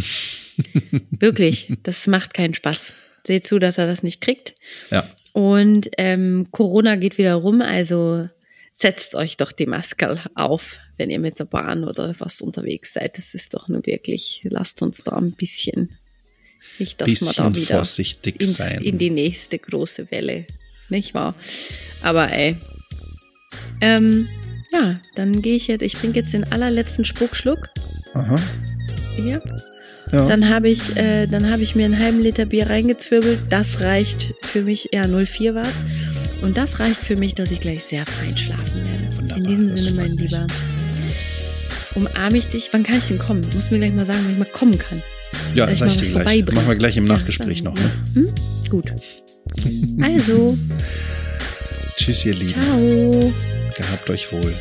Wirklich, 1.11 1.73
das 1.83 2.07
macht 2.07 2.35
keinen 2.35 2.55
Spaß. 2.55 2.93
Seht 3.27 3.47
zu, 3.47 3.59
dass 3.59 3.79
er 3.79 3.87
das 3.87 4.03
nicht 4.03 4.21
kriegt. 4.21 4.55
ja. 4.91 5.09
Und 5.33 5.91
ähm, 5.99 6.47
Corona 6.53 6.95
geht 6.95 7.19
wieder 7.19 7.35
rum, 7.35 7.61
also 7.61 8.29
setzt 8.75 9.15
euch 9.15 9.37
doch 9.37 9.53
die 9.53 9.67
Maske 9.67 10.19
auf, 10.35 10.79
wenn 10.99 11.09
ihr 11.09 11.21
mit 11.21 11.39
der 11.39 11.45
Bahn 11.45 11.85
oder 11.85 12.15
was 12.19 12.41
unterwegs 12.41 12.93
seid. 12.93 13.17
Das 13.17 13.33
ist 13.35 13.55
doch 13.55 13.69
nur 13.69 13.87
wirklich, 13.87 14.43
lasst 14.45 14.83
uns 14.83 15.03
da 15.05 15.13
ein 15.17 15.33
bisschen, 15.33 15.97
nicht, 16.79 17.01
dass 17.01 17.09
wir 17.09 17.15
da 17.15 17.49
Bisschen 17.49 17.57
wieder 17.57 17.77
vorsichtig 17.77 18.41
ins, 18.41 18.57
sein. 18.57 18.83
in 18.83 18.99
die 18.99 19.11
nächste 19.11 19.59
große 19.59 20.11
Welle, 20.11 20.47
nicht 20.89 21.15
wahr? 21.15 21.37
Aber 22.03 22.31
ey, 22.33 22.57
ähm, 23.81 24.29
ja, 24.73 25.01
dann 25.15 25.41
gehe 25.41 25.55
ich 25.55 25.69
jetzt, 25.69 25.83
ich 25.83 25.95
trinke 25.95 26.19
jetzt 26.19 26.33
den 26.33 26.45
allerletzten 26.53 27.05
Spuckschluck. 27.05 27.69
Aha. 28.15 28.41
Hier. 29.15 29.41
Ja. 30.11 30.29
Dann 30.29 30.49
habe 30.49 30.69
ich, 30.69 30.97
äh, 30.97 31.27
dann 31.27 31.49
habe 31.49 31.63
ich 31.63 31.77
mir 31.77 31.85
einen 31.85 31.99
halben 31.99 32.21
Liter 32.21 32.45
Bier 32.45 32.69
reingezwirbelt. 32.69 33.39
Das 33.51 33.81
reicht 33.81 34.35
für 34.43 34.63
mich, 34.63 34.91
ja 34.93 35.07
04 35.07 35.55
war's. 35.55 35.75
Und 36.45 36.57
das 36.57 36.79
reicht 36.79 37.01
für 37.01 37.17
mich, 37.17 37.35
dass 37.35 37.51
ich 37.51 37.61
gleich 37.61 37.83
sehr 37.85 38.05
fein 38.05 38.37
schlafen 38.37 38.81
werde. 38.85 39.17
Wunderbar, 39.17 39.37
In 39.39 39.45
diesem 39.45 39.77
Sinne, 39.79 39.93
mein. 39.97 40.17
Lieber. 40.17 40.47
Umarme 41.95 42.37
ich 42.39 42.47
dich. 42.49 42.69
Wann 42.73 42.83
kann 42.83 42.99
ich 42.99 43.05
denn 43.05 43.19
kommen? 43.19 43.43
Du 43.43 43.49
musst 43.57 43.71
mir 43.73 43.79
gleich 43.79 43.93
mal 43.93 44.05
sagen, 44.05 44.19
wann 44.25 44.33
ich 44.33 44.39
mal 44.39 44.45
kommen 44.53 44.79
kann. 44.79 45.01
ja, 45.55 45.75
sag 45.75 45.89
ich 45.89 46.01
dir 46.03 46.11
gleich. 46.21 46.45
Machen 46.47 46.69
wir 46.69 46.75
gleich 46.77 46.97
im 46.97 47.07
Ja, 47.07 47.15
Nachgespräch 47.15 47.63
dann, 47.63 47.73
noch. 47.75 47.81
Ne? 47.81 47.91
Hm? 48.15 48.35
Gut. 48.69 48.93
Also, 50.03 50.59
Tschüss, 51.97 52.25
ihr 52.27 52.35
Lieben. 52.35 52.51
ciao. 52.61 53.33
Gehabt 53.77 54.11
euch 54.11 54.33
wohl. 54.33 54.53